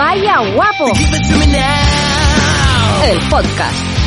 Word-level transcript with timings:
Vaya 0.00 0.38
guapo. 0.54 0.86
El 3.04 3.18
podcast. 3.28 3.99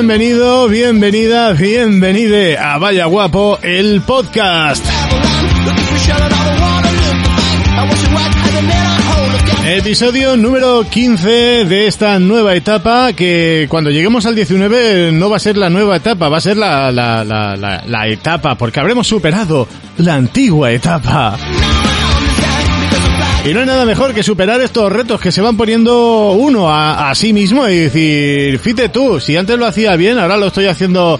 Bienvenido, 0.00 0.66
bienvenida, 0.66 1.52
bienvenide 1.52 2.56
a 2.56 2.78
Vaya 2.78 3.04
Guapo, 3.04 3.58
el 3.60 4.00
podcast. 4.00 4.82
Episodio 9.66 10.38
número 10.38 10.84
15 10.88 11.28
de 11.66 11.86
esta 11.86 12.18
nueva 12.18 12.54
etapa 12.54 13.12
que 13.12 13.66
cuando 13.68 13.90
lleguemos 13.90 14.24
al 14.24 14.34
19 14.34 15.12
no 15.12 15.28
va 15.28 15.36
a 15.36 15.40
ser 15.40 15.58
la 15.58 15.68
nueva 15.68 15.96
etapa, 15.96 16.30
va 16.30 16.38
a 16.38 16.40
ser 16.40 16.56
la, 16.56 16.90
la, 16.90 17.22
la, 17.22 17.54
la, 17.56 17.84
la 17.86 18.08
etapa 18.08 18.54
porque 18.54 18.80
habremos 18.80 19.06
superado 19.06 19.68
la 19.98 20.14
antigua 20.14 20.72
etapa. 20.72 21.36
Y 23.44 23.54
no 23.54 23.60
hay 23.60 23.66
nada 23.66 23.86
mejor 23.86 24.12
que 24.12 24.22
superar 24.22 24.60
estos 24.60 24.92
retos 24.92 25.18
que 25.20 25.32
se 25.32 25.40
van 25.40 25.56
poniendo 25.56 26.32
uno 26.32 26.70
a, 26.70 27.10
a 27.10 27.14
sí 27.14 27.32
mismo 27.32 27.66
y 27.68 27.76
decir, 27.78 28.58
fíjate 28.58 28.90
tú, 28.90 29.18
si 29.18 29.34
antes 29.36 29.58
lo 29.58 29.66
hacía 29.66 29.96
bien, 29.96 30.18
ahora 30.18 30.36
lo 30.36 30.48
estoy 30.48 30.66
haciendo... 30.66 31.18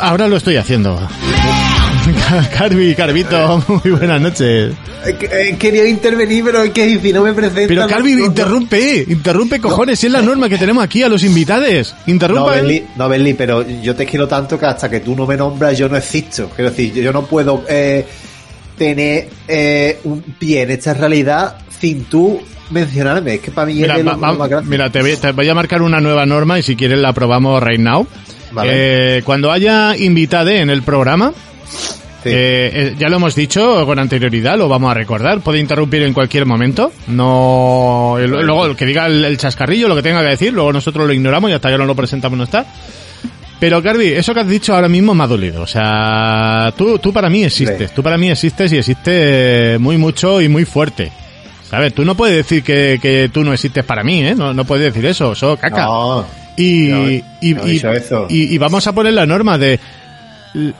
Ahora 0.00 0.28
lo 0.28 0.36
estoy 0.36 0.56
haciendo. 0.56 1.00
Carvi, 2.58 2.94
Carvito, 2.94 3.64
muy 3.68 3.92
buenas 3.92 4.20
noches. 4.20 4.74
He 5.06 5.56
querido 5.56 5.86
intervenir, 5.86 6.44
pero 6.44 6.70
que 6.72 7.00
si 7.00 7.10
no 7.10 7.22
me 7.22 7.32
presenta... 7.32 7.66
Pero 7.66 7.86
Carvi, 7.88 8.16
no- 8.16 8.26
interrumpe, 8.26 9.06
interrumpe 9.08 9.60
cojones, 9.60 9.98
si 9.98 10.06
es 10.08 10.12
la 10.12 10.20
norma 10.20 10.46
que 10.50 10.58
tenemos 10.58 10.84
aquí 10.84 11.02
a 11.02 11.08
los 11.08 11.24
invitados. 11.24 11.94
No, 12.06 12.12
Interrumpa. 12.12 12.52
¿eh? 12.58 12.60
Berli, 12.60 12.84
no, 12.96 13.08
Berli, 13.08 13.32
pero 13.32 13.66
yo 13.66 13.94
te 13.96 14.04
quiero 14.04 14.28
tanto 14.28 14.58
que 14.58 14.66
hasta 14.66 14.90
que 14.90 15.00
tú 15.00 15.16
no 15.16 15.26
me 15.26 15.38
nombras 15.38 15.76
yo 15.78 15.88
no 15.88 15.96
existo. 15.96 16.50
Quiero 16.54 16.70
decir, 16.70 16.92
yo 16.92 17.12
no 17.14 17.22
puedo 17.24 17.64
eh, 17.66 18.06
tener 18.80 19.28
eh, 19.46 19.98
un 20.04 20.22
pie 20.22 20.62
en 20.62 20.70
esta 20.70 20.94
realidad 20.94 21.58
sin 21.78 22.04
tú 22.04 22.40
mencionarme. 22.70 23.34
Es 23.34 23.40
que 23.40 23.50
para 23.50 23.66
mí 23.66 23.74
Mira, 23.74 23.98
es 23.98 24.04
más 24.04 24.48
grande. 24.48 24.70
mira, 24.70 24.88
te 24.88 25.02
voy, 25.02 25.14
te 25.18 25.32
voy 25.32 25.46
a 25.50 25.54
marcar 25.54 25.82
una 25.82 26.00
nueva 26.00 26.24
norma 26.24 26.58
y 26.58 26.62
si 26.62 26.76
quieres 26.76 26.98
la 26.98 27.12
probamos 27.12 27.62
right 27.62 27.78
now. 27.78 28.06
Vale. 28.52 28.70
Eh, 29.18 29.22
cuando 29.22 29.52
haya 29.52 29.94
invitade 29.98 30.60
en 30.62 30.70
el 30.70 30.80
programa, 30.82 31.30
Sí. 32.22 32.28
eh, 32.30 32.70
eh, 32.74 32.94
ya 32.98 33.08
lo 33.10 33.16
hemos 33.16 33.34
dicho 33.34 33.84
con 33.84 33.98
anterioridad, 33.98 34.56
lo 34.56 34.66
vamos 34.66 34.90
a 34.90 34.94
recordar. 34.94 35.40
Puede 35.40 35.58
interrumpir 35.58 36.02
en 36.02 36.14
cualquier 36.14 36.46
momento. 36.46 36.90
No, 37.08 38.16
luego 38.18 38.74
que 38.76 38.86
diga 38.86 39.06
el, 39.06 39.22
el 39.26 39.36
chascarrillo, 39.36 39.88
lo 39.88 39.96
que 39.96 40.02
tenga 40.02 40.22
que 40.22 40.30
decir, 40.30 40.54
luego 40.54 40.72
nosotros 40.72 41.06
lo 41.06 41.12
ignoramos 41.12 41.50
y 41.50 41.54
hasta 41.54 41.70
que 41.70 41.76
no 41.76 41.84
lo 41.84 41.94
presentamos 41.94 42.38
no 42.38 42.44
está. 42.44 42.64
Pero 43.60 43.82
Carvi, 43.82 44.06
eso 44.08 44.32
que 44.32 44.40
has 44.40 44.48
dicho 44.48 44.74
ahora 44.74 44.88
mismo 44.88 45.14
me 45.14 45.22
ha 45.22 45.26
dolido. 45.26 45.60
O 45.62 45.66
sea, 45.66 46.72
tú, 46.76 46.98
tú 46.98 47.12
para 47.12 47.28
mí 47.28 47.44
existes, 47.44 47.90
Sí. 47.90 47.94
tú 47.94 48.02
para 48.02 48.16
mí 48.16 48.30
existes 48.30 48.72
y 48.72 48.78
existes 48.78 49.78
muy 49.78 49.98
mucho 49.98 50.40
y 50.40 50.48
muy 50.48 50.64
fuerte. 50.64 51.12
¿Sabes? 51.68 51.94
Tú 51.94 52.04
no 52.04 52.16
puedes 52.16 52.34
decir 52.36 52.62
que, 52.64 52.98
que 53.00 53.30
tú 53.32 53.44
no 53.44 53.52
existes 53.52 53.84
para 53.84 54.02
mí, 54.02 54.24
¿eh? 54.26 54.34
No, 54.34 54.52
no 54.54 54.64
puedes 54.64 54.86
decir 54.92 55.06
eso, 55.06 55.32
eso 55.32 55.56
caca. 55.56 55.84
No, 55.84 56.26
Y, 56.56 56.88
No, 56.88 57.08
y, 57.10 57.22
no 57.54 57.62
he 57.64 57.68
y- 57.68 57.72
dicho 57.74 57.92
eso. 57.92 58.26
y- 58.28 58.52
y 58.54 58.58
vamos 58.58 58.86
a 58.88 58.92
poner 58.92 59.12
la 59.12 59.24
norma 59.26 59.56
de 59.56 59.78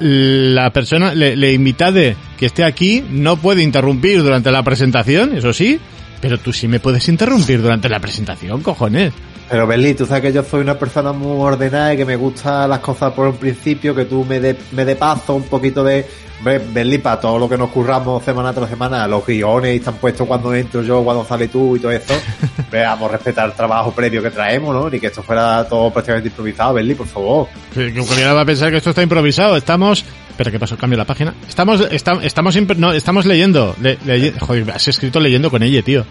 la 0.00 0.70
persona, 0.70 1.14
le, 1.14 1.36
le 1.36 1.52
invitade 1.52 2.16
que 2.36 2.46
esté 2.46 2.64
aquí 2.64 3.04
no 3.08 3.36
puede 3.36 3.62
interrumpir 3.62 4.22
durante 4.22 4.50
la 4.50 4.62
presentación, 4.64 5.36
eso 5.36 5.52
sí, 5.52 5.78
pero 6.20 6.38
tú 6.38 6.52
sí 6.52 6.66
me 6.66 6.80
puedes 6.80 7.08
interrumpir 7.08 7.62
durante 7.62 7.88
la 7.88 8.00
presentación, 8.00 8.62
cojones. 8.62 9.12
Pero 9.50 9.66
Berli, 9.66 9.94
tú 9.94 10.06
sabes 10.06 10.22
que 10.22 10.33
yo 10.33 10.44
soy 10.44 10.61
una 10.61 10.78
persona 10.78 11.12
muy 11.12 11.37
ordenada 11.44 11.93
y 11.93 11.97
que 11.97 12.05
me 12.05 12.15
gustan 12.15 12.71
las 12.71 12.78
cosas 12.78 13.12
por 13.12 13.27
un 13.27 13.37
principio, 13.37 13.94
que 13.97 14.05
tú 14.05 14.25
me 14.25 14.38
dé 14.38 14.56
me 14.71 14.84
dé 14.84 14.94
paso 14.97 15.34
un 15.34 15.43
poquito 15.44 15.83
de... 15.84 16.06
Berli, 16.43 16.97
para 16.97 17.21
todo 17.21 17.38
lo 17.38 17.47
que 17.50 17.59
nos 17.59 17.69
curramos 17.69 18.25
semana 18.25 18.55
tras 18.55 18.71
semana, 18.71 19.06
los 19.06 19.27
guiones 19.27 19.78
están 19.78 19.97
puestos 19.97 20.27
cuando 20.27 20.55
entro 20.55 20.81
yo, 20.83 21.03
cuando 21.05 21.22
sale 21.22 21.49
tú 21.49 21.77
y 21.77 21.81
todo 21.81 21.91
eso. 21.93 22.15
Veamos 22.72 23.11
respetar 23.11 23.47
el 23.47 23.53
trabajo 23.55 23.93
previo 23.93 24.22
que 24.22 24.31
traemos, 24.31 24.75
¿no? 24.75 24.88
Ni 24.88 24.99
que 24.99 25.09
esto 25.09 25.22
fuera 25.22 25.67
todo 25.69 25.91
prácticamente 25.93 26.28
improvisado, 26.31 26.72
Berli, 26.75 26.94
por 26.94 27.06
favor. 27.09 27.49
Que 27.75 27.93
cualquiera 27.93 28.32
va 28.32 28.41
a 28.41 28.44
pensar 28.47 28.71
que 28.71 28.78
esto 28.78 28.88
está 28.91 29.03
improvisado, 29.03 29.55
estamos... 29.56 30.03
Espera, 30.31 30.50
¿qué 30.50 30.59
pasó? 30.59 30.78
Cambio 30.78 30.97
la 30.97 31.05
página. 31.05 31.34
Estamos, 31.47 31.82
esta- 31.91 32.21
estamos, 32.22 32.56
no, 32.78 32.93
estamos 32.93 33.27
leyendo. 33.27 33.77
Le- 33.82 33.99
leye- 34.06 34.32
joder, 34.38 34.71
has 34.71 34.88
escrito 34.88 35.21
leyendo 35.21 35.50
con 35.50 35.62
ella, 35.62 35.82
tío. 35.82 36.06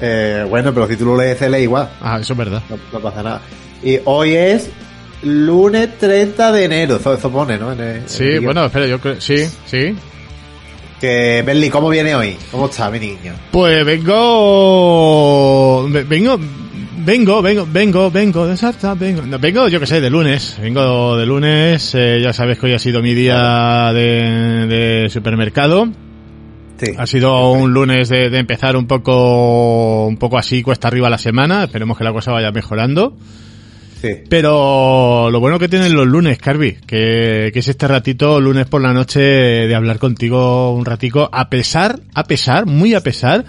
Eh, 0.00 0.44
bueno, 0.48 0.72
pero 0.72 0.86
si 0.88 0.96
tú 0.96 1.06
lo 1.06 1.16
lees, 1.16 1.38
se 1.38 1.50
lee 1.50 1.62
igual. 1.62 1.88
Ah, 2.00 2.18
eso 2.20 2.32
es 2.34 2.38
verdad. 2.38 2.62
No, 2.70 2.78
no 2.92 3.00
pasa 3.00 3.22
nada. 3.22 3.40
Y 3.82 3.98
hoy 4.04 4.34
es 4.34 4.70
lunes 5.22 5.98
30 5.98 6.52
de 6.52 6.64
enero, 6.64 6.96
eso, 6.96 7.14
eso 7.14 7.30
pone, 7.30 7.58
¿no? 7.58 7.72
En 7.72 7.80
el- 7.80 7.96
en 7.96 8.08
Sí, 8.08 8.38
bueno, 8.38 8.64
espera, 8.66 8.86
yo 8.86 9.00
creo... 9.00 9.20
Sí, 9.20 9.44
sí. 9.66 9.94
Que, 11.00 11.42
Berli, 11.46 11.70
¿cómo 11.70 11.88
viene 11.88 12.14
hoy? 12.14 12.36
¿Cómo 12.50 12.66
está, 12.66 12.90
mi 12.90 12.98
niño? 13.00 13.32
Pues 13.52 13.84
vengo, 13.84 15.88
ve- 15.90 16.04
vengo, 16.04 16.38
vengo, 16.98 17.42
vengo, 17.42 17.66
vengo, 17.70 18.10
vengo 18.10 18.46
de 18.46 18.56
Sarta, 18.56 18.94
vengo, 18.94 19.22
no, 19.22 19.38
vengo, 19.38 19.68
yo 19.68 19.78
que 19.80 19.86
sé, 19.86 20.00
de 20.00 20.10
lunes, 20.10 20.56
vengo 20.60 21.16
de 21.16 21.26
lunes, 21.26 21.94
eh, 21.94 22.20
ya 22.22 22.32
sabes 22.32 22.58
que 22.58 22.66
hoy 22.66 22.74
ha 22.74 22.78
sido 22.80 23.00
mi 23.02 23.14
día 23.14 23.92
de, 23.92 24.66
de 24.66 25.08
supermercado, 25.10 25.88
Ha 26.96 27.06
sido 27.06 27.50
un 27.52 27.72
lunes 27.72 28.08
de, 28.08 28.30
de 28.30 28.38
empezar 28.38 28.76
un 28.76 28.86
poco, 28.86 30.06
un 30.06 30.16
poco 30.16 30.38
así 30.38 30.62
cuesta 30.62 30.88
arriba 30.88 31.08
la 31.10 31.18
semana, 31.18 31.64
esperemos 31.64 31.96
que 31.98 32.04
la 32.04 32.12
cosa 32.12 32.32
vaya 32.32 32.50
mejorando, 32.52 33.16
Sí. 34.00 34.10
pero 34.28 35.28
lo 35.30 35.40
bueno 35.40 35.58
que 35.58 35.68
tienen 35.68 35.92
los 35.94 36.06
lunes, 36.06 36.38
Carvi, 36.38 36.74
que, 36.86 37.50
que 37.52 37.58
es 37.58 37.66
este 37.66 37.88
ratito, 37.88 38.40
lunes 38.40 38.66
por 38.66 38.80
la 38.80 38.92
noche, 38.92 39.20
de 39.20 39.74
hablar 39.74 39.98
contigo 39.98 40.72
un 40.72 40.84
ratico, 40.84 41.28
a 41.32 41.48
pesar, 41.50 41.98
a 42.14 42.22
pesar, 42.24 42.66
muy 42.66 42.94
a 42.94 43.00
pesar, 43.00 43.44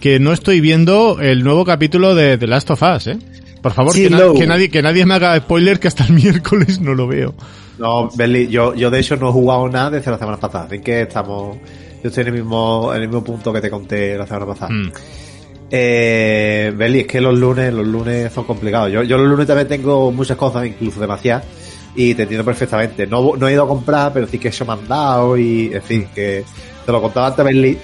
que 0.00 0.18
no 0.18 0.32
estoy 0.32 0.60
viendo 0.60 1.18
el 1.20 1.44
nuevo 1.44 1.64
capítulo 1.64 2.16
de 2.16 2.36
The 2.36 2.48
Last 2.48 2.70
of 2.72 2.82
Us, 2.82 3.06
¿eh? 3.06 3.18
Por 3.62 3.72
favor, 3.72 3.92
Sí, 3.92 4.02
que, 4.02 4.10
na- 4.10 4.18
no. 4.18 4.34
que 4.34 4.46
nadie, 4.48 4.68
que 4.70 4.82
nadie 4.82 5.06
me 5.06 5.14
haga 5.14 5.36
spoiler 5.38 5.78
que 5.78 5.86
hasta 5.86 6.04
el 6.04 6.12
miércoles 6.14 6.80
no 6.80 6.94
lo 6.94 7.06
veo. 7.06 7.34
No, 7.78 8.10
Berli, 8.16 8.48
yo, 8.48 8.74
yo 8.74 8.90
de 8.90 8.98
hecho 8.98 9.14
no 9.16 9.28
he 9.28 9.32
jugado 9.32 9.68
nada 9.68 9.90
desde 9.90 10.10
la 10.10 10.18
semana 10.18 10.36
pasada, 10.36 10.64
así 10.64 10.80
que 10.80 11.02
estamos, 11.02 11.58
yo 12.02 12.08
estoy 12.08 12.22
en 12.22 12.28
el 12.28 12.34
mismo, 12.34 12.92
en 12.94 13.02
el 13.02 13.08
mismo 13.08 13.22
punto 13.24 13.52
que 13.52 13.60
te 13.60 13.70
conté 13.70 14.16
la 14.18 14.26
semana 14.26 14.46
pasada. 14.46 14.72
Mm. 14.72 14.92
Eh, 15.70 16.72
Berli, 16.76 17.00
es 17.00 17.06
que 17.06 17.20
los 17.20 17.34
lunes, 17.34 17.72
los 17.72 17.86
lunes 17.86 18.32
son 18.32 18.44
complicados. 18.44 18.90
Yo, 18.92 19.02
yo 19.02 19.16
los 19.16 19.26
lunes 19.28 19.46
también 19.46 19.68
tengo 19.68 20.12
muchas 20.12 20.36
cosas, 20.36 20.66
incluso 20.66 21.00
demasiadas, 21.00 21.44
y 21.94 22.14
te 22.14 22.22
entiendo 22.22 22.44
perfectamente. 22.44 23.06
No, 23.06 23.36
no 23.36 23.48
he 23.48 23.52
ido 23.52 23.64
a 23.64 23.68
comprar, 23.68 24.12
pero 24.12 24.26
sí 24.26 24.38
que 24.38 24.48
he 24.48 24.50
hecho 24.50 24.64
mandado 24.66 25.36
y, 25.38 25.70
en 25.72 25.82
fin, 25.82 26.08
que 26.14 26.44
te 26.84 26.92
lo 26.92 27.00
contaba 27.00 27.28
antes, 27.28 27.44
Berli, 27.44 27.78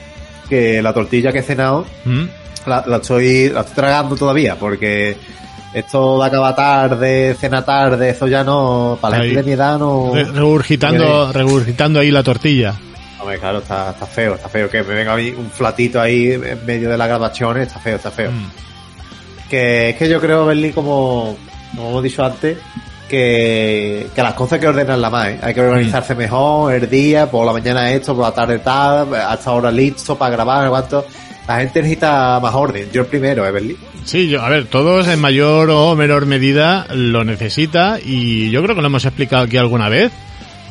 que 0.49 0.83
la 0.83 0.93
tortilla 0.93 1.33
que 1.33 1.39
he 1.39 1.43
cenado, 1.43 1.87
Mm. 2.05 2.25
la, 2.67 2.85
la 2.87 2.97
estoy, 2.99 3.49
la 3.51 3.61
estoy 3.61 3.75
tragando 3.77 4.17
todavía, 4.17 4.57
porque 4.59 5.17
esto 5.73 6.21
de 6.21 6.27
acabar 6.27 6.57
tarde, 6.57 7.37
cena 7.41 7.65
tarde, 7.65 8.11
eso 8.11 8.27
ya 8.27 8.45
no, 8.45 8.99
para 9.01 9.19
la 9.19 9.25
gente 9.25 9.37
de 9.37 9.43
mi 9.45 9.53
edad 9.53 9.79
no... 9.79 10.11
Re- 10.15 10.25
regurgitando, 10.25 11.33
regurgitando 11.33 12.01
ahí 12.01 12.11
la 12.11 12.23
tortilla. 12.23 12.75
Hombre, 13.21 13.39
claro, 13.39 13.59
está, 13.59 13.91
está 13.91 14.07
feo, 14.07 14.35
está 14.35 14.49
feo. 14.49 14.71
Que 14.71 14.83
me 14.83 14.95
venga 14.95 15.15
un 15.15 15.51
flatito 15.51 16.01
ahí 16.01 16.33
en 16.33 16.65
medio 16.65 16.91
de 16.91 16.97
las 16.97 17.09
grabaciones, 17.09 17.67
está 17.67 17.81
feo, 17.81 17.97
está 17.97 18.11
feo. 18.11 18.31
Mm. 18.31 19.49
Que 19.49 19.91
es 19.91 19.97
que 19.97 20.09
yo 20.09 20.21
creo, 20.21 20.47
Berlín, 20.47 20.73
como, 20.73 21.37
como 21.75 21.91
hemos 21.91 22.03
dicho 22.03 22.25
antes, 22.25 22.59
que, 23.09 24.07
que 24.15 24.23
las 24.23 24.35
cosas 24.35 24.55
hay 24.55 24.61
que 24.61 24.69
ordenarlas 24.69 25.11
más, 25.11 25.29
¿eh? 25.29 25.39
Hay 25.43 25.55
que 25.55 25.61
organizarse 25.63 26.15
mejor, 26.15 26.75
el 26.75 26.89
día, 26.89 27.31
por 27.31 27.47
la 27.47 27.53
mañana 27.53 27.91
esto, 27.91 28.15
por 28.15 28.25
la 28.25 28.33
tarde 28.33 28.59
tal, 28.59 29.15
hasta 29.15 29.51
ahora 29.51 29.71
listo 29.71 30.17
para 30.17 30.33
grabar, 30.33 30.69
cuánto. 30.69 31.07
La 31.49 31.61
gente 31.61 31.81
necesita 31.81 32.39
más 32.41 32.55
orden. 32.55 32.91
Yo 32.93 33.01
el 33.01 33.07
primero, 33.07 33.47
¿eh, 33.47 33.51
Berlín? 33.51 33.79
Sí, 34.05 34.29
yo, 34.29 34.43
a 34.43 34.51
ver, 34.51 34.67
todos 34.67 35.09
en 35.09 35.19
mayor 35.19 35.71
o 35.71 35.97
menor 35.97 36.27
medida 36.27 36.87
lo 36.95 37.25
necesita 37.25 37.99
y 38.05 38.51
yo 38.51 38.63
creo 38.63 38.75
que 38.77 38.83
lo 38.83 38.89
hemos 38.89 39.07
explicado 39.07 39.45
aquí 39.45 39.57
alguna 39.57 39.89
vez 39.89 40.13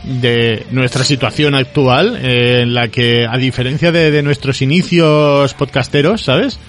de 0.08 0.66
nuestra 0.72 1.04
situación 1.04 1.56
actual 1.56 2.18
eh, 2.22 2.62
en 2.62 2.74
la 2.74 2.88
que 2.88 3.26
a 3.30 3.38
diferencia 3.38 3.92
de, 3.92 4.12
de 4.12 4.24
nuestros 4.24 4.62
inicios 4.62 5.54
podcasteros, 5.54 6.22
¿sabes? 6.22 6.60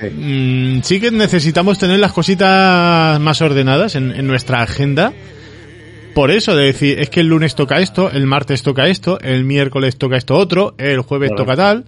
Sí. 0.00 0.06
mm, 0.06 0.82
sí 0.82 1.00
que 1.00 1.10
necesitamos 1.10 1.78
tener 1.78 1.98
las 1.98 2.12
cositas 2.12 3.18
más 3.20 3.40
ordenadas 3.42 3.94
en, 3.94 4.12
en 4.12 4.26
nuestra 4.26 4.62
agenda. 4.62 5.12
Por 6.14 6.30
eso, 6.30 6.54
de 6.54 6.66
decir, 6.66 7.00
es 7.00 7.10
que 7.10 7.20
el 7.20 7.26
lunes 7.26 7.56
toca 7.56 7.80
esto, 7.80 8.10
el 8.10 8.26
martes 8.26 8.62
toca 8.62 8.86
esto, 8.86 9.18
el 9.20 9.44
miércoles 9.44 9.96
toca 9.96 10.16
esto 10.16 10.36
otro, 10.36 10.74
el 10.78 11.00
jueves 11.00 11.32
toca 11.36 11.56
tal, 11.56 11.86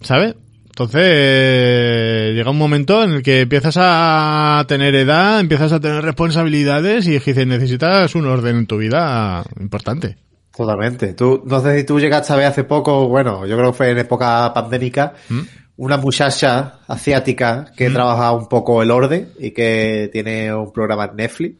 ¿sabes? 0.00 0.36
Entonces, 0.78 1.02
eh, 1.02 2.32
llega 2.36 2.52
un 2.52 2.56
momento 2.56 3.02
en 3.02 3.14
el 3.14 3.22
que 3.24 3.40
empiezas 3.40 3.74
a 3.80 4.64
tener 4.68 4.94
edad, 4.94 5.40
empiezas 5.40 5.72
a 5.72 5.80
tener 5.80 6.04
responsabilidades 6.04 7.04
y 7.08 7.18
dices, 7.18 7.48
necesitas 7.48 8.14
un 8.14 8.26
orden 8.26 8.58
en 8.58 8.66
tu 8.66 8.76
vida 8.76 9.42
importante. 9.58 10.27
Totalmente. 10.58 11.14
Tú, 11.14 11.44
no 11.46 11.60
sé 11.60 11.78
si 11.78 11.84
tú 11.86 12.00
llegaste 12.00 12.32
a 12.32 12.36
ver 12.36 12.46
hace 12.46 12.64
poco, 12.64 13.06
bueno, 13.06 13.46
yo 13.46 13.56
creo 13.56 13.70
que 13.70 13.76
fue 13.76 13.90
en 13.92 13.98
época 13.98 14.52
pandémica, 14.52 15.14
¿Mm? 15.28 15.40
una 15.76 15.96
muchacha 15.98 16.80
asiática 16.88 17.70
que 17.76 17.90
trabaja 17.90 18.32
un 18.32 18.48
poco 18.48 18.82
el 18.82 18.90
orden 18.90 19.28
y 19.38 19.52
que 19.52 20.10
tiene 20.12 20.52
un 20.52 20.72
programa 20.72 21.04
en 21.04 21.14
Netflix. 21.14 21.54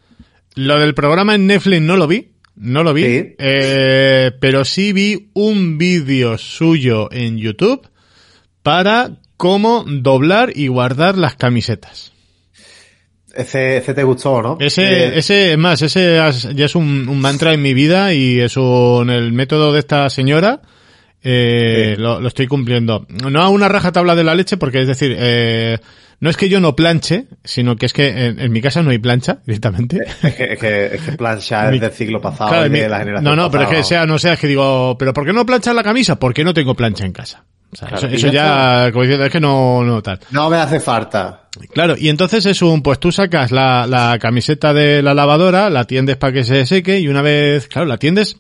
Lo 0.57 0.81
del 0.81 0.95
programa 0.95 1.37
en 1.37 1.47
Netflix 1.47 1.81
no 1.81 1.97
lo 1.97 2.09
vi, 2.09 2.33
no 2.57 2.83
lo 2.83 2.93
vi, 2.93 3.05
Sí. 3.05 3.35
eh, 3.39 4.33
pero 4.41 4.65
sí 4.65 4.93
vi 4.93 5.31
un 5.35 5.79
vídeo 5.79 6.37
suyo 6.37 7.09
en 7.13 7.39
YouTube 7.39 7.87
para 8.65 9.13
cómo 9.37 9.85
doblar 9.87 10.51
y 10.57 10.67
guardar 10.67 11.17
las 11.17 11.37
camisetas. 11.37 12.11
Ese, 13.39 13.77
ese 13.79 13.95
te 13.95 14.03
gustó, 14.03 14.43
¿no? 14.43 14.57
Ese, 14.61 14.83
Eh, 14.83 15.13
ese, 15.19 15.53
es 15.53 15.59
más, 15.59 15.81
ese 15.83 16.17
ya 16.55 16.65
es 16.67 16.75
un, 16.75 17.09
un 17.09 17.21
mantra 17.21 17.53
en 17.55 17.63
mi 17.63 17.73
vida 17.73 18.13
y 18.13 18.41
es 18.41 18.57
un, 18.57 19.09
el 19.11 19.33
método 19.33 19.73
de 19.73 19.79
esta 19.79 20.11
señora, 20.11 20.61
eh, 21.23 21.95
Sí. 21.97 22.03
lo, 22.03 22.21
lo 22.21 22.29
estoy 22.29 22.47
cumpliendo. 22.47 23.07
No 23.31 23.43
a 23.43 23.49
una 23.49 23.69
raja 23.69 23.93
tabla 23.93 24.15
de 24.15 24.25
la 24.25 24.35
leche 24.35 24.57
porque 24.57 24.81
es 24.83 24.87
decir, 24.89 25.15
eh, 25.19 25.79
no 26.21 26.31
es 26.31 26.37
que 26.37 26.49
yo 26.49 26.61
no 26.61 26.75
planche, 26.75 27.27
sino 27.45 27.77
que 27.77 27.87
es 27.87 27.93
que 27.93 28.09
en, 28.09 28.41
en 28.41 28.51
mi 28.53 28.61
casa 28.61 28.83
no 28.83 28.91
hay 28.91 28.99
plancha 28.99 29.39
directamente. 29.47 29.99
Es 30.23 30.35
que, 30.35 30.45
es 30.55 30.59
que, 30.59 30.87
es 30.97 31.01
que 31.03 31.13
plancha 31.13 31.73
es 31.73 31.81
del 31.81 31.93
siglo 31.93 32.21
pasado 32.21 32.51
Claro, 32.51 32.65
de 32.65 32.71
mi- 32.71 32.89
la 32.89 32.99
generación 32.99 33.25
no, 33.25 33.37
no, 33.37 33.51
pero 33.51 33.65
es 33.65 33.69
que 33.71 33.83
sea, 33.85 34.05
no 34.07 34.19
sea, 34.19 34.33
es 34.33 34.41
que 34.41 34.47
digo, 34.49 34.97
pero 34.99 35.13
¿por 35.13 35.25
qué 35.25 35.33
no 35.33 35.47
planchas 35.47 35.75
la 35.75 35.83
camisa? 35.85 36.19
Porque 36.19 36.43
no 36.45 36.53
tengo 36.55 36.75
plancha 36.75 37.05
en 37.05 37.13
casa. 37.13 37.45
O 37.71 37.77
sea, 37.77 37.89
Claro, 37.89 38.09
eso, 38.09 38.29
ya 38.29 38.89
como 38.93 39.03
diciendo, 39.03 39.27
es 39.27 39.33
que 39.33 39.41
no, 39.41 39.83
no 39.85 40.03
tal. 40.03 40.19
No 40.31 40.49
me 40.49 40.57
hace 40.57 40.81
falta. 40.81 41.49
Claro, 41.75 41.95
y 41.99 42.09
entonces 42.09 42.47
es 42.47 42.63
un, 42.63 42.83
pues 42.83 42.99
tú 42.99 43.13
sacas 43.13 43.51
la, 43.51 43.87
la 43.87 44.19
camiseta 44.19 44.73
de 44.73 45.03
la 45.03 45.13
lavadora, 45.13 45.69
la 45.69 45.85
tiendes 45.85 46.17
para 46.17 46.33
que 46.33 46.45
se 46.45 46.65
seque 46.67 46.99
y 47.01 47.09
una 47.09 47.21
vez, 47.21 47.69
claro, 47.69 47.87
la 47.87 47.99
tiendes, 47.99 48.37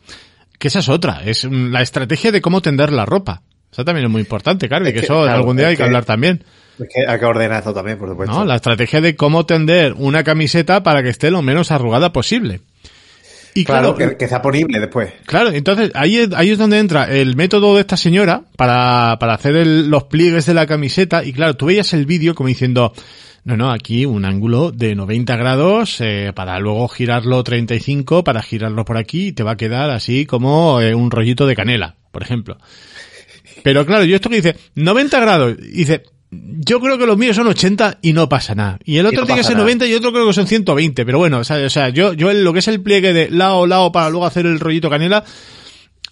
que 0.58 0.68
esa 0.68 0.78
es 0.78 0.88
otra, 0.88 1.22
es 1.24 1.44
la 1.44 1.82
estrategia 1.82 2.32
de 2.32 2.40
cómo 2.40 2.62
tender 2.62 2.92
la 2.92 3.04
ropa. 3.04 3.42
Eso 3.70 3.84
también 3.84 4.06
es 4.06 4.10
muy 4.10 4.22
importante, 4.22 4.66
claro, 4.68 4.86
y 4.86 4.88
Es 4.88 4.94
que 4.94 5.00
que, 5.00 5.04
eso 5.06 5.22
claro, 5.22 5.36
algún 5.38 5.56
día 5.58 5.66
hay 5.68 5.74
que 5.74 5.78
que- 5.78 5.84
hablar 5.84 6.04
también. 6.06 6.42
Es 6.78 6.86
que 6.94 7.10
hay 7.10 7.18
que 7.18 7.24
ordenar 7.24 7.60
eso 7.60 7.74
también, 7.74 7.98
por 7.98 8.08
supuesto. 8.08 8.32
¿no? 8.34 8.44
La 8.44 8.54
estrategia 8.54 9.00
de 9.00 9.16
cómo 9.16 9.44
tender 9.44 9.94
una 9.96 10.22
camiseta 10.24 10.82
para 10.84 11.02
que 11.02 11.08
esté 11.10 11.30
lo 11.30 11.42
menos 11.42 11.70
arrugada 11.72 12.12
posible. 12.12 12.60
Y 13.60 13.64
claro, 13.64 13.94
claro, 13.94 14.12
que, 14.12 14.16
que 14.16 14.28
sea 14.28 14.40
ponible 14.42 14.78
después. 14.80 15.10
Claro, 15.26 15.50
entonces 15.50 15.90
ahí 15.94 16.18
es, 16.18 16.28
ahí 16.34 16.50
es 16.50 16.58
donde 16.58 16.78
entra 16.78 17.04
el 17.12 17.36
método 17.36 17.74
de 17.74 17.80
esta 17.80 17.96
señora 17.96 18.42
para, 18.56 19.16
para 19.18 19.34
hacer 19.34 19.56
el- 19.56 19.88
los 19.88 20.04
pliegues 20.04 20.46
de 20.46 20.54
la 20.54 20.66
camiseta 20.66 21.24
y 21.24 21.32
claro, 21.32 21.54
tú 21.56 21.66
veías 21.66 21.92
el 21.94 22.06
vídeo 22.06 22.34
como 22.34 22.48
diciendo, 22.48 22.92
no, 23.44 23.56
no, 23.56 23.70
aquí 23.70 24.04
un 24.04 24.24
ángulo 24.24 24.70
de 24.72 24.94
90 24.94 25.36
grados 25.36 26.00
eh, 26.00 26.32
para 26.34 26.58
luego 26.58 26.86
girarlo 26.88 27.42
35, 27.42 28.22
para 28.24 28.42
girarlo 28.42 28.84
por 28.84 28.96
aquí 28.98 29.28
y 29.28 29.32
te 29.32 29.42
va 29.42 29.52
a 29.52 29.56
quedar 29.56 29.90
así 29.90 30.26
como 30.26 30.80
eh, 30.80 30.94
un 30.94 31.10
rollito 31.10 31.46
de 31.46 31.56
canela, 31.56 31.96
por 32.12 32.22
ejemplo. 32.22 32.58
Pero 33.62 33.84
claro, 33.86 34.04
yo 34.04 34.16
esto 34.16 34.28
que 34.30 34.36
dice 34.36 34.56
90 34.74 35.20
grados, 35.20 35.56
dice, 35.56 36.02
yo 36.30 36.80
creo 36.80 36.98
que 36.98 37.06
los 37.06 37.16
míos 37.16 37.36
son 37.36 37.46
80 37.46 37.98
y 38.02 38.12
no 38.12 38.28
pasa 38.28 38.54
nada. 38.54 38.78
Y 38.84 38.98
el 38.98 39.06
otro 39.06 39.20
no 39.20 39.26
tiene 39.26 39.40
que 39.40 39.44
ser 39.46 39.54
nada. 39.56 39.64
90 39.64 39.86
y 39.86 39.94
otro 39.94 40.12
creo 40.12 40.26
que 40.26 40.32
son 40.34 40.46
120. 40.46 41.06
Pero 41.06 41.18
bueno, 41.18 41.38
o 41.38 41.44
sea, 41.44 41.64
o 41.64 41.70
sea, 41.70 41.88
yo, 41.88 42.12
yo 42.12 42.32
lo 42.32 42.52
que 42.52 42.58
es 42.58 42.68
el 42.68 42.82
pliegue 42.82 43.12
de 43.12 43.30
lao, 43.30 43.66
lao 43.66 43.92
para 43.92 44.10
luego 44.10 44.26
hacer 44.26 44.44
el 44.46 44.60
rollito 44.60 44.90
canela, 44.90 45.24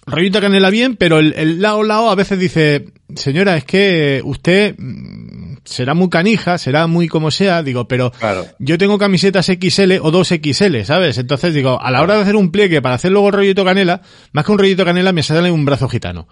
rollito 0.05 0.41
canela 0.41 0.69
bien, 0.69 0.95
pero 0.95 1.19
el, 1.19 1.33
el 1.37 1.61
lao, 1.61 1.83
lao 1.83 2.09
a 2.09 2.15
veces 2.15 2.39
dice, 2.39 2.85
señora, 3.15 3.57
es 3.57 3.65
que 3.65 4.21
usted 4.23 4.75
mm, 4.77 5.57
será 5.65 5.93
muy 5.93 6.09
canija, 6.09 6.57
será 6.57 6.87
muy 6.87 7.07
como 7.07 7.29
sea, 7.29 7.61
digo, 7.61 7.87
pero 7.87 8.11
Claro. 8.11 8.45
yo 8.57 8.77
tengo 8.77 8.97
camisetas 8.97 9.45
XL 9.45 9.99
o 10.01 10.11
2XL, 10.11 10.83
¿sabes? 10.85 11.17
Entonces 11.19 11.53
digo, 11.53 11.79
a 11.81 11.91
la 11.91 12.01
hora 12.01 12.15
de 12.15 12.21
hacer 12.21 12.35
un 12.35 12.51
pliegue 12.51 12.81
para 12.81 12.95
hacer 12.95 13.11
luego 13.11 13.27
el 13.27 13.33
rollito 13.33 13.63
canela, 13.65 14.01
más 14.31 14.45
que 14.45 14.51
un 14.51 14.57
rollito 14.57 14.83
canela 14.85 15.11
me 15.11 15.21
sale 15.23 15.51
un 15.51 15.65
brazo 15.65 15.87
gitano. 15.89 16.27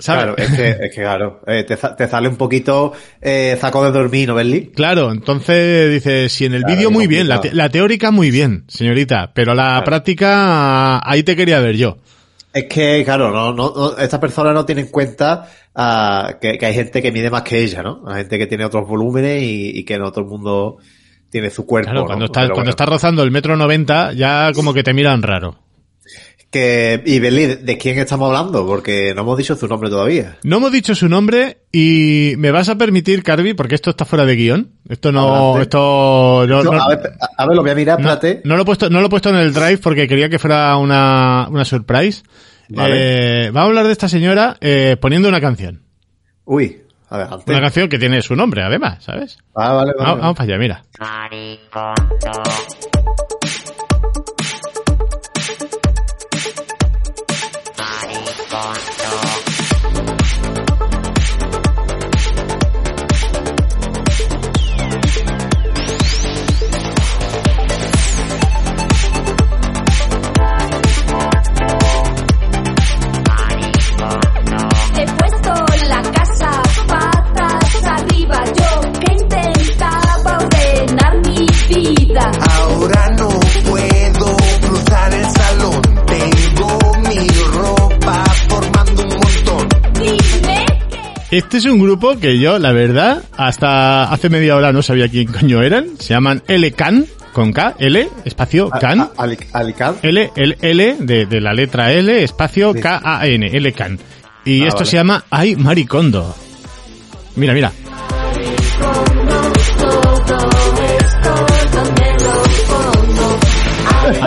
¿Sabes? 0.00 0.24
Claro, 0.24 0.36
es 0.38 0.50
que, 0.52 0.70
es 0.86 0.94
que 0.94 1.00
claro, 1.02 1.40
eh, 1.46 1.64
te, 1.64 1.76
te 1.76 2.08
sale 2.08 2.28
un 2.28 2.36
poquito 2.36 2.92
eh, 3.20 3.56
saco 3.60 3.84
de 3.84 3.90
dormir, 3.90 4.28
¿no, 4.28 4.34
Berli? 4.34 4.68
Claro, 4.68 5.10
entonces 5.12 5.90
dice, 5.92 6.28
si 6.28 6.46
en 6.46 6.54
el 6.54 6.62
Claro, 6.62 6.76
vídeo 6.76 6.90
muy 6.90 7.06
bien, 7.06 7.28
la, 7.28 7.40
te- 7.40 7.52
la 7.52 7.68
teórica 7.68 8.10
muy 8.10 8.30
bien, 8.30 8.64
señorita, 8.68 9.32
pero 9.34 9.54
la 9.54 9.64
Claro. 9.64 9.84
práctica, 9.84 11.00
ahí 11.08 11.22
te 11.22 11.36
quería 11.36 11.60
ver 11.60 11.76
yo. 11.76 11.98
Es 12.52 12.64
que, 12.64 13.02
claro, 13.04 13.30
no, 13.30 13.52
no, 13.52 13.72
no- 13.76 13.98
esta 13.98 14.18
persona 14.18 14.52
no 14.52 14.64
tiene 14.64 14.82
en 14.82 14.88
cuenta 14.88 15.48
ah, 15.74 16.36
que, 16.40 16.56
que 16.58 16.66
hay 16.66 16.74
gente 16.74 17.02
que 17.02 17.12
mide 17.12 17.30
más 17.30 17.42
que 17.42 17.62
ella, 17.62 17.82
¿no? 17.82 18.02
Hay 18.06 18.18
gente 18.22 18.38
que 18.38 18.46
tiene 18.46 18.64
otros 18.64 18.86
volúmenes 18.88 19.42
y, 19.42 19.78
y 19.78 19.84
que 19.84 19.98
no 19.98 20.10
todo 20.10 20.22
el 20.22 20.30
mundo 20.30 20.78
tiene 21.30 21.50
su 21.50 21.66
cuerpo. 21.66 21.90
Claro, 21.90 22.00
¿no? 22.02 22.06
cuando 22.06 22.24
estás, 22.24 22.44
Pero 22.44 22.54
cuando 22.54 22.60
bueno. 22.60 22.70
estás 22.70 22.88
rozando 22.88 23.22
el 23.22 23.30
metro 23.30 23.56
noventa, 23.56 24.12
ya 24.12 24.50
como 24.54 24.72
que 24.72 24.82
te 24.82 24.94
miran 24.94 25.22
raro. 25.22 25.56
Que, 26.50 27.02
y 27.04 27.18
Berli, 27.20 27.44
¿de, 27.46 27.76
quién 27.76 27.98
estamos 27.98 28.28
hablando? 28.28 28.66
Porque 28.66 29.12
no 29.14 29.20
hemos 29.20 29.36
dicho 29.36 29.54
su 29.54 29.68
nombre 29.68 29.90
todavía. 29.90 30.38
No 30.44 30.56
hemos 30.56 30.72
dicho 30.72 30.94
su 30.94 31.06
nombre 31.06 31.58
y 31.72 32.32
me 32.38 32.50
vas 32.50 32.70
a 32.70 32.76
permitir, 32.78 33.22
Carvi, 33.22 33.52
porque 33.52 33.74
esto 33.74 33.90
está 33.90 34.06
fuera 34.06 34.24
de 34.24 34.34
guion. 34.34 34.72
Esto 34.88 35.12
no, 35.12 35.28
Adelante. 35.34 35.62
esto 35.62 36.44
no, 36.48 36.62
No, 36.62 36.72
no- 36.72 36.82
a, 36.82 36.88
ver, 36.88 37.00
a 37.36 37.46
ver, 37.46 37.54
lo 37.56 37.60
voy 37.62 37.70
a 37.70 37.74
mirar, 37.74 38.00
no- 38.00 38.10
espérate. 38.10 38.40
no 38.46 38.56
lo 38.56 38.62
he 38.62 38.64
puesto, 38.64 38.88
no 38.88 39.00
lo 39.00 39.08
he 39.08 39.10
puesto 39.10 39.28
en 39.28 39.36
el 39.36 39.52
drive 39.52 39.76
porque 39.78 40.08
quería 40.08 40.30
que 40.30 40.38
fuera 40.38 40.74
una, 40.78 41.48
una 41.50 41.66
surprise. 41.66 42.22
Vale. 42.70 43.46
Eh, 43.46 43.50
vamos 43.50 43.66
a 43.66 43.68
hablar 43.68 43.86
de 43.86 43.92
esta 43.92 44.08
señora 44.08 44.56
eh, 44.62 44.96
poniendo 44.98 45.28
una 45.28 45.42
canción. 45.42 45.82
Uy, 46.46 46.80
adelante. 47.10 47.44
Una 47.52 47.60
canción 47.60 47.90
que 47.90 47.98
tiene 47.98 48.22
su 48.22 48.34
nombre, 48.34 48.62
además, 48.62 49.04
¿sabes? 49.04 49.36
Ah, 49.54 49.74
vale, 49.74 49.92
vale. 49.98 50.02
Vamos, 50.02 50.20
vamos 50.20 50.36
para 50.36 50.54
allá, 50.54 50.58
mira. 50.58 50.82
Este 91.58 91.70
es 91.70 91.74
un 91.74 91.82
grupo 91.82 92.16
que 92.20 92.38
yo, 92.38 92.60
la 92.60 92.70
verdad, 92.70 93.20
hasta 93.36 94.04
hace 94.12 94.28
media 94.30 94.54
hora 94.54 94.70
no 94.70 94.80
sabía 94.80 95.08
quién 95.08 95.26
coño 95.32 95.60
eran. 95.60 95.98
Se 95.98 96.10
llaman 96.14 96.40
L 96.46 96.70
Can, 96.70 97.04
con 97.32 97.52
K, 97.52 97.74
L, 97.80 98.08
espacio 98.24 98.70
Can. 98.70 99.00
a- 99.00 99.10
Ali- 99.16 99.36
Alicante. 99.52 100.08
L, 100.08 100.30
L, 100.36 100.56
L, 100.62 100.96
de, 101.00 101.26
de 101.26 101.40
la 101.40 101.52
letra 101.52 101.90
L, 101.92 102.22
espacio. 102.22 102.72
K-A-N, 102.74 103.44
L 103.52 103.72
Can. 103.72 103.98
Y 104.44 104.62
Ah, 104.62 104.68
esto 104.68 104.76
vale. 104.78 104.86
se 104.90 104.96
llama 104.98 105.24
Ay 105.30 105.56
Maricondo. 105.56 106.32
Mira, 107.34 107.54
mira. 107.54 107.72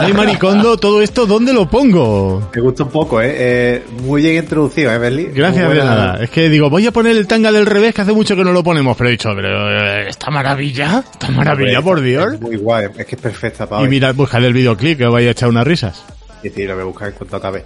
Ay 0.03 0.13
Maricondo, 0.13 0.77
todo 0.77 1.01
esto, 1.01 1.25
¿dónde 1.25 1.53
lo 1.53 1.69
pongo? 1.69 2.49
Me 2.55 2.61
gusta 2.61 2.83
un 2.83 2.89
poco, 2.89 3.21
¿eh? 3.21 3.33
Eh, 3.37 3.83
muy 4.03 4.21
bien 4.23 4.37
introducido, 4.43 4.91
¿eh, 4.91 4.97
Berli? 4.97 5.25
Gracias 5.33 5.69
de 5.69 5.75
nada. 5.77 6.23
Es 6.23 6.29
que 6.29 6.49
digo, 6.49 6.69
voy 6.69 6.87
a 6.87 6.91
poner 6.91 7.15
el 7.15 7.27
tanga 7.27 7.51
del 7.51 7.65
revés, 7.65 7.93
que 7.93 8.01
hace 8.01 8.13
mucho 8.13 8.35
que 8.35 8.43
no 8.43 8.51
lo 8.51 8.63
ponemos, 8.63 8.97
pero 8.97 9.09
he 9.09 9.11
dicho, 9.11 9.29
pero 9.35 9.69
eh, 9.69 10.09
esta 10.09 10.31
maravilla, 10.31 11.03
esta 11.11 11.29
maravilla, 11.29 11.81
por 11.81 11.99
es 11.99 12.03
Dios. 12.05 12.41
Muy 12.41 12.55
guay, 12.57 12.87
es 12.97 13.05
que 13.05 13.15
es 13.15 13.21
perfecta 13.21 13.67
para 13.67 13.81
Y 13.81 13.85
hoy. 13.85 13.89
mirad, 13.91 14.15
buscad 14.15 14.43
el 14.43 14.53
videoclip, 14.53 14.97
que 14.97 15.05
os 15.05 15.13
vais 15.13 15.27
a 15.27 15.31
echar 15.31 15.49
unas 15.49 15.65
risas. 15.67 16.03
Sí, 16.41 16.49
sí, 16.49 16.65
lo 16.65 16.73
voy 16.73 16.81
a 16.81 16.85
buscar 16.85 17.07
en 17.09 17.13
cuanto 17.15 17.35
acabe. 17.37 17.63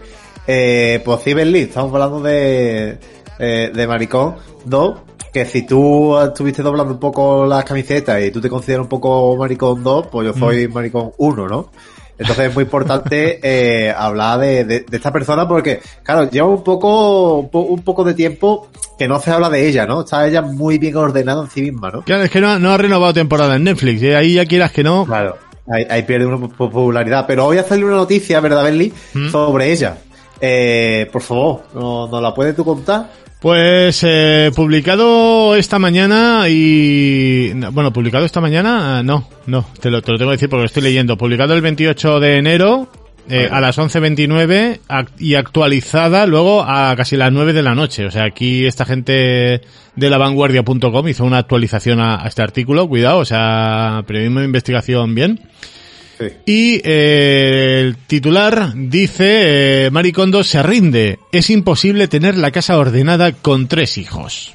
Eh, 0.47 1.01
pues 1.05 1.21
sí, 1.23 1.33
Berli, 1.33 1.59
estamos 1.61 1.93
hablando 1.93 2.21
de, 2.21 2.97
eh, 3.39 3.71
de 3.73 3.87
Maricón 3.87 4.35
2, 4.65 4.99
que 5.33 5.45
si 5.45 5.65
tú 5.65 6.19
estuviste 6.19 6.61
doblando 6.61 6.93
un 6.93 6.99
poco 6.99 7.45
las 7.45 7.63
camisetas 7.63 8.21
y 8.23 8.31
tú 8.31 8.41
te 8.41 8.49
consideras 8.49 8.83
un 8.83 8.89
poco 8.89 9.35
Maricón 9.37 9.83
2, 9.83 10.07
pues 10.11 10.27
yo 10.27 10.33
Mm. 10.35 10.39
soy 10.39 10.67
Maricón 10.67 11.11
1, 11.17 11.47
¿no? 11.47 11.71
Entonces 12.17 12.49
es 12.49 12.53
muy 12.55 12.63
importante 12.63 13.39
eh, 13.43 13.93
hablar 13.95 14.39
de, 14.39 14.63
de- 14.63 14.79
de 14.81 14.97
esta 14.97 15.11
persona 15.11 15.47
porque, 15.47 15.81
claro, 16.03 16.29
lleva 16.29 16.47
un 16.47 16.63
poco, 16.63 17.39
un 17.39 17.49
po- 17.49 17.61
un 17.61 17.81
poco 17.83 18.03
de 18.03 18.13
tiempo 18.13 18.67
que 18.97 19.07
no 19.07 19.19
se 19.19 19.31
habla 19.31 19.49
de 19.49 19.67
ella, 19.67 19.85
¿no? 19.85 20.01
Está 20.01 20.27
ella 20.27 20.41
muy 20.41 20.77
bien 20.77 20.95
ordenada 20.95 21.43
en 21.43 21.49
sí 21.49 21.61
misma, 21.61 21.91
¿no? 21.91 22.01
Claro, 22.03 22.23
es 22.23 22.31
que 22.31 22.39
no, 22.39 22.57
no 22.59 22.71
ha 22.71 22.77
renovado 22.77 23.13
temporada 23.13 23.55
en 23.57 23.65
Netflix. 23.65 24.01
Y 24.01 24.13
ahí 24.13 24.33
ya 24.35 24.45
quieras 24.45 24.71
que 24.71 24.83
no. 24.83 25.05
Claro. 25.05 25.37
Ahí, 25.67 25.85
ahí 25.89 26.03
pierde 26.03 26.25
una 26.27 26.47
po- 26.47 26.69
popularidad. 26.69 27.25
Pero 27.27 27.45
hoy 27.47 27.57
ha 27.57 27.63
salido 27.63 27.87
una 27.87 27.97
noticia, 27.97 28.39
¿verdad, 28.39 28.63
Benly? 28.63 28.93
¿Mm? 29.13 29.29
Sobre 29.31 29.71
ella. 29.71 29.97
Eh, 30.39 31.09
por 31.11 31.21
favor, 31.21 31.61
¿nos 31.73 32.09
no 32.11 32.21
la 32.21 32.33
puedes 32.33 32.55
tú 32.55 32.63
contar? 32.63 33.09
Pues 33.45 34.01
eh, 34.01 34.49
publicado 34.55 35.55
esta 35.55 35.77
mañana 35.77 36.49
y... 36.49 37.51
no, 37.53 37.71
Bueno, 37.71 37.93
publicado 37.93 38.25
esta 38.25 38.41
mañana, 38.41 38.97
ah, 38.97 39.03
no, 39.03 39.29
no, 39.45 39.67
te 39.79 39.91
lo, 39.91 40.01
te 40.01 40.11
lo 40.11 40.17
tengo 40.17 40.31
que 40.31 40.37
decir 40.37 40.49
porque 40.49 40.61
lo 40.61 40.65
estoy 40.65 40.81
leyendo. 40.81 41.15
Publicado 41.15 41.53
el 41.53 41.61
28 41.61 42.19
de 42.19 42.37
enero 42.37 42.87
eh, 43.29 43.47
a 43.51 43.61
las 43.61 43.77
11.29 43.77 44.79
ac- 44.89 45.09
y 45.19 45.35
actualizada 45.35 46.25
luego 46.25 46.63
a 46.63 46.95
casi 46.95 47.17
las 47.17 47.31
9 47.31 47.53
de 47.53 47.61
la 47.61 47.75
noche. 47.75 48.07
O 48.07 48.09
sea, 48.09 48.23
aquí 48.23 48.65
esta 48.65 48.83
gente 48.83 49.61
de 49.95 50.09
lavanguardia.com 50.09 51.07
hizo 51.07 51.23
una 51.23 51.37
actualización 51.37 51.99
a, 51.99 52.23
a 52.23 52.27
este 52.27 52.41
artículo. 52.41 52.87
Cuidado, 52.89 53.19
o 53.19 53.25
sea, 53.25 54.01
periodismo 54.07 54.39
de 54.39 54.47
investigación 54.47 55.13
bien. 55.13 55.39
Sí. 56.17 56.25
Y 56.45 56.81
eh, 56.83 57.81
el 57.81 57.97
titular 57.97 58.73
dice, 58.75 59.85
eh, 59.85 59.91
Maricondo 59.91 60.43
se 60.43 60.63
rinde. 60.63 61.19
Es 61.31 61.49
imposible 61.49 62.07
tener 62.07 62.37
la 62.37 62.51
casa 62.51 62.77
ordenada 62.77 63.33
con 63.33 63.67
tres 63.67 63.97
hijos. 63.97 64.53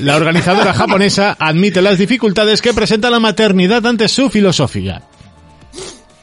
La 0.00 0.16
organizadora 0.16 0.72
japonesa 0.74 1.36
admite 1.38 1.82
las 1.82 1.98
dificultades 1.98 2.60
que 2.60 2.74
presenta 2.74 3.10
la 3.10 3.20
maternidad 3.20 3.86
ante 3.86 4.08
su 4.08 4.28
filosofía. 4.28 5.02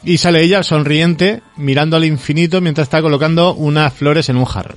Y 0.04 0.18
sale 0.18 0.44
ella 0.44 0.64
sonriente, 0.64 1.42
mirando 1.56 1.96
al 1.96 2.06
infinito 2.06 2.60
mientras 2.60 2.88
está 2.88 3.02
colocando 3.02 3.54
unas 3.54 3.94
flores 3.94 4.28
en 4.30 4.36
un 4.36 4.46
jarro. 4.46 4.76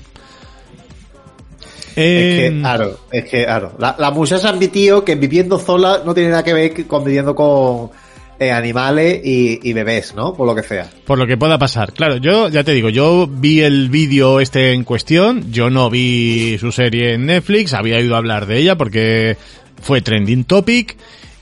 Es 1.97 2.51
que, 2.51 2.59
claro, 2.61 3.01
es 3.11 3.25
que, 3.25 3.45
claro. 3.45 3.73
La, 3.79 3.97
la 3.99 4.11
muchacha 4.11 4.51
admitió 4.51 5.03
que 5.03 5.15
viviendo 5.15 5.59
sola 5.59 6.03
no 6.05 6.13
tiene 6.13 6.29
nada 6.29 6.45
que 6.45 6.53
ver 6.53 6.87
con 6.87 7.03
viviendo 7.03 7.35
con 7.35 7.91
eh, 8.39 8.51
animales 8.51 9.21
y, 9.25 9.73
bebés, 9.73 10.15
¿no? 10.15 10.35
Por 10.35 10.47
lo 10.47 10.55
que 10.55 10.63
sea. 10.63 10.89
Por 11.05 11.19
lo 11.19 11.27
que 11.27 11.37
pueda 11.37 11.59
pasar. 11.59 11.93
Claro, 11.93 12.17
yo 12.17 12.49
ya 12.49 12.65
te 12.65 12.73
digo, 12.73 12.89
yo 12.89 13.27
vi 13.27 13.63
el 13.63 13.89
vídeo 13.89 14.41
este 14.41 14.73
en 14.73 14.85
cuestión, 14.85 15.53
yo 15.53 15.71
no 15.71 15.89
vi 15.89 16.59
su 16.59 16.73
serie 16.73 17.15
en 17.15 17.27
Netflix, 17.27 17.73
había 17.75 18.01
ido 18.01 18.15
a 18.15 18.19
hablar 18.19 18.47
de 18.47 18.59
ella 18.59 18.77
porque 18.77 19.37
fue 19.81 20.01
trending 20.01 20.45
topic 20.45 20.97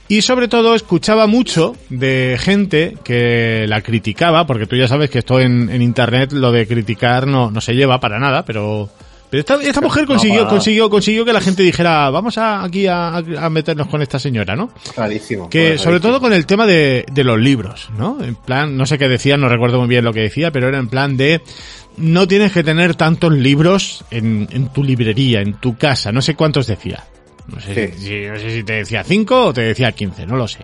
y 0.06 0.22
sobre 0.22 0.48
todo 0.48 0.74
escuchaba 0.74 1.26
mucho 1.26 1.74
de 1.88 2.36
gente 2.38 2.96
que 3.02 3.66
la 3.68 3.80
criticaba, 3.80 4.46
porque 4.46 4.66
tú 4.66 4.76
ya 4.76 4.86
sabes 4.86 5.10
que 5.10 5.18
esto 5.18 5.40
en, 5.40 5.70
en 5.70 5.82
internet 5.82 6.32
lo 6.32 6.52
de 6.52 6.66
criticar 6.66 7.26
no, 7.26 7.50
no 7.50 7.60
se 7.60 7.74
lleva 7.74 8.00
para 8.00 8.18
nada, 8.18 8.44
pero... 8.44 8.90
Pero 9.34 9.40
esta, 9.40 9.68
esta 9.68 9.80
mujer 9.80 10.06
consiguió, 10.06 10.46
consiguió, 10.46 10.88
consiguió 10.88 11.24
que 11.24 11.32
la 11.32 11.40
gente 11.40 11.64
dijera, 11.64 12.08
vamos 12.10 12.38
a, 12.38 12.62
aquí 12.62 12.86
a, 12.86 13.16
a 13.16 13.50
meternos 13.50 13.88
con 13.88 14.00
esta 14.00 14.20
señora, 14.20 14.54
¿no? 14.54 14.70
Clarísimo. 14.94 15.50
Que 15.50 15.76
sobre 15.76 15.98
todo 15.98 16.20
con 16.20 16.32
el 16.32 16.46
tema 16.46 16.66
de, 16.66 17.04
de 17.12 17.24
los 17.24 17.40
libros, 17.40 17.90
¿no? 17.98 18.22
En 18.22 18.36
plan, 18.36 18.76
no 18.76 18.86
sé 18.86 18.96
qué 18.96 19.08
decía, 19.08 19.36
no 19.36 19.48
recuerdo 19.48 19.80
muy 19.80 19.88
bien 19.88 20.04
lo 20.04 20.12
que 20.12 20.20
decía, 20.20 20.52
pero 20.52 20.68
era 20.68 20.78
en 20.78 20.86
plan 20.86 21.16
de 21.16 21.40
no 21.96 22.28
tienes 22.28 22.52
que 22.52 22.62
tener 22.62 22.94
tantos 22.94 23.32
libros 23.32 24.04
en, 24.12 24.46
en 24.52 24.68
tu 24.68 24.84
librería, 24.84 25.40
en 25.40 25.54
tu 25.54 25.76
casa, 25.76 26.12
no 26.12 26.22
sé 26.22 26.36
cuántos 26.36 26.68
decía. 26.68 27.02
No 27.48 27.58
sé, 27.60 27.92
Sí. 27.96 27.98
si, 28.06 28.26
no 28.28 28.38
sé 28.38 28.50
si 28.50 28.62
te 28.62 28.74
decía 28.74 29.02
cinco 29.02 29.46
o 29.46 29.52
te 29.52 29.62
decía 29.62 29.90
quince, 29.90 30.26
no 30.26 30.36
lo 30.36 30.46
sé. 30.46 30.60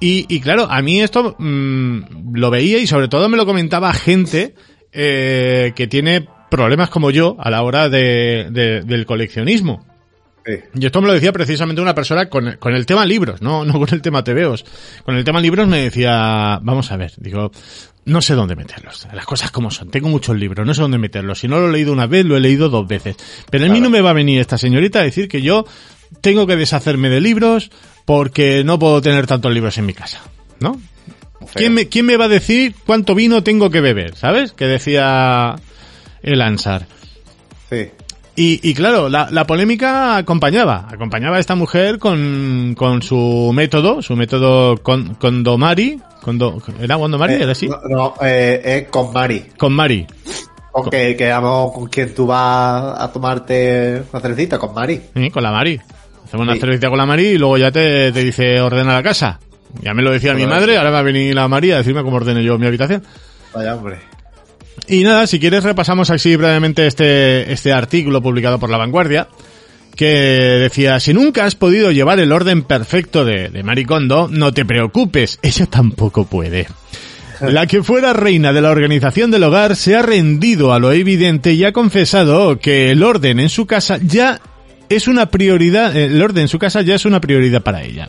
Y, 0.00 0.26
y 0.28 0.40
claro, 0.40 0.66
a 0.70 0.82
mí 0.82 1.00
esto 1.00 1.34
mm, 1.38 2.34
lo 2.34 2.50
veía 2.50 2.76
y 2.78 2.86
sobre 2.86 3.08
todo 3.08 3.30
me 3.30 3.38
lo 3.38 3.46
comentaba 3.46 3.90
gente 3.94 4.54
eh, 4.92 5.72
que 5.74 5.86
tiene 5.86 6.26
problemas 6.50 6.90
como 6.90 7.10
yo 7.10 7.36
a 7.38 7.50
la 7.50 7.62
hora 7.62 7.88
de, 7.88 8.48
de- 8.50 8.82
del 8.82 9.06
coleccionismo. 9.06 9.86
Sí. 10.44 10.54
Y 10.74 10.86
esto 10.86 11.00
me 11.02 11.06
lo 11.06 11.12
decía 11.12 11.32
precisamente 11.32 11.82
una 11.82 11.94
persona 11.94 12.28
con, 12.30 12.56
con 12.58 12.74
el 12.74 12.86
tema 12.86 13.04
libros, 13.04 13.42
no, 13.42 13.64
no 13.64 13.74
con 13.78 13.88
el 13.92 14.00
tema 14.02 14.24
TVOs. 14.24 14.64
Con 15.04 15.16
el 15.16 15.24
tema 15.24 15.40
libros 15.40 15.68
me 15.68 15.82
decía, 15.82 16.58
vamos 16.62 16.90
a 16.92 16.96
ver, 16.96 17.12
digo, 17.18 17.52
no 18.06 18.22
sé 18.22 18.34
dónde 18.34 18.56
meterlos. 18.56 19.06
Las 19.12 19.26
cosas 19.26 19.50
como 19.50 19.70
son. 19.70 19.90
Tengo 19.90 20.08
muchos 20.08 20.36
libros, 20.36 20.66
no 20.66 20.72
sé 20.74 20.80
dónde 20.80 20.96
meterlos. 20.98 21.38
Si 21.40 21.46
no 21.46 21.60
lo 21.60 21.68
he 21.68 21.72
leído 21.72 21.92
una 21.92 22.06
vez, 22.06 22.24
lo 22.24 22.36
he 22.36 22.40
leído 22.40 22.70
dos 22.70 22.88
veces. 22.88 23.16
Pero 23.50 23.64
a 23.64 23.68
mí 23.68 23.74
Claro. 23.74 23.84
no 23.84 23.90
me 23.90 24.00
va 24.00 24.10
a 24.10 24.14
venir 24.14 24.40
esta 24.40 24.56
señorita 24.56 25.00
a 25.00 25.02
decir 25.02 25.28
que 25.28 25.42
yo 25.42 25.66
tengo 26.22 26.46
que 26.46 26.56
deshacerme 26.56 27.10
de 27.10 27.20
libros 27.20 27.70
porque 28.06 28.64
no 28.64 28.78
puedo 28.78 29.02
tener 29.02 29.26
tantos 29.26 29.52
libros 29.52 29.76
en 29.78 29.86
mi 29.86 29.92
casa. 29.92 30.22
¿No? 30.58 30.80
¿Quién 31.54 31.74
me, 31.74 31.88
¿Quién 31.88 32.06
me 32.06 32.16
va 32.16 32.24
a 32.24 32.28
decir 32.28 32.74
cuánto 32.86 33.14
vino 33.14 33.42
tengo 33.42 33.70
que 33.70 33.80
beber? 33.80 34.14
¿Sabes? 34.16 34.52
Que 34.52 34.66
decía 34.66 35.56
el 36.22 36.40
Ansar. 36.40 36.86
Sí. 37.68 37.90
Y, 38.36 38.70
y 38.70 38.74
claro, 38.74 39.08
la, 39.08 39.28
la 39.30 39.46
polémica 39.46 40.16
acompañaba, 40.16 40.86
acompañaba 40.90 41.36
a 41.36 41.40
esta 41.40 41.56
mujer 41.56 41.98
con, 41.98 42.74
con 42.76 43.02
su 43.02 43.50
método, 43.54 44.00
su 44.02 44.16
método 44.16 44.78
con, 44.78 45.14
Condomari, 45.14 46.00
condo, 46.22 46.62
¿era 46.80 46.96
Condomari? 46.96 47.34
Eh, 47.34 47.42
¿Era 47.42 47.52
así? 47.52 47.68
No, 47.68 47.80
no, 47.88 48.14
eh, 48.22 48.60
es 48.64 48.88
con 48.88 49.12
Mari. 49.12 49.46
Con 49.58 49.72
Mari. 49.72 50.06
Con 50.72 50.88
que, 50.88 51.16
que 51.16 51.28
vamos 51.28 51.72
con 51.72 51.88
quien 51.88 52.14
tú 52.14 52.26
vas 52.26 52.98
a 52.98 53.12
tomarte 53.12 54.04
una 54.10 54.20
cervecita, 54.20 54.58
con 54.58 54.72
Mari. 54.72 55.00
Sí, 55.14 55.30
con 55.30 55.42
la 55.42 55.50
Mari. 55.50 55.80
Hacemos 56.24 56.46
una 56.46 56.56
cervecita 56.56 56.88
con 56.88 56.98
la 56.98 57.06
Mari 57.06 57.26
y 57.26 57.38
luego 57.38 57.58
ya 57.58 57.72
te, 57.72 58.12
te 58.12 58.24
dice 58.24 58.60
ordena 58.60 58.94
la 58.94 59.02
casa. 59.02 59.40
Ya 59.82 59.92
me 59.94 60.02
lo 60.02 60.12
decía 60.12 60.34
mi 60.34 60.46
madre, 60.46 60.78
ahora 60.78 60.90
va 60.90 61.00
a 61.00 61.02
venir 61.02 61.34
la 61.34 61.46
María 61.48 61.74
a 61.74 61.78
decirme 61.78 62.02
cómo 62.02 62.16
ordene 62.16 62.42
yo 62.42 62.58
mi 62.58 62.66
habitación. 62.66 63.02
Vaya 63.52 63.74
hombre. 63.76 63.98
Y 64.88 65.02
nada, 65.04 65.26
si 65.26 65.38
quieres 65.38 65.64
repasamos 65.64 66.10
así 66.10 66.36
brevemente 66.36 66.86
este, 66.86 67.52
este 67.52 67.72
artículo 67.72 68.22
publicado 68.22 68.58
por 68.58 68.70
La 68.70 68.78
Vanguardia, 68.78 69.28
que 69.96 70.06
decía, 70.06 70.98
si 71.00 71.12
nunca 71.14 71.44
has 71.44 71.54
podido 71.54 71.90
llevar 71.90 72.20
el 72.20 72.32
orden 72.32 72.62
perfecto 72.62 73.24
de, 73.24 73.50
de 73.50 73.62
Maricondo, 73.62 74.28
no 74.28 74.52
te 74.52 74.64
preocupes, 74.64 75.38
ella 75.42 75.66
tampoco 75.66 76.24
puede. 76.24 76.66
La 77.40 77.66
que 77.66 77.82
fuera 77.82 78.12
reina 78.12 78.52
de 78.52 78.60
la 78.60 78.70
organización 78.70 79.30
del 79.30 79.44
hogar 79.44 79.74
se 79.74 79.96
ha 79.96 80.02
rendido 80.02 80.74
a 80.74 80.78
lo 80.78 80.92
evidente 80.92 81.54
y 81.54 81.64
ha 81.64 81.72
confesado 81.72 82.58
que 82.58 82.90
el 82.90 83.02
orden 83.02 83.40
en 83.40 83.48
su 83.48 83.66
casa 83.66 83.98
ya 84.02 84.40
es 84.90 85.08
una 85.08 85.30
prioridad, 85.30 85.96
el 85.96 86.20
orden 86.20 86.42
en 86.42 86.48
su 86.48 86.58
casa 86.58 86.82
ya 86.82 86.96
es 86.96 87.06
una 87.06 87.20
prioridad 87.20 87.62
para 87.62 87.82
ella. 87.82 88.08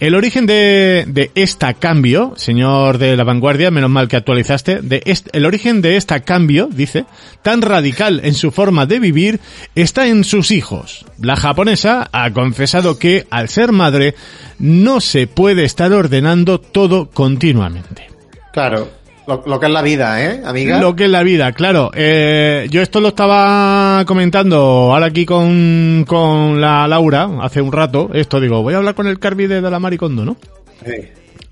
El 0.00 0.14
origen 0.16 0.44
de, 0.46 1.04
de 1.06 1.30
esta 1.34 1.72
cambio, 1.74 2.34
señor 2.36 2.98
de 2.98 3.16
la 3.16 3.24
vanguardia, 3.24 3.70
menos 3.70 3.90
mal 3.90 4.08
que 4.08 4.16
actualizaste, 4.16 4.80
de 4.82 5.02
est- 5.06 5.28
el 5.32 5.46
origen 5.46 5.80
de 5.82 5.96
esta 5.96 6.20
cambio, 6.20 6.68
dice, 6.70 7.04
tan 7.42 7.62
radical 7.62 8.20
en 8.24 8.34
su 8.34 8.50
forma 8.50 8.86
de 8.86 8.98
vivir, 8.98 9.40
está 9.74 10.06
en 10.08 10.24
sus 10.24 10.50
hijos. 10.50 11.06
La 11.20 11.36
japonesa 11.36 12.08
ha 12.12 12.30
confesado 12.32 12.98
que, 12.98 13.26
al 13.30 13.48
ser 13.48 13.72
madre, 13.72 14.14
no 14.58 15.00
se 15.00 15.26
puede 15.26 15.64
estar 15.64 15.92
ordenando 15.92 16.60
todo 16.60 17.08
continuamente. 17.10 18.08
Claro. 18.52 18.90
Lo, 19.26 19.42
lo 19.46 19.58
que 19.58 19.66
es 19.66 19.72
la 19.72 19.80
vida, 19.82 20.22
¿eh, 20.22 20.42
amiga? 20.44 20.78
Lo 20.80 20.94
que 20.94 21.04
es 21.06 21.10
la 21.10 21.22
vida, 21.22 21.52
claro. 21.52 21.90
Eh, 21.94 22.66
yo 22.70 22.82
esto 22.82 23.00
lo 23.00 23.08
estaba 23.08 24.04
comentando 24.06 24.56
ahora 24.92 25.06
aquí 25.06 25.24
con, 25.24 26.04
con 26.06 26.60
la 26.60 26.86
Laura 26.86 27.30
hace 27.40 27.60
un 27.62 27.72
rato. 27.72 28.10
Esto 28.12 28.38
digo, 28.40 28.62
voy 28.62 28.74
a 28.74 28.78
hablar 28.78 28.94
con 28.94 29.06
el 29.06 29.18
Carvi 29.18 29.46
de 29.46 29.62
la 29.62 29.78
Maricondo, 29.78 30.24
¿no? 30.26 30.36
Sí. 30.84 30.92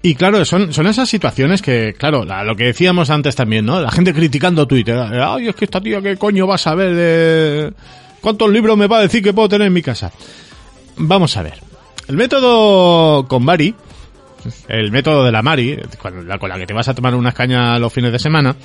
Y 0.02 0.14
claro, 0.16 0.44
son, 0.44 0.72
son 0.72 0.86
esas 0.88 1.08
situaciones 1.08 1.62
que, 1.62 1.94
claro, 1.96 2.24
la- 2.24 2.42
lo 2.44 2.56
que 2.56 2.64
decíamos 2.64 3.08
antes 3.08 3.36
también, 3.36 3.64
¿no? 3.64 3.80
La 3.80 3.90
gente 3.90 4.12
criticando 4.12 4.66
Twitter. 4.66 4.98
Ay, 4.98 5.48
es 5.48 5.54
que 5.54 5.64
esta 5.64 5.80
tía, 5.80 6.02
¿qué 6.02 6.16
coño 6.16 6.46
va 6.46 6.56
a 6.56 6.58
saber 6.58 6.94
de 6.94 7.72
cuántos 8.20 8.50
libros 8.50 8.76
me 8.76 8.88
va 8.88 8.98
a 8.98 9.02
decir 9.02 9.22
que 9.22 9.32
puedo 9.32 9.48
tener 9.48 9.68
en 9.68 9.72
mi 9.72 9.80
casa? 9.82 10.10
Vamos 10.96 11.36
a 11.36 11.42
ver. 11.42 11.54
El 12.08 12.16
método 12.16 13.26
con 13.28 13.44
Mari, 13.44 13.74
el 14.68 14.90
método 14.90 15.25
de 15.25 15.32
la 15.32 15.42
Mari, 15.42 15.78
con 15.99 16.26
la, 16.26 16.38
con 16.38 16.49
la 16.49 16.58
que 16.58 16.66
te 16.66 16.75
vas 16.75 16.88
a 16.88 16.94
tomar 16.94 17.14
unas 17.14 17.34
cañas 17.34 17.80
los 17.80 17.92
fines 17.92 18.12
de 18.12 18.18
semana, 18.18 18.56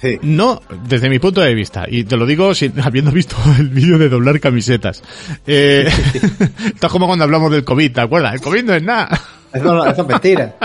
Sí. 0.00 0.16
no, 0.22 0.60
desde 0.84 1.08
mi 1.10 1.18
punto 1.18 1.40
de 1.40 1.52
vista, 1.54 1.84
y 1.88 2.04
te 2.04 2.16
lo 2.16 2.24
digo 2.24 2.54
sin, 2.54 2.78
habiendo 2.84 3.10
visto 3.10 3.36
el 3.58 3.68
vídeo 3.68 3.98
de 3.98 4.08
doblar 4.08 4.38
camisetas. 4.38 5.02
Eh, 5.46 5.88
esto 6.66 6.86
es 6.86 6.92
como 6.92 7.06
cuando 7.06 7.24
hablamos 7.24 7.50
del 7.50 7.64
COVID, 7.64 7.92
¿te 7.92 8.00
acuerdas? 8.00 8.34
El 8.34 8.40
COVID 8.40 8.62
no 8.64 8.74
es 8.74 8.82
nada. 8.82 9.08
Eso, 9.52 9.86
es 9.86 10.06
mentira. 10.06 10.56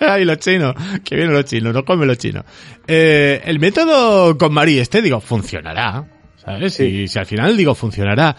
Ay, 0.00 0.24
los 0.24 0.38
chinos. 0.38 0.74
Que 1.04 1.14
vienen 1.14 1.34
los 1.34 1.44
chinos, 1.44 1.74
no 1.74 1.84
comen 1.84 2.08
los 2.08 2.16
chinos. 2.16 2.44
Eh, 2.86 3.42
el 3.44 3.60
método 3.60 4.36
con 4.38 4.52
Mari 4.54 4.78
este, 4.78 5.02
digo, 5.02 5.20
funcionará. 5.20 6.06
¿Sabes? 6.42 6.72
Sí. 6.72 6.84
Y 6.84 7.08
si 7.08 7.18
al 7.18 7.26
final 7.26 7.54
digo, 7.54 7.74
funcionará. 7.74 8.34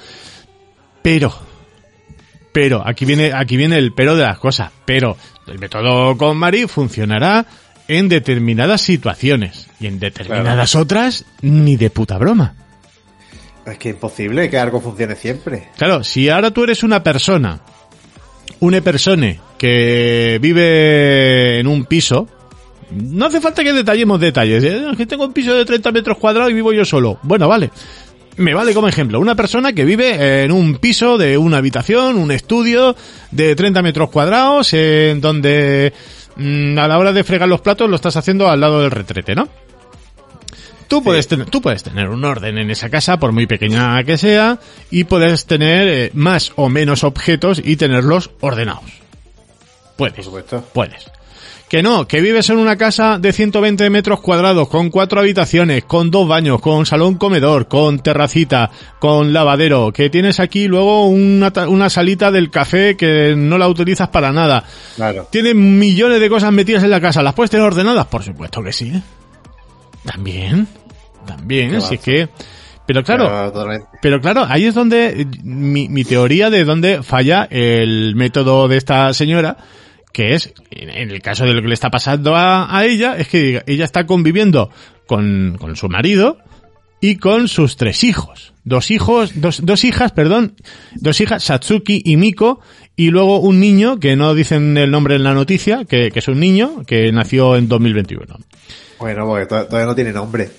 Pero, 1.04 1.32
pero, 2.52 2.86
aquí 2.86 3.06
viene, 3.06 3.32
aquí 3.34 3.58
viene 3.58 3.78
el 3.78 3.94
pero 3.94 4.16
de 4.16 4.24
las 4.24 4.38
cosas. 4.38 4.72
Pero, 4.86 5.18
el 5.48 5.60
método 5.60 6.18
con 6.18 6.38
Mari 6.38 6.68
funcionará 6.68 7.46
en 7.88 8.10
determinadas 8.10 8.82
situaciones. 8.82 9.68
Y 9.80 9.88
en 9.88 10.00
determinadas 10.00 10.76
otras, 10.76 11.26
ni 11.42 11.76
de 11.76 11.90
puta 11.90 12.18
broma. 12.18 12.56
Es 13.66 13.78
que 13.78 13.90
es 13.90 13.96
imposible 13.96 14.50
que 14.50 14.58
algo 14.58 14.82
funcione 14.82 15.16
siempre. 15.16 15.70
Claro, 15.78 16.04
si 16.04 16.30
ahora 16.30 16.52
tú 16.52 16.64
eres 16.64 16.84
una 16.84 17.04
persona, 17.04 17.62
una 18.60 18.82
persona 18.82 19.36
que 19.58 20.40
vive 20.42 21.60
en 21.60 21.68
un 21.68 21.86
piso, 21.86 22.28
No 22.92 23.28
hace 23.28 23.40
falta 23.40 23.64
que 23.64 23.72
detallemos 23.72 24.20
detalles. 24.20 24.64
¿eh? 24.64 24.86
Es 24.92 24.98
que 24.98 25.06
tengo 25.06 25.26
un 25.26 25.32
piso 25.32 25.54
de 25.54 25.64
30 25.64 25.92
metros 25.92 26.18
cuadrados 26.18 26.52
y 26.52 26.54
vivo 26.56 26.74
yo 26.74 26.84
solo. 26.84 27.20
Bueno, 27.24 27.48
vale. 27.48 27.72
Me 28.38 28.54
vale 28.54 28.74
como 28.74 28.88
ejemplo 28.88 29.20
una 29.20 29.36
persona 29.36 29.74
que 29.74 29.86
vive 29.86 30.44
en 30.44 30.52
un 30.52 30.78
piso 30.78 31.18
de 31.18 31.38
una 31.38 31.58
habitación, 31.58 32.18
un 32.18 32.32
estudio 32.32 32.96
de 33.32 33.56
30 33.56 33.82
metros 33.82 34.10
cuadrados, 34.10 34.74
en 34.74 35.22
donde 35.22 35.94
mm, 36.38 36.78
a 36.78 36.88
la 36.88 36.98
hora 36.98 37.12
de 37.14 37.24
fregar 37.24 37.50
los 37.50 37.62
platos 37.62 37.90
lo 37.90 37.96
estás 37.96 38.16
haciendo 38.16 38.50
al 38.50 38.60
lado 38.60 38.82
del 38.82 38.92
retrete, 38.92 39.36
¿no? 39.36 39.50
Tú 40.88 41.02
puedes, 41.02 41.26
tener, 41.26 41.50
tú 41.50 41.62
puedes 41.62 41.84
tener 41.84 42.10
un 42.10 42.26
orden 42.26 42.58
en 42.58 42.70
esa 42.70 42.90
casa, 42.90 43.18
por 43.18 43.32
muy 43.32 43.48
pequeña 43.48 44.04
que 44.04 44.18
sea, 44.18 44.60
y 44.90 45.06
puedes 45.06 45.46
tener 45.46 45.88
eh, 45.88 46.12
más 46.14 46.52
o 46.58 46.68
menos 46.68 47.06
objetos 47.06 47.62
y 47.64 47.78
tenerlos 47.78 48.32
ordenados. 48.42 48.84
Puedes. 49.96 50.16
Por 50.16 50.26
supuesto. 50.26 50.66
Puedes. 50.74 51.10
Que 51.72 51.82
no, 51.82 52.06
que 52.06 52.20
vives 52.20 52.50
en 52.50 52.58
una 52.58 52.76
casa 52.76 53.18
de 53.18 53.32
120 53.32 53.90
metros 53.90 54.20
cuadrados, 54.20 54.68
con 54.68 54.90
cuatro 54.90 55.22
habitaciones, 55.22 55.86
con 55.86 56.12
dos 56.12 56.28
baños, 56.28 56.60
con 56.60 56.86
salón 56.86 57.16
comedor, 57.16 57.70
con 57.70 58.00
terracita, 58.00 58.70
con 59.00 59.32
lavadero, 59.32 59.94
que 59.94 60.10
tienes 60.10 60.42
aquí 60.42 60.68
luego 60.68 61.08
una, 61.08 61.54
una 61.70 61.90
salita 61.90 62.30
del 62.30 62.52
café 62.52 62.98
que 62.98 63.36
no 63.38 63.58
la 63.58 63.70
utilizas 63.70 64.10
para 64.10 64.34
nada. 64.34 64.66
Claro. 64.98 65.30
Tienes 65.32 65.56
millones 65.56 66.20
de 66.20 66.30
cosas 66.30 66.52
metidas 66.52 66.84
en 66.84 66.90
la 66.90 67.00
casa, 67.00 67.24
¿las 67.24 67.34
puedes 67.36 67.52
tener 67.52 67.66
ordenadas? 67.66 68.08
Por 68.08 68.22
supuesto 68.22 68.62
que 68.62 68.74
sí. 68.74 68.92
También, 70.04 70.68
también, 71.26 71.76
así 71.76 71.98
que... 71.98 72.28
Pero 72.86 73.02
claro, 73.02 73.80
Pero 74.02 74.20
claro, 74.20 74.46
ahí 74.50 74.66
es 74.66 74.76
donde 74.76 75.26
mi, 75.42 75.88
mi 75.88 76.04
teoría 76.04 76.50
de 76.50 76.66
dónde 76.66 77.02
falla 77.02 77.48
el 77.50 78.14
método 78.18 78.68
de 78.68 78.76
esta 78.76 79.14
señora, 79.14 79.56
que 80.14 80.36
es, 80.36 80.54
en 80.70 81.12
el 81.12 81.22
caso 81.22 81.46
de 81.46 81.54
lo 81.54 81.62
que 81.62 81.68
le 81.68 81.74
está 81.74 81.90
pasando 81.90 82.36
a, 82.36 82.76
a 82.76 82.86
ella, 82.86 83.18
es 83.18 83.28
que 83.28 83.64
ella 83.66 83.86
está 83.86 84.06
conviviendo 84.06 84.70
con, 85.08 85.58
con 85.60 85.76
su 85.76 85.90
marido 85.90 86.38
y 87.02 87.18
con 87.18 87.48
sus 87.48 87.76
tres 87.76 88.04
hijos. 88.04 88.54
Dos 88.64 88.92
hijos, 88.92 89.42
dos, 89.42 89.66
dos 89.66 89.84
hijas, 89.84 90.12
perdón, 90.12 90.56
dos 90.96 91.20
hijas, 91.20 91.44
Satsuki 91.44 92.02
y 92.06 92.16
Miko, 92.16 92.62
y 93.06 93.10
luego 93.12 93.40
un 93.40 93.60
niño, 93.60 94.00
que 94.00 94.16
no 94.16 94.34
dicen 94.34 94.78
el 94.78 94.92
nombre 94.92 95.16
en 95.16 95.24
la 95.24 95.34
noticia, 95.34 95.86
que, 95.86 96.12
que 96.12 96.20
es 96.20 96.28
un 96.28 96.40
niño 96.40 96.84
que 96.86 97.12
nació 97.12 97.56
en 97.56 97.68
2021. 97.68 98.26
Bueno, 99.00 99.26
porque 99.26 99.46
to- 99.48 99.66
todavía 99.66 99.86
no 99.88 99.96
tiene 99.96 100.12
nombre. 100.14 100.50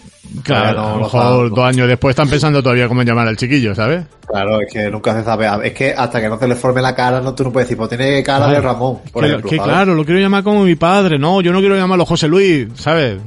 Claro, 0.42 0.80
no 0.82 0.88
a 0.88 0.92
lo 0.96 0.98
mejor 1.02 1.50
dos 1.50 1.64
años 1.64 1.86
después 1.88 2.12
están 2.12 2.28
pensando 2.28 2.62
todavía 2.62 2.88
cómo 2.88 3.02
llamar 3.02 3.28
al 3.28 3.36
chiquillo, 3.36 3.74
¿sabes? 3.74 4.04
Claro, 4.26 4.60
es 4.60 4.72
que 4.72 4.90
nunca 4.90 5.14
se 5.14 5.24
sabe. 5.24 5.46
Es 5.64 5.72
que 5.74 5.92
hasta 5.96 6.20
que 6.20 6.28
no 6.28 6.38
se 6.38 6.48
le 6.48 6.54
forme 6.56 6.80
la 6.82 6.94
cara, 6.94 7.20
no, 7.20 7.34
tú 7.34 7.44
no 7.44 7.52
puedes 7.52 7.68
decir, 7.68 7.76
pues 7.76 7.88
tiene 7.90 8.22
cara 8.22 8.48
de. 8.48 8.60
Ramón, 8.60 8.98
por 9.12 9.22
que, 9.22 9.28
ejemplo. 9.28 9.50
que 9.50 9.56
¿sabes? 9.56 9.70
claro, 9.72 9.94
lo 9.94 10.04
quiero 10.04 10.20
llamar 10.20 10.42
como 10.42 10.64
mi 10.64 10.74
padre, 10.74 11.18
no, 11.18 11.40
yo 11.42 11.52
no 11.52 11.60
quiero 11.60 11.76
llamarlo 11.76 12.06
José 12.06 12.28
Luis, 12.28 12.68
¿sabes? 12.74 13.18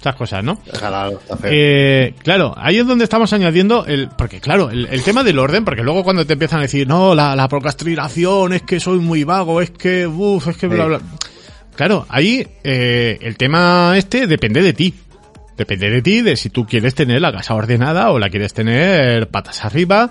Esas 0.00 0.14
cosas, 0.14 0.44
¿no? 0.44 0.60
Claro. 0.78 1.20
Eh, 1.42 2.14
claro, 2.22 2.54
ahí 2.56 2.78
es 2.78 2.86
donde 2.86 3.02
estamos 3.02 3.32
añadiendo 3.32 3.84
el, 3.84 4.08
porque 4.08 4.40
claro, 4.40 4.70
el, 4.70 4.86
el 4.86 5.02
tema 5.02 5.24
del 5.24 5.40
orden, 5.40 5.64
porque 5.64 5.82
luego 5.82 6.04
cuando 6.04 6.24
te 6.24 6.34
empiezan 6.34 6.60
a 6.60 6.62
decir, 6.62 6.86
no, 6.86 7.16
la, 7.16 7.34
la 7.34 7.48
procrastinación, 7.48 8.52
es 8.52 8.62
que 8.62 8.78
soy 8.78 9.00
muy 9.00 9.24
vago, 9.24 9.60
es 9.60 9.70
que, 9.70 10.06
uff, 10.06 10.46
es 10.46 10.56
que 10.56 10.68
bla, 10.68 10.84
bla. 10.84 11.00
Claro, 11.74 12.06
ahí 12.08 12.46
eh, 12.62 13.18
el 13.22 13.36
tema 13.36 13.94
este 13.96 14.26
depende 14.28 14.62
de 14.62 14.72
ti. 14.72 14.94
Depende 15.56 15.90
de 15.90 16.02
ti, 16.02 16.22
de 16.22 16.36
si 16.36 16.50
tú 16.50 16.64
quieres 16.64 16.94
tener 16.94 17.20
la 17.20 17.32
casa 17.32 17.54
ordenada 17.54 18.12
o 18.12 18.20
la 18.20 18.30
quieres 18.30 18.54
tener 18.54 19.28
patas 19.28 19.64
arriba 19.64 20.10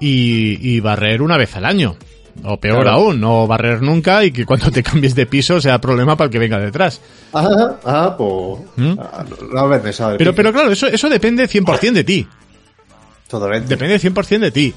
y, 0.00 0.58
y 0.60 0.80
barrer 0.80 1.22
una 1.22 1.36
vez 1.36 1.54
al 1.54 1.64
año. 1.64 1.96
O 2.44 2.56
peor 2.58 2.82
Claro. 2.82 2.96
aún, 2.98 3.20
no 3.20 3.46
barrer 3.46 3.82
nunca 3.82 4.24
y 4.24 4.30
que 4.30 4.44
cuando 4.46 4.70
te 4.70 4.82
cambies 4.82 5.14
de 5.14 5.26
piso 5.26 5.60
sea 5.60 5.80
problema 5.80 6.16
para 6.16 6.26
el 6.26 6.32
que 6.32 6.38
venga 6.38 6.58
detrás. 6.58 7.00
Ah, 7.32 7.76
ah, 7.84 8.14
pues. 8.16 8.60
¿Mm? 8.76 8.98
ah, 8.98 9.24
no- 9.52 9.58
haber 9.58 9.80
pensado 9.82 10.16
Pero, 10.16 10.32
piso. 10.32 10.36
pero 10.36 10.52
claro, 10.52 10.70
eso, 10.72 10.86
eso 10.86 11.08
depende 11.08 11.46
100% 11.48 11.92
de 11.92 12.04
ti. 12.04 12.26
Totalmente. 13.28 13.68
Depende 13.68 13.98
100% 13.98 14.38
de 14.40 14.50
ti. 14.50 14.74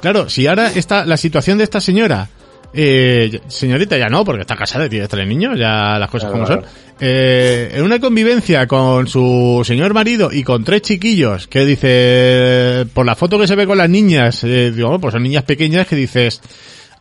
Claro, 0.00 0.28
si 0.28 0.46
ahora 0.46 0.70
está 0.70 1.04
la 1.06 1.16
situación 1.16 1.58
de 1.58 1.64
esta 1.64 1.80
señora, 1.80 2.28
eh, 2.72 3.40
señorita 3.46 3.96
ya 3.96 4.08
no, 4.08 4.24
porque 4.24 4.40
está 4.42 4.56
casada 4.56 4.86
y 4.86 4.88
tiene 4.88 5.06
tres 5.08 5.26
niños, 5.28 5.58
ya 5.58 5.98
las 5.98 6.10
cosas 6.10 6.30
Claro, 6.30 6.44
como 6.44 6.46
claro. 6.46 6.62
son. 6.62 6.84
Eh, 7.00 7.72
en 7.74 7.82
una 7.84 8.00
convivencia 8.00 8.66
con 8.66 9.06
su 9.08 9.62
señor 9.64 9.94
marido 9.94 10.30
y 10.32 10.42
con 10.42 10.64
tres 10.64 10.82
chiquillos, 10.82 11.46
que 11.48 11.64
dice, 11.64 12.86
por 12.92 13.06
la 13.06 13.14
foto 13.14 13.38
que 13.38 13.46
se 13.46 13.54
ve 13.56 13.66
con 13.66 13.78
las 13.78 13.88
niñas, 13.90 14.42
eh, 14.44 14.72
digo, 14.74 14.98
pues 14.98 15.12
son 15.12 15.22
niñas 15.22 15.44
pequeñas 15.44 15.86
que 15.86 15.96
dices, 15.96 16.40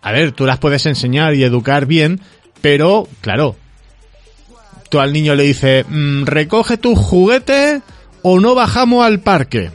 a 0.04 0.12
ver, 0.12 0.32
tú 0.34 0.46
las 0.46 0.60
puedes 0.60 0.86
enseñar 0.86 1.34
y 1.34 1.44
educar 1.44 1.86
bien, 1.86 2.20
pero, 2.62 3.08
claro, 3.22 3.56
tú 4.90 5.00
al 5.00 5.12
niño 5.14 5.34
le 5.36 5.44
dices, 5.44 5.86
"Mm, 5.90 6.26
recoge 6.26 6.78
tus 6.78 6.98
juguetes 7.00 7.82
o 8.22 8.40
no 8.40 8.54
bajamos 8.56 9.06
al 9.06 9.22
parque. 9.22 9.72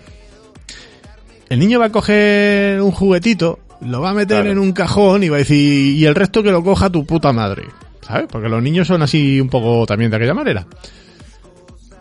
El 1.48 1.58
niño 1.60 1.78
va 1.80 1.86
a 1.86 1.92
coger 1.92 2.80
un 2.82 2.92
juguetito, 2.92 3.58
lo 3.80 4.00
va 4.00 4.10
a 4.10 4.14
meter 4.14 4.38
Claro. 4.42 4.50
en 4.52 4.58
un 4.58 4.72
cajón 4.72 5.22
y 5.22 5.28
va 5.28 5.36
a 5.36 5.38
decir, 5.40 5.96
y 5.96 6.04
el 6.04 6.14
resto 6.14 6.42
que 6.42 6.50
lo 6.50 6.62
coja 6.62 6.90
tu 6.90 7.04
puta 7.06 7.32
madre. 7.32 7.64
¿Sabes? 8.06 8.26
Porque 8.30 8.48
los 8.48 8.62
niños 8.62 8.86
son 8.88 9.02
así 9.02 9.40
un 9.40 9.48
poco 9.48 9.84
también 9.86 10.10
de 10.10 10.16
aquella 10.16 10.34
manera. 10.34 10.66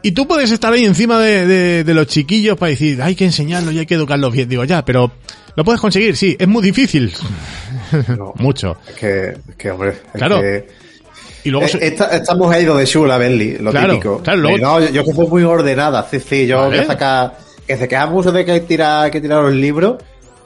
Y 0.03 0.11
tú 0.11 0.25
puedes 0.27 0.51
estar 0.51 0.71
ahí 0.71 0.85
encima 0.85 1.19
de, 1.19 1.45
de- 1.45 1.83
de 1.83 1.93
los 1.93 2.07
chiquillos 2.07 2.57
para 2.57 2.69
decir, 2.69 3.01
hay 3.01 3.15
que 3.15 3.25
enseñarlos 3.25 3.73
y 3.73 3.79
hay 3.79 3.85
que 3.85 3.95
educarlos 3.95 4.31
bien. 4.31 4.47
Digo, 4.47 4.63
ya, 4.63 4.85
pero 4.85 5.11
lo 5.57 5.65
puedes 5.65 5.81
conseguir, 5.81 6.15
sí, 6.15 6.37
es 6.39 6.47
muy 6.47 6.61
difícil. 6.63 7.11
No, 8.17 8.33
Mucho. 8.37 8.77
es 8.87 8.95
que, 8.95 9.27
es 9.49 9.55
que, 9.57 9.71
hombre. 9.71 9.89
es 9.89 9.97
Claro. 10.13 10.39
que- 10.39 10.67
Y 11.43 11.49
luego... 11.49 11.65
Eh, 11.65 11.69
se- 11.69 11.85
esta, 11.87 12.05
esta 12.15 12.35
mujer 12.35 12.59
ha 12.59 12.61
ido 12.61 12.77
de 12.77 12.85
chula, 12.85 13.17
Benly, 13.17 13.57
lo 13.57 13.71
Claro, 13.71 13.93
típico. 13.93 14.21
claro, 14.23 14.39
luego- 14.39 14.57
no, 14.59 14.79
yo, 14.79 14.89
yo 14.91 15.03
que 15.03 15.11
soy 15.13 15.27
muy 15.27 15.43
ordenada, 15.43 16.07
sí, 16.09 16.19
sí, 16.19 16.47
yo 16.47 16.59
Vale. 16.59 16.79
que 16.79 16.85
saca, 16.85 17.33
que 17.67 17.75
se 17.75 17.87
queda 17.87 18.05
mucho 18.07 18.31
de 18.31 18.45
que 18.45 18.59
tirar, 18.61 19.09
que 19.11 19.19
tirar 19.19 19.41
los 19.43 19.53
libros, 19.53 19.95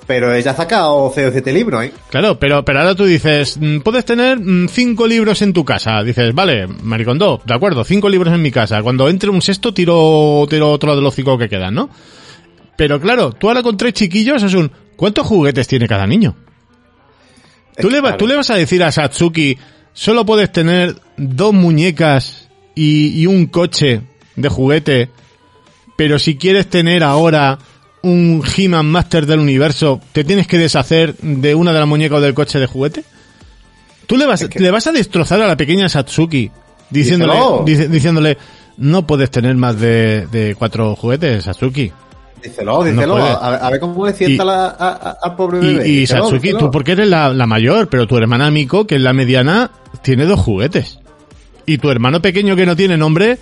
pero 0.07 0.33
ella 0.33 0.51
ha 0.51 0.55
sacado 0.55 1.11
6 1.13 1.27
o 1.27 1.31
7 1.31 1.53
libros, 1.53 1.83
¿eh? 1.85 1.91
Claro, 2.09 2.37
pero, 2.39 2.63
pero 2.65 2.79
ahora 2.79 2.95
tú 2.95 3.05
dices, 3.05 3.57
mm, 3.59 3.79
puedes 3.79 4.03
tener 4.05 4.39
mm, 4.39 4.67
cinco 4.69 5.07
libros 5.07 5.41
en 5.41 5.53
tu 5.53 5.63
casa. 5.65 6.03
Dices, 6.03 6.33
vale, 6.33 6.67
maricondo, 6.67 7.41
de 7.45 7.53
acuerdo, 7.53 7.83
cinco 7.83 8.09
libros 8.09 8.33
en 8.33 8.41
mi 8.41 8.51
casa. 8.51 8.81
Cuando 8.81 9.07
entre 9.09 9.29
un 9.29 9.41
sexto, 9.41 9.73
tiro, 9.73 10.45
tiro 10.49 10.71
otro 10.71 10.95
de 10.95 11.01
los 11.01 11.13
cinco 11.15 11.37
que 11.37 11.47
quedan, 11.49 11.75
¿no? 11.75 11.89
Pero 12.75 12.99
claro, 12.99 13.31
tú 13.31 13.47
ahora 13.47 13.61
con 13.63 13.77
tres 13.77 13.93
chiquillos 13.93 14.41
es 14.43 14.53
un, 14.55 14.71
¿cuántos 15.01 15.25
juguetes 15.25 15.67
tiene 15.67 15.87
cada 15.87 16.05
niño? 16.05 16.35
Tú 17.75 17.89
le, 17.89 17.97
va- 18.01 18.09
claro, 18.09 18.17
tú 18.17 18.27
le 18.27 18.35
vas 18.35 18.51
a 18.51 18.55
decir 18.55 18.83
a 18.83 18.91
Satsuki, 18.91 19.57
solo 19.93 20.25
puedes 20.27 20.51
tener 20.51 20.95
dos 21.17 21.53
muñecas 21.53 22.47
y, 22.75 23.19
y 23.19 23.25
un 23.25 23.47
coche 23.47 24.01
de 24.35 24.47
juguete, 24.49 25.09
pero 25.95 26.19
si 26.19 26.35
quieres 26.35 26.67
tener 26.69 27.03
ahora 27.03 27.57
un 28.03 28.43
He-Man 28.55 28.85
Master 28.85 29.25
del 29.25 29.39
universo, 29.39 29.99
¿te 30.11 30.23
tienes 30.23 30.45
que 30.45 30.59
deshacer 30.59 31.15
de 31.17 31.55
una 31.55 31.73
de 31.73 31.79
las 31.79 31.87
muñecas 31.87 32.19
o 32.19 32.21
del 32.21 32.35
coche 32.35 32.59
de 32.59 32.67
juguete? 32.67 33.03
¿Tú 34.05 34.17
le 34.17 34.27
vas, 34.27 34.41
Es 34.43 34.49
que- 34.49 34.59
le 34.59 34.69
vas 34.69 34.85
a 34.85 34.91
destrozar 34.91 35.41
a 35.41 35.47
la 35.47 35.57
pequeña 35.57 35.89
Satsuki 35.89 36.51
diciéndole, 36.91 37.33
diciéndole 37.89 38.37
no 38.77 39.07
puedes 39.07 39.31
tener 39.31 39.55
más 39.55 39.79
de, 39.79 40.27
de 40.27 40.53
cuatro 40.55 40.95
juguetes, 40.95 41.45
Satsuki? 41.45 41.91
Díselo, 42.43 42.83
díselo, 42.83 43.17
a, 43.17 43.55
a 43.55 43.69
ver 43.69 43.79
cómo 43.79 44.05
le 44.05 44.13
sienta 44.13 44.43
Y- 44.43 44.47
la- 44.47 44.65
a- 44.67 45.17
al 45.21 45.35
pobre 45.35 45.59
Y, 45.59 45.73
bebé. 45.75 45.87
y 45.87 45.95
díselo, 45.97 46.23
Satsuki, 46.23 46.41
díselo. 46.47 46.59
tú 46.59 46.71
porque 46.71 46.93
eres 46.93 47.07
la, 47.07 47.29
la 47.33 47.45
mayor, 47.47 47.87
pero 47.87 48.07
tu 48.07 48.17
hermana 48.17 48.49
Miko, 48.51 48.87
que 48.87 48.95
es 48.95 49.01
la 49.01 49.13
mediana, 49.13 49.71
tiene 50.01 50.25
dos 50.25 50.39
juguetes. 50.39 50.99
Y 51.65 51.77
tu 51.77 51.91
hermano 51.91 52.21
pequeño 52.21 52.55
que 52.55 52.65
no 52.65 52.75
tiene 52.75 52.97
nombre, 52.97 53.37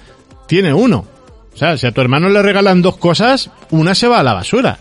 tiene 0.48 0.74
uno. 0.74 1.06
O 1.54 1.58
sea, 1.58 1.78
si 1.78 1.88
a 1.88 1.92
tu 1.92 2.02
hermano 2.02 2.30
le 2.30 2.42
regalan 2.42 2.82
dos 2.82 2.98
cosas, 2.98 3.50
una 3.72 3.96
se 3.96 4.08
va 4.08 4.20
a 4.20 4.24
la 4.24 4.34
basura. 4.34 4.80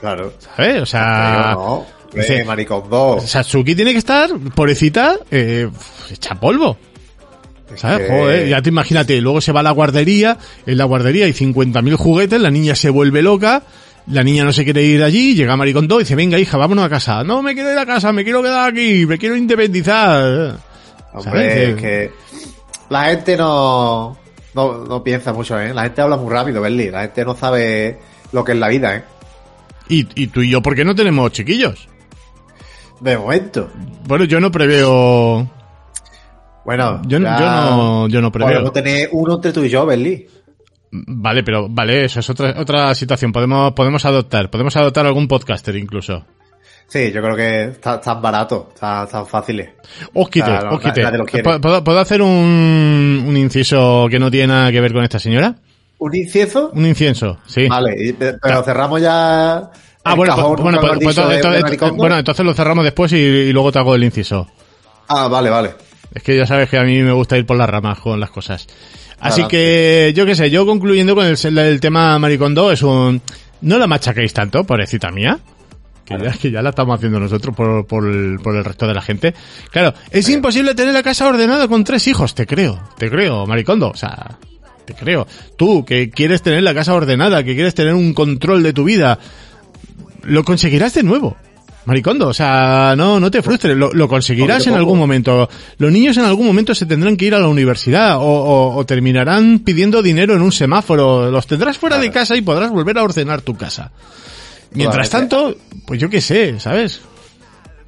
Claro. 0.00 0.32
¿Sabes? 0.56 0.82
O 0.82 0.86
sea, 0.86 1.52
no, 1.54 1.86
dice- 2.12 2.40
eh, 2.40 2.44
maricón 2.44 2.82
2. 2.90 3.22
Satsuki 3.24 3.74
tiene 3.74 3.92
que 3.92 3.98
estar, 3.98 4.30
pobrecita, 4.54 5.16
eh, 5.30 5.68
hecha 6.10 6.34
polvo. 6.34 6.76
¿Sabes? 7.76 8.10
Joder, 8.10 8.48
ya 8.48 8.62
te 8.62 8.68
imagínate, 8.68 9.20
luego 9.20 9.40
se 9.40 9.52
va 9.52 9.60
a 9.60 9.62
la 9.62 9.70
guardería, 9.70 10.38
en 10.66 10.78
la 10.78 10.84
guardería 10.84 11.24
hay 11.24 11.32
50.000 11.32 11.96
juguetes, 11.96 12.40
la 12.40 12.50
niña 12.50 12.74
se 12.74 12.90
vuelve 12.90 13.22
loca, 13.22 13.62
la 14.06 14.22
niña 14.22 14.44
no 14.44 14.52
se 14.52 14.64
quiere 14.64 14.82
ir 14.82 15.02
allí, 15.02 15.34
llega 15.34 15.56
Maricón 15.56 15.88
2 15.88 16.00
y 16.00 16.04
dice, 16.04 16.14
venga 16.14 16.38
hija, 16.38 16.58
vámonos 16.58 16.84
a 16.84 16.88
casa. 16.90 17.24
No, 17.24 17.42
me 17.42 17.54
quiero 17.54 17.72
ir 17.72 17.78
a 17.78 17.86
casa, 17.86 18.12
me 18.12 18.22
quiero 18.22 18.42
quedar 18.42 18.70
aquí, 18.70 19.06
me 19.06 19.18
quiero 19.18 19.34
independizar. 19.34 20.58
Hombre, 21.14 21.22
¿sabes? 21.24 21.68
es 21.68 21.74
que 21.76 22.10
la 22.90 23.04
gente 23.06 23.36
no, 23.36 24.18
no, 24.54 24.84
no 24.84 25.02
piensa 25.02 25.32
mucho, 25.32 25.58
¿eh? 25.58 25.72
La 25.72 25.84
gente 25.84 26.02
habla 26.02 26.16
muy 26.16 26.30
rápido, 26.30 26.60
Berli. 26.60 26.90
La 26.90 27.02
gente 27.02 27.24
no 27.24 27.34
sabe 27.34 27.98
lo 28.32 28.44
que 28.44 28.52
es 28.52 28.58
la 28.58 28.68
vida, 28.68 28.96
¿eh? 28.96 29.04
Y, 29.88 30.06
y 30.22 30.26
tú 30.28 30.42
y 30.42 30.50
yo, 30.50 30.60
¿por 30.62 30.74
qué 30.74 30.84
no 30.84 30.94
tenemos 30.94 31.32
chiquillos? 31.32 31.88
De 33.00 33.16
momento. 33.16 33.70
Bueno, 34.06 34.24
yo 34.24 34.40
no 34.40 34.50
preveo... 34.50 35.50
Bueno, 36.64 37.02
Yo 37.06 37.18
no- 37.20 37.26
ya 37.26 37.38
yo 37.38 37.46
no- 37.46 38.08
yo 38.08 38.20
no 38.20 38.32
preveo. 38.32 38.52
Podemos 38.52 38.72
tener 38.72 39.08
uno 39.12 39.34
entre 39.34 39.52
tú 39.52 39.62
y 39.64 39.68
yo, 39.68 39.84
Berli. 39.84 40.26
Vale, 40.90 41.42
pero 41.42 41.68
vale, 41.68 42.04
eso 42.04 42.20
es 42.20 42.30
otra, 42.30 42.54
otra 42.58 42.94
situación. 42.94 43.32
Podemos, 43.32 43.72
podemos 43.72 44.04
adoptar, 44.04 44.48
podemos 44.50 44.76
adoptar 44.76 45.06
algún 45.06 45.26
podcaster 45.26 45.74
incluso. 45.76 46.24
Sí, 46.86 47.10
yo 47.12 47.20
creo 47.22 47.34
que 47.34 47.64
está 47.64 48.00
tan 48.00 48.20
barato, 48.22 48.68
está 48.74 49.06
tan 49.06 49.26
fáciles. 49.26 49.70
Claro, 50.44 50.70
no, 50.70 50.76
osquite. 50.76 51.02
nadie 51.02 51.18
lo 51.18 51.24
quiere. 51.24 51.42
¿Puedo- 51.42 51.60
¿Puedo, 51.60 51.82
puedo 51.84 51.98
hacer 51.98 52.22
un, 52.22 53.24
un 53.26 53.36
inciso 53.36 54.06
que 54.10 54.18
no 54.20 54.30
tiene 54.30 54.48
nada 54.48 54.70
que 54.70 54.80
ver 54.80 54.92
con 54.92 55.02
esta 55.02 55.18
señora? 55.18 55.56
¿Un 55.98 56.14
incienso? 56.14 56.70
Un 56.74 56.86
incienso, 56.86 57.38
sí. 57.46 57.66
Vale, 57.66 58.14
pero 58.40 58.62
cerramos 58.62 59.00
ya. 59.00 59.70
Ah, 60.04 60.14
bueno, 60.14 60.36
cajón, 60.36 60.52
pues, 60.56 60.62
bueno, 60.62 60.80
pues, 60.80 60.92
pues 61.02 61.16
entonces, 61.18 61.80
de- 61.80 61.90
bueno, 61.92 62.18
entonces 62.18 62.44
lo 62.44 62.52
cerramos 62.52 62.84
después 62.84 63.10
y, 63.12 63.16
y 63.16 63.52
luego 63.52 63.72
te 63.72 63.78
hago 63.78 63.94
el 63.94 64.04
inciso. 64.04 64.46
Ah, 65.08 65.26
vale, 65.28 65.48
vale. 65.50 65.70
Es 66.14 66.22
que 66.22 66.36
ya 66.36 66.46
sabes 66.46 66.70
que 66.70 66.78
a 66.78 66.84
mí 66.84 67.02
me 67.02 67.12
gusta 67.12 67.36
ir 67.36 67.44
por 67.44 67.56
las 67.56 67.68
ramas 67.68 67.98
con 67.98 68.20
las 68.20 68.30
cosas. 68.30 68.66
Así 69.18 69.42
Adelante. 69.42 69.56
que, 69.56 70.12
yo 70.14 70.26
qué 70.26 70.34
sé, 70.34 70.50
yo 70.50 70.64
concluyendo 70.66 71.14
con 71.14 71.26
el, 71.26 71.58
el 71.58 71.80
tema 71.80 72.18
Maricondo 72.18 72.70
es 72.70 72.82
un... 72.82 73.20
No 73.62 73.78
la 73.78 73.86
machaquéis 73.86 74.32
tanto, 74.32 74.64
pobrecita 74.64 75.10
mía. 75.10 75.38
Que 76.04 76.18
ya, 76.18 76.32
que 76.32 76.50
ya 76.50 76.60
la 76.60 76.70
estamos 76.70 76.96
haciendo 76.96 77.18
nosotros 77.18 77.56
por, 77.56 77.86
por, 77.86 78.06
el, 78.06 78.38
por 78.42 78.54
el 78.54 78.64
resto 78.64 78.86
de 78.86 78.94
la 78.94 79.00
gente. 79.00 79.34
Claro, 79.70 79.94
es 80.10 80.28
imposible 80.28 80.74
tener 80.74 80.92
la 80.92 81.02
casa 81.02 81.26
ordenada 81.26 81.66
con 81.66 81.82
tres 81.82 82.06
hijos, 82.06 82.34
te 82.34 82.46
creo, 82.46 82.78
te 82.98 83.08
creo, 83.08 83.46
Maricondo. 83.46 83.88
O 83.88 83.96
sea, 83.96 84.36
te 84.84 84.92
creo. 84.92 85.26
Tú, 85.56 85.84
que 85.84 86.10
quieres 86.10 86.42
tener 86.42 86.62
la 86.62 86.74
casa 86.74 86.94
ordenada, 86.94 87.42
que 87.42 87.54
quieres 87.54 87.74
tener 87.74 87.94
un 87.94 88.12
control 88.12 88.62
de 88.62 88.74
tu 88.74 88.84
vida, 88.84 89.18
lo 90.22 90.44
conseguirás 90.44 90.92
de 90.92 91.02
nuevo. 91.02 91.38
Maricondo, 91.86 92.28
o 92.28 92.34
sea, 92.34 92.94
no, 92.96 93.20
no 93.20 93.30
te 93.30 93.42
frustres, 93.42 93.76
lo, 93.76 93.92
lo 93.92 94.08
conseguirás 94.08 94.66
en 94.66 94.74
algún 94.74 94.98
momento. 94.98 95.48
Los 95.78 95.92
niños 95.92 96.16
en 96.16 96.24
algún 96.24 96.46
momento 96.46 96.74
se 96.74 96.86
tendrán 96.86 97.16
que 97.16 97.26
ir 97.26 97.34
a 97.34 97.38
la 97.40 97.48
universidad 97.48 98.16
o, 98.16 98.22
o- 98.22 98.76
o 98.76 98.86
terminarán 98.86 99.58
pidiendo 99.60 100.02
dinero 100.02 100.34
en 100.34 100.40
un 100.42 100.52
semáforo. 100.52 101.30
Los 101.30 101.46
tendrás 101.46 101.76
fuera 101.78 101.98
de 101.98 102.10
casa 102.10 102.36
y 102.36 102.40
podrás 102.42 102.70
volver 102.70 102.96
a 102.98 103.02
ordenar 103.02 103.42
tu 103.42 103.54
casa. 103.56 103.90
Mientras 104.72 105.08
tanto, 105.10 105.54
pues 105.86 106.00
yo 106.00 106.08
qué 106.10 106.20
sé, 106.20 106.58
¿sabes? 106.58 107.00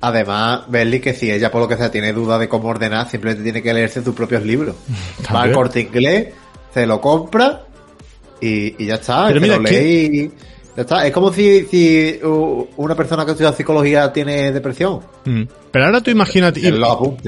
Además, 0.01 0.63
Berly, 0.69 1.01
que 1.01 1.15
si 1.15 1.31
ella 1.31 1.51
por 1.51 1.63
lo 1.63 1.69
que 1.69 1.77
sea 1.77 1.91
tiene 1.91 2.13
duda 2.13 2.39
de 2.39 2.49
cómo 2.49 2.69
ordenar, 2.69 3.09
simplemente 3.11 3.43
tiene 3.43 3.63
que 3.63 3.73
leerse 3.73 4.03
tus 4.03 4.15
propios 4.15 4.45
libros. 4.45 4.77
Va 5.35 5.43
al 5.43 5.53
corte 5.53 5.81
inglés, 5.81 6.29
se 6.73 6.87
lo 6.87 7.01
compra 7.01 7.63
y, 8.41 8.83
y 8.83 8.87
ya 8.87 8.97
está. 8.97 9.29
Pero 9.29 9.41
mira, 9.41 9.57
lo 9.57 9.65
¿qué- 9.65 9.81
lee 9.81 10.21
y 10.25 10.31
ya 10.77 10.83
está. 10.83 11.07
Es 11.07 11.13
como 11.13 11.33
si, 11.33 11.65
si 11.67 12.19
una 12.23 12.95
persona 12.95 13.25
que 13.25 13.33
estudia 13.33 13.53
psicología 13.53 14.13
tiene 14.13 14.53
depresión. 14.53 15.01
Mm. 15.25 15.43
Pero 15.71 15.85
ahora 15.87 16.01
tú 16.01 16.11
imagínate, 16.11 16.61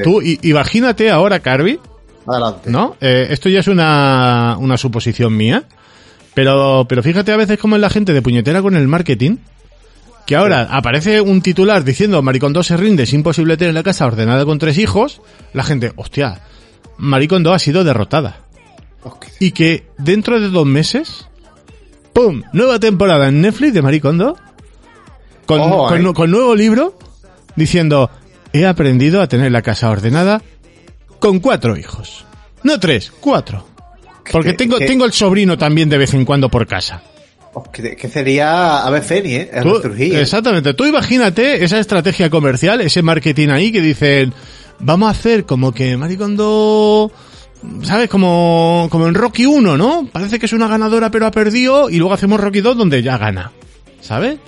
tú 0.03 0.21
i- 0.23 0.39
imagínate 0.43 1.11
ahora, 1.11 1.41
Carby, 1.41 1.79
Adelante. 2.27 2.71
¿no? 2.71 2.97
Eh, 3.01 3.29
esto 3.31 3.49
ya 3.49 3.61
es 3.61 3.69
una, 3.69 4.57
una 4.61 4.77
suposición 4.77 5.35
mía, 5.37 5.65
pero, 6.35 6.85
pero 6.89 7.03
fíjate 7.03 7.33
a 7.33 7.37
veces 7.37 7.59
cómo 7.59 7.77
es 7.77 7.81
la 7.83 7.89
gente 7.91 8.13
de 8.13 8.21
puñetera 8.23 8.61
con 8.61 8.77
el 8.77 8.87
marketing, 8.87 9.37
que 10.27 10.37
ahora 10.37 10.69
aparece 10.71 11.23
un 11.23 11.41
titular 11.41 11.85
diciendo 11.85 12.21
Maricondo 12.21 12.63
se 12.63 12.77
rinde, 12.77 13.05
es 13.05 13.15
imposible 13.15 13.57
tener 13.57 13.73
la 13.73 13.83
casa 13.83 14.05
ordenada 14.07 14.45
con 14.45 14.59
tres 14.59 14.77
hijos, 14.77 15.23
la 15.55 15.63
gente, 15.65 15.93
hostia, 15.97 16.43
Maricondo 16.99 17.55
ha 17.55 17.59
sido 17.59 17.83
derrotada. 17.83 18.41
Y 19.41 19.53
que 19.53 19.87
dentro 19.97 20.39
de 20.39 20.51
dos 20.51 20.67
meses, 20.67 21.27
¡pum! 22.19 22.43
Nueva 22.53 22.81
temporada 22.81 23.29
en 23.29 23.41
Netflix 23.41 23.75
de 23.75 23.83
Maricondo, 23.83 24.37
con, 25.47 25.61
Ojo, 25.61 25.89
con, 25.89 26.07
eh. 26.07 26.13
con 26.13 26.31
nuevo 26.31 26.55
libro, 26.57 26.99
diciendo, 27.55 28.11
he 28.53 28.67
aprendido 28.67 29.23
a 29.23 29.29
tener 29.29 29.53
la 29.53 29.63
casa 29.63 29.89
ordenada 29.89 30.43
con 31.21 31.39
cuatro 31.39 31.77
hijos. 31.77 32.25
No 32.65 32.81
tres, 32.81 33.13
cuatro. 33.21 33.65
Porque 34.33 34.51
que- 34.51 34.57
tengo, 34.57 34.79
tengo 34.79 35.05
el 35.05 35.13
sobrino 35.13 35.57
también 35.57 35.89
de 35.89 35.97
vez 35.99 36.13
en 36.13 36.25
cuando 36.25 36.49
por 36.49 36.67
casa. 36.67 37.03
Oh, 37.55 37.63
que, 37.63 37.97
sería 38.09 38.85
Ave 38.85 39.01
Feni, 39.01 39.35
¿eh? 39.35 39.51
Tú- 39.63 39.81
¿eh? 39.97 40.21
exactamente. 40.21 40.75
Tú 40.75 40.87
imagínate 40.87 41.65
esa 41.65 41.79
estrategia 41.79 42.29
comercial, 42.29 42.81
ese 42.81 43.01
marketing 43.03 43.49
ahí 43.51 43.71
que 43.71 43.81
dicen, 43.81 44.35
vamos 44.81 45.07
a 45.09 45.13
hacer 45.13 45.45
como 45.45 45.73
que 45.73 45.97
Maricondo, 45.97 47.11
¿sabes? 47.83 48.09
Como, 48.09 48.89
como 48.91 49.07
en 49.09 49.15
Rocky 49.15 49.47
1, 49.47 49.77
¿no? 49.77 50.09
Parece 50.13 50.39
que 50.39 50.47
es 50.47 50.53
una 50.53 50.69
ganadora 50.69 51.11
pero 51.11 51.27
ha 51.27 51.31
perdido 51.31 51.91
y 51.91 51.99
luego 51.99 52.15
hacemos 52.15 52.41
Rocky 52.41 52.61
2 52.61 52.77
donde 52.77 53.03
ya 53.03 53.19
gana. 53.19 53.53
¿Sabes? 54.01 54.39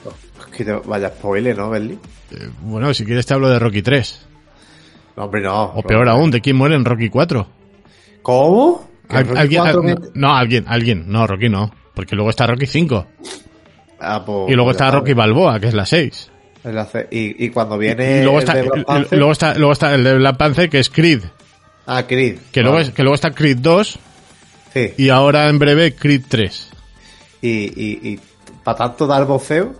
Vaya 0.85 1.09
spoiler, 1.09 1.57
¿no, 1.57 1.70
Berly? 1.70 1.99
Eh, 2.33 2.49
bueno, 2.62 2.92
si 2.92 3.05
quieres 3.05 3.25
te 3.25 3.33
hablo 3.35 3.49
de 3.49 3.59
Rocky 3.59 3.81
3. 3.83 4.27
No, 5.16 5.25
hombre, 5.25 5.40
no. 5.40 5.64
O 5.75 5.83
peor 5.83 6.09
aún, 6.09 6.31
de 6.31 6.40
quién 6.42 6.57
muere 6.57 6.75
en 6.75 6.85
Rocky 6.85 7.09
4. 7.09 7.46
¿Cómo? 8.23 8.88
¿Que 9.09 9.16
Al- 9.16 9.27
Rocky 9.27 9.38
alguien, 9.40 9.62
cuatro 9.62 9.81
al- 9.81 9.87
me- 9.87 9.94
no, 9.94 10.01
no, 10.14 10.37
alguien, 10.37 10.64
alguien. 10.68 11.05
No, 11.09 11.27
Rocky 11.27 11.49
no. 11.49 11.70
Porque 11.94 12.14
luego 12.14 12.31
está 12.31 12.46
Rocky 12.46 12.66
5. 12.66 13.07
Ah, 14.01 14.23
pues, 14.25 14.51
Y 14.51 14.55
luego 14.55 14.66
pues 14.66 14.75
está 14.77 14.87
sabes. 14.87 15.01
Rocky 15.01 15.12
Balboa, 15.14 15.59
que 15.61 15.68
es 15.68 15.75
la 15.75 15.87
6. 15.87 16.31
El 16.64 16.79
hace- 16.79 17.09
Y, 17.11 17.46
y 17.46 17.49
cuando 17.51 17.79
viene 17.79 18.20
Y 18.20 18.23
luego 18.23 18.38
el 18.38 18.44
está, 18.44 18.55
de 18.55 18.62
Black 18.62 18.85
Panther- 18.87 19.16
luego 19.18 19.33
está, 19.33 19.55
luego 19.55 19.73
está 19.73 19.94
el 19.94 20.05
de 20.05 20.14
Black 20.16 20.37
Panther, 20.37 20.68
que 20.70 20.79
es 20.79 20.90
Creed. 20.90 21.23
Ah, 21.87 22.07
Creed. 22.07 22.38
Que 22.53 22.62
luego, 22.62 22.79
es, 22.79 22.90
que 22.90 23.03
luego 23.03 23.14
está 23.14 23.31
Creed 23.31 23.59
2 23.59 23.99
Sí. 24.73 24.93
y 24.99 25.09
ahora 25.09 25.49
en 25.49 25.59
breve 25.59 25.95
Creed 25.95 26.23
3. 26.29 26.69
Y, 27.43 27.49
y, 27.49 28.11
y 28.12 28.21
para 28.62 28.79
tanto 28.79 29.07
dar 29.07 29.25
boceo, 29.27 29.75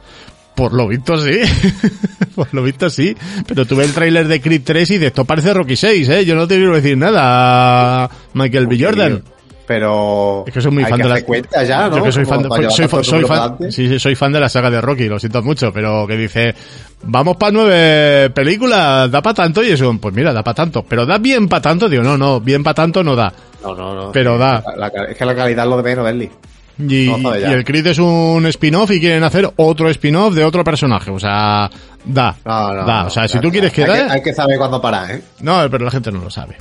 Por 0.57 0.73
lo 0.73 0.89
visto 0.89 1.17
sí. 1.19 1.39
Por 2.35 2.53
lo 2.53 2.63
visto 2.63 2.91
sí. 2.91 3.15
Pero 3.47 3.67
tuve 3.67 3.85
el 3.85 3.93
tráiler 3.93 4.27
de 4.27 4.41
Creed 4.41 4.63
3 4.65 4.91
y 4.93 4.99
de 4.99 5.07
esto 5.09 5.25
parece 5.25 5.55
Rocky 5.55 5.77
6, 5.77 6.09
¿eh? 6.09 6.25
Yo 6.25 6.35
no 6.35 6.49
te 6.49 6.57
quiero 6.57 6.75
decir 6.75 6.97
nada, 6.99 8.11
Michael 8.35 8.67
B. 8.67 8.79
Jordan. 8.83 9.23
Pero 9.71 10.43
Es 10.49 10.53
que 10.53 10.61
soy 10.61 10.73
muy 10.73 10.83
hay 10.83 10.91
fan 10.91 10.99
de 11.01 11.09
la... 11.09 11.23
cuenta 11.23 11.63
ya, 11.63 11.89
¿no? 11.89 11.99
Yo 11.99 12.03
que 12.03 12.11
soy 12.11 12.25
fan 12.25 12.43
de, 12.43 12.49
soy, 12.71 12.89
soy 13.05 13.25
fan, 13.25 13.57
sí, 13.71 13.89
sí, 13.89 14.01
soy 14.01 14.17
fan 14.17 14.33
de 14.33 14.41
la 14.41 14.49
saga 14.49 14.69
de 14.69 14.81
Rocky, 14.81 15.07
lo 15.07 15.21
siento 15.21 15.45
mucho, 15.45 15.73
pero 15.73 16.09
que 16.09 16.17
dice, 16.17 16.53
vamos 17.05 17.37
para 17.37 17.53
nueve 17.53 18.31
películas, 18.31 19.09
da 19.09 19.23
para 19.23 19.35
tanto 19.35 19.63
y 19.63 19.69
eso, 19.71 19.97
pues 20.01 20.13
mira, 20.13 20.33
da 20.33 20.43
para 20.43 20.57
tanto, 20.57 20.83
pero 20.83 21.07
da 21.07 21.19
bien 21.19 21.49
para 21.49 21.63
tanto, 21.63 21.89
digo, 21.89 22.03
no, 22.03 22.19
no, 22.19 22.41
bien 22.41 22.65
para 22.65 22.75
tanto 22.75 23.05
no 23.05 23.15
da. 23.15 23.33
No, 23.63 23.73
no, 23.77 23.95
no. 23.95 24.11
Pero 24.11 24.37
da. 24.39 24.61
La- 24.77 24.91
la- 24.93 25.05
es 25.09 25.17
que 25.17 25.25
la 25.25 25.37
calidad 25.37 25.65
es 25.67 25.71
lo 25.71 25.77
de 25.77 25.83
menos, 25.85 26.05
Berly. 26.05 26.31
Y, 26.81 27.13
No, 27.23 27.33
el 27.33 27.65
Creed 27.65 27.87
es 27.87 27.99
un 27.99 28.45
spin-off 28.47 28.91
y 28.91 28.99
quieren 28.99 29.23
hacer 29.23 29.49
otro 29.55 29.89
spin-off 29.91 30.35
de 30.35 30.43
otro 30.45 30.65
personaje, 30.65 31.13
o 31.13 31.19
sea, 31.21 31.71
da, 32.05 32.35
No, 32.45 32.75
no, 32.75 32.85
da, 32.85 33.05
o 33.07 33.11
sea, 33.11 33.29
si 33.29 33.39
tú 33.39 33.51
quieres 33.53 33.73
que 33.73 33.85
hay 33.85 33.89
da, 33.89 34.07
que, 34.07 34.13
hay 34.15 34.23
que 34.23 34.35
saber 34.35 34.59
cuándo 34.59 34.81
parar, 34.81 35.13
¿eh? 35.13 35.23
no, 35.43 35.59
pero 35.71 35.85
la 35.85 35.93
gente 35.93 36.11
no 36.11 36.19
lo 36.25 36.31
sabe. 36.31 36.57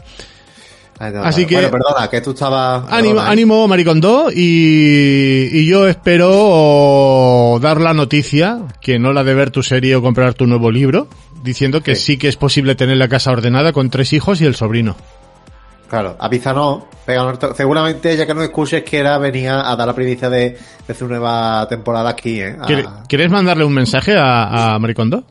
No, 1.00 1.24
Así 1.24 1.44
no. 1.44 1.48
que- 1.48 1.56
Bueno, 1.56 1.72
perdona, 1.72 2.10
que 2.10 2.20
tú 2.22 2.32
estabas... 2.32 2.84
Ánimo, 2.90 3.20
ánimo 3.22 3.68
Maricondo 3.68 4.30
y, 4.36 5.48
y 5.52 5.66
yo 5.66 5.88
espero 5.88 7.60
dar 7.62 7.80
la 7.82 7.94
noticia, 7.94 8.60
que 8.82 9.00
no 9.00 9.14
la 9.14 9.24
de 9.24 9.34
ver 9.34 9.52
tu 9.52 9.64
serie 9.64 9.96
o 9.96 10.02
comprar 10.02 10.34
tu 10.34 10.46
nuevo 10.46 10.70
libro, 10.72 11.08
diciendo 11.44 11.82
que 11.82 11.96
sí, 11.96 12.14
Sí. 12.14 12.18
que 12.18 12.28
es 12.28 12.36
posible 12.36 12.76
tener 12.76 12.98
la 12.98 13.08
casa 13.08 13.32
ordenada 13.32 13.72
con 13.74 13.90
tres 13.90 14.12
hijos 14.14 14.42
y 14.42 14.46
el 14.46 14.56
sobrino. 14.56 14.96
Claro, 15.90 16.18
avísanos, 16.20 16.84
péganos 17.06 17.40
to- 17.40 17.56
seguramente 17.56 18.16
ya 18.16 18.28
que 18.28 18.34
nos 18.36 18.44
escuches 18.44 18.84
quiera 18.84 19.18
venía 19.18 19.72
a 19.72 19.76
dar 19.76 19.88
la 19.88 19.96
primicia 19.96 20.30
de, 20.30 20.56
de 20.88 20.94
su 20.94 21.08
nueva 21.08 21.66
temporada 21.68 22.10
aquí, 22.12 22.40
¿eh? 22.42 22.56
A- 22.62 22.66
¿Quiere- 22.66 22.86
¿Quieres 23.08 23.32
mandarle 23.32 23.64
un 23.66 23.74
mensaje 23.74 24.16
a, 24.16 24.76
a 24.76 24.80
Maricondo? 24.80 25.24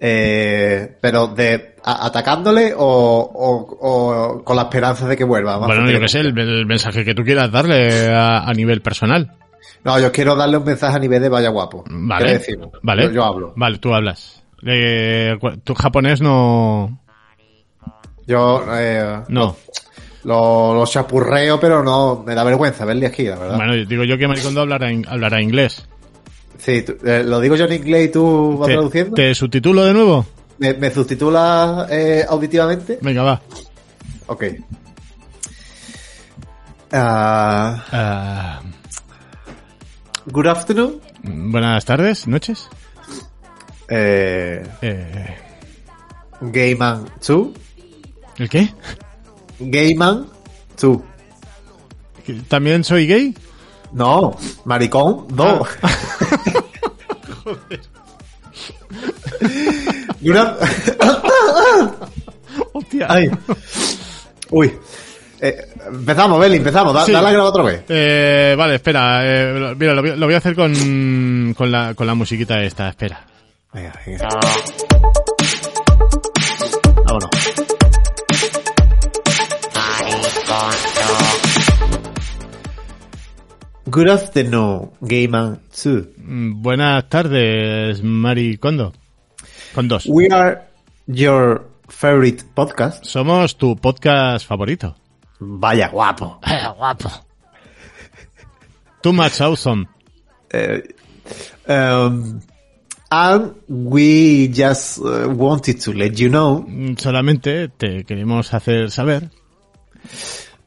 Eh, 0.00 0.96
pero 1.00 1.28
de 1.28 1.74
atacándole 1.84 2.74
o, 2.76 2.80
o- 2.84 3.78
o 3.80 4.44
con 4.44 4.56
la 4.56 4.62
esperanza 4.62 5.06
de 5.06 5.16
que 5.16 5.24
vuelva. 5.24 5.56
Bueno, 5.58 5.90
yo 5.90 6.00
que 6.00 6.08
sé, 6.08 6.20
el, 6.20 6.36
el 6.38 6.66
mensaje 6.66 7.04
que 7.04 7.14
tú 7.14 7.22
quieras 7.22 7.50
darle 7.52 8.08
a, 8.12 8.40
a 8.40 8.52
nivel 8.52 8.80
personal. 8.82 9.32
No, 9.84 10.00
yo 10.00 10.10
quiero 10.10 10.34
darle 10.34 10.56
un 10.56 10.64
mensaje 10.64 10.96
a 10.96 10.98
nivel 10.98 11.22
de 11.22 11.28
vaya 11.28 11.48
guapo. 11.50 11.84
¿Qué 11.84 11.92
Vale. 11.94 12.40
Vale. 12.82 13.02
Yo, 13.04 13.10
yo 13.12 13.24
hablo. 13.24 13.52
Vale, 13.56 13.78
tú 13.78 13.94
hablas. 13.94 14.42
Eh, 14.66 15.36
tu 15.62 15.74
japonés 15.74 16.20
no... 16.20 16.98
Yo 18.26 18.64
eh, 18.76 19.20
No. 19.28 19.54
lo, 20.24 20.74
lo 20.74 20.86
chapurreo, 20.86 21.60
pero 21.60 21.84
no 21.84 22.24
me 22.26 22.34
da 22.34 22.42
vergüenza 22.42 22.84
verle 22.84 23.06
aquí, 23.06 23.24
la 23.24 23.36
verdad. 23.36 23.56
Bueno, 23.56 23.74
digo 23.86 24.02
yo 24.02 24.18
que 24.18 24.26
Maricondo 24.26 24.62
hablará, 24.62 24.88
hablará 25.08 25.40
inglés. 25.40 25.86
Sí, 26.66 26.82
tú- 26.82 26.96
eh, 27.06 27.22
lo 27.24 27.38
digo 27.40 27.54
yo 27.54 27.64
en 27.66 27.74
inglés 27.74 28.06
y 28.06 28.08
tú 28.10 28.58
vas 28.58 28.66
¿Te, 28.66 28.72
traduciendo. 28.74 29.14
¿Te 29.14 29.32
subtitulo 29.36 29.84
de 29.84 29.92
nuevo? 29.94 30.26
¿Me, 30.58 30.74
me 30.74 30.90
sustitulas 30.90 31.86
eh, 31.92 32.24
auditivamente? 32.28 32.98
Venga, 33.00 33.22
va. 33.22 33.40
Ok. 34.26 34.44
Ah, 36.92 37.84
Ah, 37.92 38.60
good 40.26 40.46
afternoon. 40.46 41.00
buenas 41.22 41.84
tardes, 41.84 42.26
noches. 42.26 42.68
Eh, 43.88 44.66
Eh, 44.82 45.36
Gayman 46.40 47.08
2. 47.26 47.48
¿El 48.38 48.48
qué? 48.48 48.68
Gayman 49.60 50.26
2. 50.80 50.98
¿Que 52.24 52.34
¿También 52.48 52.82
soy 52.84 53.06
gay? 53.06 53.34
No, 53.96 54.36
maricón, 54.66 55.26
no. 55.34 55.64
Good 60.20 60.36
af- 60.36 60.58
Hostia. 62.74 63.06
Ay. 63.08 63.30
Uy. 64.50 64.72
Eh, 65.40 65.56
empezamos, 65.88 66.38
Beli, 66.40 66.56
empezamos. 66.56 66.92
Da, 66.94 67.04
Sí. 67.06 67.12
Dale 67.12 67.28
a 67.28 67.32
grabar 67.32 67.48
otra 67.50 67.62
vez. 67.62 67.84
Eh, 67.88 68.54
vale, 68.56 68.74
espera. 68.76 69.20
eh, 69.24 69.74
mira, 69.78 69.94
lo 69.94 70.02
voy, 70.02 70.16
lo 70.16 70.26
voy 70.26 70.34
a 70.34 70.38
hacer 70.38 70.54
con, 70.54 71.54
con, 71.56 71.70
la, 71.70 71.94
con 71.94 72.06
la 72.06 72.14
musiquita 72.14 72.62
esta. 72.62 72.88
Espera. 72.90 73.24
Venga, 73.72 73.92
venga. 74.06 74.28
Good 83.88 84.08
afternoon, 84.08 84.90
Gay 85.06 85.26
Man 85.28 85.60
2. 85.72 86.14
Mm, 86.18 86.62
Buenas 86.62 87.08
tardes, 87.08 88.02
Mari 88.02 88.56
Kondo. 88.58 88.92
Condos. 89.74 90.06
We 90.06 90.28
are 90.30 90.62
your 91.06 91.62
favorite 91.88 92.42
podcast. 92.54 93.04
Somos 93.04 93.56
tu 93.56 93.76
podcast 93.76 94.46
favorito. 94.46 94.94
Vaya 95.40 95.88
guapo. 95.88 96.40
guapo. 96.78 97.10
Too 99.02 99.12
much 99.12 99.40
awesome. 99.40 99.86
Um, 101.68 102.40
and 103.10 103.54
we 103.68 104.48
just 104.48 104.98
uh, 104.98 105.28
wanted 105.28 105.80
to 105.82 105.92
let 105.92 106.18
you 106.18 106.28
know 106.28 106.64
Mm, 106.66 106.96
Solamente 106.98 107.68
te 107.68 108.04
queremos 108.04 108.52
hacer 108.52 108.90
saber 108.90 109.30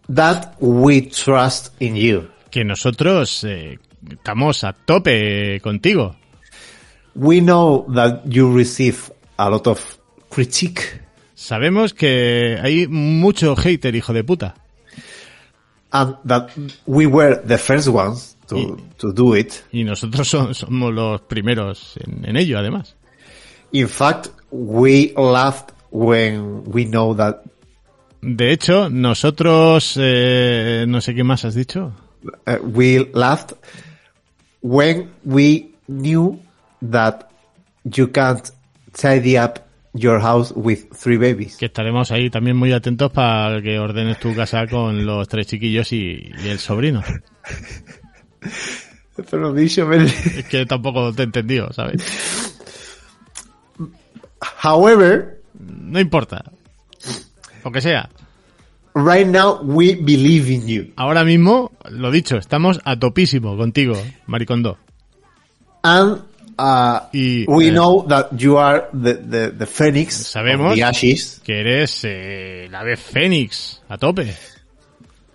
that 0.09 0.55
we 0.61 1.01
trust 1.01 1.73
in 1.81 1.95
you. 1.97 2.29
Que 2.49 2.63
nosotros 2.63 3.43
eh, 3.43 3.79
estamos 4.09 4.63
a 4.63 4.73
tope 4.73 5.59
contigo. 5.61 6.15
We 7.15 7.41
know 7.41 7.85
that 7.93 8.21
you 8.25 8.53
receive 8.55 9.11
a 9.37 9.49
lot 9.49 9.67
of 9.67 9.79
critique 10.29 11.01
Sabemos 11.35 11.93
que 11.93 12.57
hay 12.61 12.85
mucho 12.87 13.55
hater, 13.55 13.95
hijo 13.95 14.11
de 14.13 14.23
puta. 14.23 14.55
and 15.91 16.15
that 16.25 16.49
we 16.85 17.07
were 17.07 17.35
the 17.45 17.57
first 17.57 17.87
ones 17.87 18.35
to, 18.47 18.77
to 18.97 19.11
do 19.13 19.33
it. 19.35 19.63
Y 19.71 19.83
nosotros 19.83 20.27
so- 20.29 20.53
somos 20.53 20.93
los 20.93 21.21
primeros 21.21 21.97
en, 21.97 22.25
en 22.27 22.35
ello, 22.37 22.59
además. 22.59 22.95
In 23.71 23.87
fact, 23.87 24.27
we 24.51 25.13
laughed 25.15 25.71
when 25.91 26.63
we 26.65 26.85
know 26.85 27.15
that 27.15 27.41
De 28.21 28.51
hecho, 28.51 28.89
nosotros... 28.89 29.93
eh, 29.97 30.83
no 30.87 30.99
sé 30.99 31.15
qué 31.15 31.23
más 31.23 31.45
has 31.45 31.55
dicho. 31.55 31.93
Uh, 32.47 32.57
we 32.63 33.05
laughed 33.13 33.53
when 34.61 35.11
we 35.25 35.71
knew 35.87 36.39
that 36.81 37.29
you 37.83 38.07
can't 38.07 38.51
tidy 38.93 39.37
up 39.37 39.59
your 39.93 40.19
house 40.19 40.51
with 40.55 40.91
three 40.93 41.17
babies. 41.17 41.57
Que 41.57 41.65
estaremos 41.67 42.11
ahí 42.11 42.29
también 42.29 42.55
muy 42.55 42.71
atentos 42.73 43.11
para 43.11 43.61
que 43.61 43.79
ordenes 43.79 44.19
tu 44.19 44.35
casa 44.35 44.67
con 44.67 45.05
los 45.05 45.27
tres 45.27 45.47
chiquillos 45.47 45.91
y, 45.91 46.31
y 46.43 46.49
el 46.49 46.59
sobrino. 46.59 47.03
He 49.17 49.53
dicho, 49.53 49.85
Mel. 49.85 50.05
Es 50.05 50.45
que 50.45 50.65
tampoco 50.65 51.13
te 51.13 51.23
he 51.23 51.25
entendido, 51.25 51.73
¿sabes? 51.73 52.55
However, 54.63 55.39
No 55.59 55.99
importa. 55.99 56.43
Lo 57.63 57.71
que 57.71 57.81
sea. 57.81 58.09
Right 58.95 59.27
now 59.27 59.61
we 59.61 59.95
believe 59.95 60.49
in 60.53 60.67
you. 60.67 60.93
Ahora 60.95 61.23
mismo, 61.23 61.71
lo 61.89 62.11
dicho, 62.11 62.37
estamos 62.37 62.79
a 62.85 62.97
topísimo 62.97 63.55
contigo, 63.57 63.93
Maricondo. 64.27 64.77
And 65.83 66.21
uh, 66.57 66.99
Y, 67.13 67.45
we 67.47 67.67
eh, 67.69 67.71
know 67.71 68.05
that 68.07 68.31
you 68.37 68.57
are 68.57 68.89
the, 68.93 69.13
the, 69.15 69.51
the 69.51 69.65
phoenix 69.65 70.15
Sabemos. 70.33 70.75
the 70.75 70.83
ashes 70.83 71.39
Que 71.43 71.61
eres 71.61 72.01
eh, 72.03 72.67
la 72.69 72.83
vez 72.83 72.99
Fénix, 72.99 73.81
a 73.87 73.97
tope. 73.97 74.35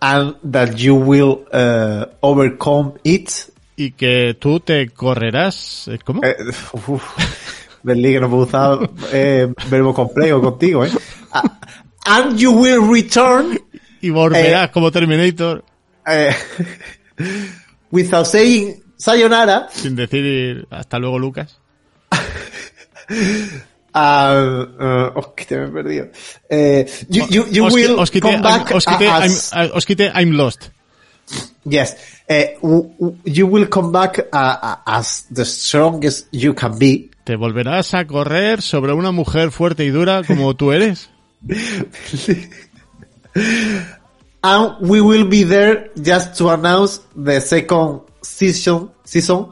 and 0.02 0.34
that 0.44 0.76
you 0.76 0.94
will 0.94 1.46
uh, 1.52 2.04
overcome 2.20 2.92
it. 3.04 3.30
Y 3.76 3.90
que 3.92 4.36
tú 4.38 4.60
te 4.60 4.88
correrás... 4.90 5.88
eh, 5.88 5.98
¿Cómo? 6.04 6.20
Eh, 6.22 6.36
uf, 6.86 7.02
Berlín, 7.82 8.12
que 8.14 8.20
no 8.20 8.28
puedo 8.30 8.42
usar 8.44 8.90
eh, 9.12 9.52
verbo 9.70 9.92
complejo 9.94 10.40
contigo, 10.42 10.84
¿eh? 10.84 10.90
Ah, 12.06 12.22
and 12.22 12.38
you 12.38 12.52
will 12.52 12.82
return 12.92 13.58
Y 14.00 14.10
volverás 14.10 14.70
como 14.70 14.90
Terminator 14.90 15.64
eh, 16.06 16.34
without 17.90 18.26
saying 18.26 18.82
sayonara. 18.96 19.68
sin 19.72 19.96
decir 19.96 20.66
hasta 20.70 20.98
luego, 20.98 21.18
Lucas. 21.18 21.58
Uh, 23.08 23.14
uh, 23.94 25.12
oh, 25.16 25.34
que 25.34 25.44
te 25.44 25.56
me 25.56 25.66
he 25.68 25.70
perdido. 25.72 26.08
Eh, 26.48 26.86
you, 27.08 27.26
you, 27.30 27.46
you 27.50 27.64
Os- 27.66 27.72
will 27.74 27.98
os 27.98 28.10
quité- 28.10 28.20
come 28.32 28.42
back 28.42 28.68
I'm- 28.70 28.76
os 28.76 28.84
quité- 28.84 29.08
as, 29.08 29.52
I'm- 29.52 29.70
os 29.74 29.84
quité 29.86 30.12
I'm 30.14 30.32
lost. 30.32 30.70
yes, 31.64 31.96
eh, 32.28 32.58
you 33.24 33.46
will 33.46 33.68
come 33.68 33.90
back 33.92 34.18
uh, 34.32 34.36
uh, 34.36 34.76
as 34.84 35.26
the 35.32 35.44
strongest 35.44 36.26
you 36.32 36.54
can 36.54 36.78
be. 36.78 37.10
¿Te 37.24 37.36
volverás 37.36 37.94
a 37.94 38.06
correr 38.06 38.60
sobre 38.60 38.92
una 38.92 39.10
mujer 39.10 39.50
fuerte 39.50 39.84
y 39.84 39.90
dura 39.90 40.22
como 40.26 40.54
tú 40.54 40.72
eres? 40.72 41.08
And 44.42 44.74
we 44.80 45.00
will 45.00 45.26
be 45.26 45.42
there 45.44 45.90
just 46.00 46.36
to 46.38 46.50
announce 46.50 47.00
the 47.16 47.40
second 47.40 48.02
season, 48.22 48.90
season 49.02 49.46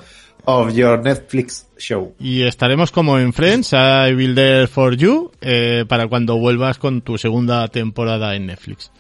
of 0.47 0.73
your 0.77 0.99
Netflix 0.99 1.65
show. 1.79 2.13
Y 2.19 2.43
estaremos 2.43 2.91
como 2.91 3.19
en 3.19 3.33
Friends, 3.33 3.73
I 3.73 4.13
Will 4.15 4.35
There 4.35 4.67
For 4.67 4.95
You, 4.97 5.31
eh, 5.41 5.87
para 5.89 6.09
cuando 6.09 6.37
vuelvas 6.39 6.79
con 6.79 7.01
tu 7.01 7.17
segunda 7.17 7.67
temporada 7.69 8.35
en 8.37 8.47
Netflix. 8.47 8.91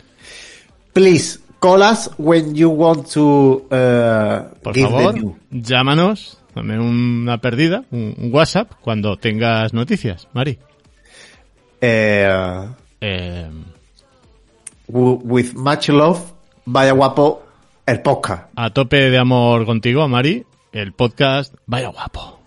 Please 0.94 1.40
call 1.61 1.83
us 1.83 2.11
when 2.16 2.55
you 2.55 2.70
want 2.70 3.07
to 3.12 3.66
uh, 3.70 4.55
Por 4.62 4.72
give 4.72 4.88
favor, 4.88 5.12
the 5.14 5.20
news. 5.20 5.35
llámanos, 5.50 6.38
dame 6.55 6.78
una 6.81 7.38
perdida, 7.38 7.85
un, 7.90 8.14
un 8.16 8.35
WhatsApp, 8.35 8.72
cuando 8.81 9.18
tengas 9.18 9.74
noticias, 9.74 10.26
Mari. 10.33 10.59
Eh, 11.83 12.66
Eh, 13.05 13.51
with 14.87 15.55
much 15.55 15.88
love, 15.88 16.21
vaya 16.67 16.93
guapo, 16.93 17.43
el 17.85 18.01
podcast. 18.01 18.45
a 18.55 18.71
tope 18.71 19.11
de 19.11 19.19
amor 19.19 19.67
contigo, 19.67 20.07
Mari, 20.07 20.47
el 20.71 20.93
podcast 20.93 21.53
Vaya 21.67 21.88
Guapo. 21.88 22.38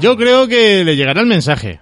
Yo 0.00 0.16
creo 0.18 0.48
que 0.48 0.84
le 0.84 0.96
llegará 0.96 1.22
el 1.22 1.26
mensaje. 1.26 1.80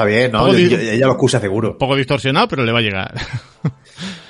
Está 0.00 0.04
bien, 0.04 0.32
¿no? 0.32 0.52
Yo- 0.52 0.58
yo- 0.58 0.78
ella 0.78 1.06
lo 1.06 1.12
escucha 1.12 1.38
seguro. 1.40 1.76
Poco 1.78 1.96
distorsionado, 1.96 2.48
pero 2.48 2.64
le 2.64 2.72
va 2.72 2.78
a 2.78 2.82
llegar. 2.82 3.14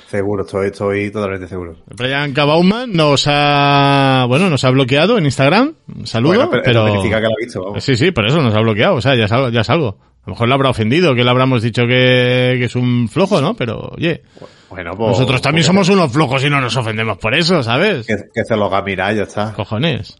Seguro, 0.07 0.43
estoy, 0.43 0.67
estoy 0.67 1.09
totalmente 1.09 1.47
seguro. 1.47 1.77
Brian 1.95 2.33
K. 2.33 2.43
Bauman 2.43 2.91
nos 2.91 3.23
ha, 3.29 4.25
bueno, 4.27 4.49
nos 4.49 4.61
ha 4.65 4.69
bloqueado 4.69 5.17
en 5.17 5.23
Instagram. 5.23 5.73
Un 5.95 6.05
saludo, 6.05 6.33
Bueno, 6.33 6.49
pero, 6.51 6.63
pero... 6.65 6.85
significa 6.87 7.15
que 7.21 7.27
lo 7.27 7.29
ha 7.29 7.39
visto, 7.41 7.63
vamos. 7.63 7.81
Sí, 7.81 7.95
sí, 7.95 8.11
por 8.11 8.25
eso 8.27 8.41
nos 8.41 8.53
ha 8.53 8.59
bloqueado. 8.59 8.95
O 8.95 9.01
sea, 9.01 9.15
ya 9.15 9.23
es 9.23 9.31
algo. 9.31 9.47
Ya 9.47 9.61
es 9.61 9.69
algo. 9.69 9.99
A 10.01 10.29
lo 10.29 10.33
mejor 10.33 10.49
le 10.49 10.53
habrá 10.53 10.69
ofendido, 10.69 11.15
que 11.15 11.23
le 11.23 11.29
habramos 11.29 11.63
dicho 11.63 11.83
que, 11.83 12.57
que 12.59 12.65
es 12.65 12.75
un 12.75 13.07
flojo, 13.07 13.39
¿no? 13.39 13.53
Pero, 13.55 13.89
oye, 13.97 14.21
Bueno, 14.69 14.91
pues, 14.97 15.11
nosotros 15.11 15.41
también 15.41 15.61
pues 15.61 15.67
somos 15.67 15.87
unos 15.87 16.11
flojos 16.11 16.43
y 16.43 16.49
no 16.49 16.59
nos 16.59 16.75
ofendemos 16.75 17.17
por 17.17 17.33
eso, 17.33 17.63
¿sabes? 17.63 18.05
Que, 18.05 18.17
que 18.33 18.43
se 18.43 18.55
lo 18.57 18.65
haga 18.65 18.81
mirar, 18.81 19.15
ya 19.15 19.23
está. 19.23 19.53
Cojones. 19.53 20.17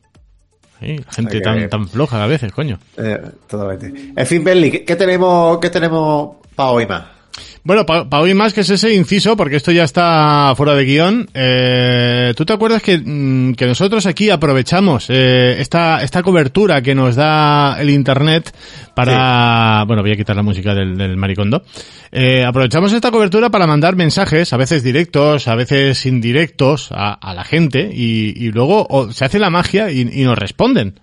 Sí, 0.81 0.99
gente 1.11 1.37
que 1.37 1.41
tan, 1.41 1.69
tan 1.69 1.87
floja 1.87 2.23
a 2.23 2.27
veces, 2.27 2.51
coño. 2.51 2.79
Eh, 2.97 3.21
totalmente. 3.47 4.13
En 4.15 4.25
fin, 4.25 4.43
Berli, 4.43 4.71
¿qué, 4.71 4.83
qué 4.83 4.95
tenemos, 4.95 5.59
qué 5.59 5.69
tenemos 5.69 6.37
para 6.55 6.71
hoy 6.71 6.87
más? 6.87 7.20
Bueno, 7.63 7.85
para 7.85 8.19
hoy 8.19 8.33
más 8.33 8.53
que 8.53 8.61
es 8.61 8.69
ese 8.71 8.91
inciso, 8.95 9.37
porque 9.37 9.57
esto 9.57 9.71
ya 9.71 9.83
está 9.83 10.51
fuera 10.57 10.73
de 10.73 10.83
guion, 10.83 11.29
eh, 11.35 12.33
¿tú 12.35 12.43
te 12.43 12.53
acuerdas 12.53 12.81
que, 12.81 12.97
mm, 12.97 13.53
que 13.53 13.67
nosotros 13.67 14.07
aquí 14.07 14.31
aprovechamos 14.31 15.05
eh, 15.09 15.57
esta, 15.59 16.01
esta 16.01 16.23
cobertura 16.23 16.81
que 16.81 16.95
nos 16.95 17.15
da 17.15 17.79
el 17.79 17.91
Internet 17.91 18.51
para... 18.95 19.83
Bueno, 19.85 20.01
voy 20.01 20.11
a 20.11 20.15
quitar 20.15 20.35
la 20.35 20.41
música 20.41 20.73
del, 20.73 20.97
del 20.97 21.17
maricondo. 21.17 21.63
Eh, 22.11 22.43
aprovechamos 22.43 22.93
esta 22.93 23.11
cobertura 23.11 23.51
para 23.51 23.67
mandar 23.67 23.95
mensajes, 23.95 24.51
a 24.53 24.57
veces 24.57 24.81
directos, 24.81 25.47
a 25.47 25.53
veces 25.53 26.07
indirectos, 26.07 26.91
a, 26.91 27.13
a 27.13 27.35
la 27.35 27.43
gente, 27.43 27.91
y, 27.93 28.33
y 28.43 28.51
luego 28.51 28.87
o, 28.89 29.11
se 29.11 29.23
hace 29.23 29.37
la 29.37 29.51
magia 29.51 29.91
y, 29.91 30.01
y 30.01 30.23
nos 30.23 30.37
responden. 30.37 30.99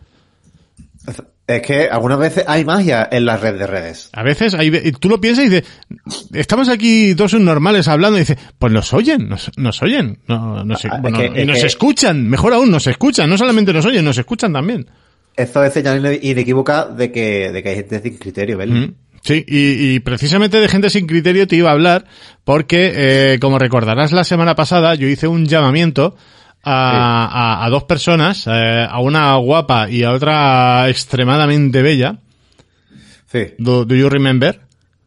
Es 1.48 1.62
que 1.62 1.88
algunas 1.88 2.18
veces 2.18 2.44
hay 2.46 2.62
magia 2.66 3.08
en 3.10 3.24
la 3.24 3.38
red 3.38 3.58
de 3.58 3.66
redes. 3.66 4.10
A 4.12 4.22
veces 4.22 4.52
hay, 4.52 4.70
tú 4.92 5.08
lo 5.08 5.18
piensas 5.18 5.46
y 5.46 5.48
dices, 5.48 5.64
estamos 6.34 6.68
aquí 6.68 7.14
dos 7.14 7.32
normales 7.32 7.88
hablando 7.88 8.18
y 8.18 8.20
dices, 8.20 8.36
pues 8.58 8.70
nos 8.70 8.92
oyen, 8.92 9.30
nos, 9.30 9.50
nos 9.56 9.80
oyen, 9.82 10.18
no, 10.28 10.62
nos, 10.62 10.84
Ah, 10.84 10.96
es 10.96 11.02
bueno, 11.02 11.16
que- 11.18 11.32
y 11.34 11.40
es 11.40 11.46
nos 11.46 11.60
que- 11.60 11.66
escuchan, 11.66 12.28
mejor 12.28 12.52
aún, 12.52 12.70
nos 12.70 12.86
escuchan, 12.86 13.30
no 13.30 13.38
solamente 13.38 13.72
nos 13.72 13.86
oyen, 13.86 14.04
nos 14.04 14.18
escuchan 14.18 14.52
también. 14.52 14.86
Esto 15.36 15.64
es 15.64 15.72
señal 15.72 15.98
ine- 16.04 16.18
inequívoca 16.22 16.84
de 16.84 17.10
que, 17.10 17.50
de 17.50 17.62
que 17.62 17.68
hay 17.70 17.76
gente 17.76 18.00
sin 18.02 18.18
criterio, 18.18 18.58
Berli. 18.58 18.80
Mm. 18.80 18.94
Sí, 19.22 19.42
y, 19.48 19.94
y 19.94 20.00
precisamente 20.00 20.60
de 20.60 20.68
gente 20.68 20.90
sin 20.90 21.06
criterio 21.06 21.46
te 21.48 21.56
iba 21.56 21.70
a 21.70 21.72
hablar 21.72 22.04
porque, 22.44 22.92
eh, 23.34 23.38
como 23.40 23.58
recordarás 23.58 24.12
la 24.12 24.24
semana 24.24 24.54
pasada, 24.54 24.94
yo 24.96 25.08
hice 25.08 25.26
un 25.28 25.46
llamamiento 25.46 26.14
a, 26.68 27.26
a- 27.26 27.64
a 27.64 27.70
dos 27.70 27.84
personas, 27.84 28.46
eh, 28.46 28.86
a 28.88 29.00
una 29.00 29.34
guapa 29.36 29.88
y 29.90 30.02
a 30.04 30.12
otra 30.12 30.88
extremadamente 30.88 31.82
bella. 31.82 32.16
Sí. 33.26 33.54
Do, 33.58 33.84
do 33.84 33.94
you 33.94 34.08
remember? 34.08 34.60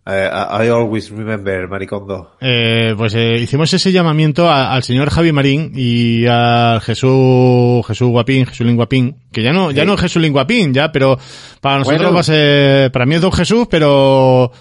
Eh, 0.05 0.27
I 0.31 0.65
I 0.65 0.69
always 0.69 1.11
remember, 1.11 1.67
Maricondo. 1.67 2.31
Eh, 2.41 2.95
pues 2.97 3.13
eh, 3.13 3.35
hicimos 3.37 3.71
ese 3.73 3.91
llamamiento 3.91 4.49
a- 4.49 4.73
al 4.73 4.81
señor 4.83 5.09
Javi 5.11 5.31
Marín 5.31 5.71
y 5.75 6.25
al 6.25 6.81
Jesús 6.81 7.85
Jesús 7.85 8.09
Guapín, 8.09 8.47
Jesús 8.47 8.73
Guapín, 8.73 9.15
que 9.31 9.43
ya 9.43 9.51
no 9.53 9.69
ya 9.71 9.85
no 9.85 9.93
es 9.93 10.01
Jesús 10.01 10.27
Guapín, 10.31 10.73
ya, 10.73 10.91
pero 10.91 11.19
para 11.61 11.77
nosotros 11.79 12.01
Bueno. 12.01 12.15
va 12.15 12.21
a 12.21 12.23
ser, 12.23 12.91
para 12.91 13.05
mí 13.05 13.13
es 13.15 13.21
Don 13.21 13.31
Jesús, 13.31 13.67
pero 13.69 14.51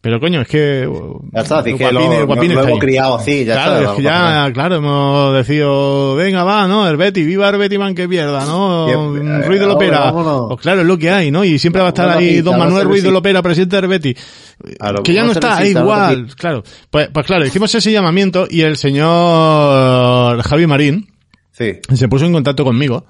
pero 0.00 0.18
coño, 0.18 0.40
es 0.40 0.48
que 0.48 0.86
uh, 0.86 1.20
Ya 1.32 1.40
está, 1.42 1.58
así 1.58 1.74
que 1.74 1.92
lo, 1.92 2.00
hemos 2.00 2.78
criado 2.78 3.16
así, 3.16 3.44
ya 3.44 3.54
claro, 3.54 3.78
está. 3.80 3.90
es 3.90 3.96
que 3.96 4.02
ya, 4.02 4.50
claro, 4.54 4.76
hemos 4.76 5.34
decidido, 5.36 6.14
venga, 6.14 6.42
va, 6.42 6.66
¿no? 6.66 6.88
El 6.88 6.96
Betty, 6.96 7.22
viva 7.24 7.50
el 7.50 7.58
Betty 7.58 7.76
man 7.76 7.94
que 7.94 8.08
pierda, 8.08 8.46
¿no? 8.46 8.86
Siempre, 8.88 9.46
Ruiz 9.46 9.60
de 9.60 9.66
eh, 9.66 9.68
Lopera. 9.68 10.12
Pues 10.48 10.60
claro, 10.60 10.80
es 10.80 10.86
lo 10.86 10.96
que 10.96 11.10
hay, 11.10 11.30
¿no? 11.30 11.44
Y 11.44 11.58
siempre 11.58 11.82
va 11.82 11.88
a 11.88 11.90
estar 11.90 12.08
ahí 12.08 12.40
Don 12.40 12.58
Manuel 12.58 12.86
Ruiz 12.86 13.02
de. 13.02 13.10
Lopera, 13.10 13.42
presidente 13.42 13.76
del 13.76 13.88
Betty. 13.88 14.16
Claro, 14.78 15.02
que 15.02 15.12
ya 15.12 15.24
no 15.24 15.32
está, 15.32 15.66
igual, 15.66 16.28
claro. 16.34 16.62
Pues, 16.90 17.08
pues 17.12 17.26
claro, 17.26 17.44
hicimos 17.44 17.74
ese 17.74 17.92
llamamiento 17.92 18.46
y 18.48 18.62
el 18.62 18.76
señor 18.76 20.42
Javi 20.42 20.66
Marín 20.66 21.08
Sí. 21.52 21.78
se 21.94 22.08
puso 22.08 22.24
en 22.24 22.32
contacto 22.32 22.64
conmigo 22.64 23.04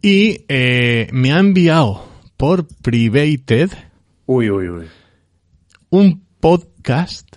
y 0.00 0.44
eh, 0.48 1.08
me 1.12 1.34
ha 1.34 1.38
enviado 1.38 2.02
por 2.38 2.66
Privated 2.82 3.70
Uy, 4.26 4.48
uy, 4.48 4.68
uy. 4.68 4.84
Un 5.94 6.24
podcast 6.40 7.28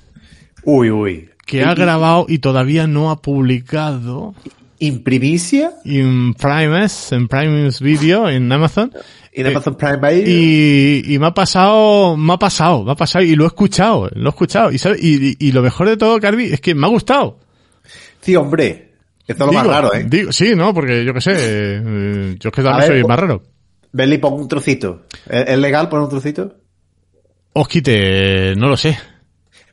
Uy, 0.63 0.89
uy. 0.89 1.29
que 1.45 1.63
ha 1.63 1.75
grabado 1.75 2.25
y 2.27 2.39
todavía 2.39 2.87
no 2.87 3.11
ha 3.11 3.21
publicado 3.21 4.33
¿In 4.79 5.03
primicia? 5.03 5.73
en 5.85 6.33
Primes, 6.33 7.11
en 7.11 7.27
Primes 7.27 7.81
Video, 7.81 8.27
en 8.29 8.51
Amazon. 8.51 8.91
¿In 9.33 9.45
Eh, 9.45 9.49
Amazon 9.49 9.75
Prime 9.75 9.97
Video? 9.97 10.27
Y, 10.27 11.03
y 11.13 11.19
me 11.19 11.27
ha 11.27 11.33
pasado, 11.33 12.15
me 12.17 12.33
ha 12.33 12.37
pasado, 12.37 12.83
me 12.83 12.91
ha 12.91 12.95
pasado 12.95 13.23
y 13.25 13.35
lo 13.35 13.43
he 13.43 13.47
escuchado, 13.47 14.09
lo 14.13 14.25
he 14.25 14.29
escuchado. 14.29 14.71
Y, 14.71 14.77
¿sabes? 14.79 15.03
y, 15.03 15.29
y- 15.29 15.35
y 15.39 15.51
lo 15.51 15.61
mejor 15.61 15.87
de 15.89 15.97
todo, 15.97 16.19
Carvi, 16.19 16.45
es 16.45 16.59
que 16.61 16.73
me 16.75 16.85
ha 16.85 16.89
gustado. 16.89 17.39
Sí, 18.21 18.35
hombre. 18.35 18.93
Esto 19.27 19.43
es 19.43 19.47
lo 19.47 19.53
más 19.53 19.67
raro, 19.67 19.93
¿eh? 19.93 20.05
digo- 20.09 20.31
sí, 20.31 20.53
¿no? 20.55 20.73
Porque 20.73 21.03
yo 21.05 21.13
qué 21.13 21.21
sé, 21.21 21.33
eh, 21.37 22.35
yo 22.39 22.49
es 22.49 22.55
que 22.55 22.63
también 22.63 22.87
soy 22.87 23.03
más 23.03 23.19
raro. 23.19 23.43
Belly, 23.91 24.17
pon 24.19 24.33
un 24.33 24.47
trocito. 24.47 25.05
¿Es, 25.29 25.47
es 25.49 25.57
legal 25.59 25.89
poner 25.89 26.03
un 26.05 26.09
trocito? 26.09 26.55
Os 27.59 27.67
quite, 27.67 28.53
no 28.55 28.67
lo 28.67 28.77
sé. 28.77 28.97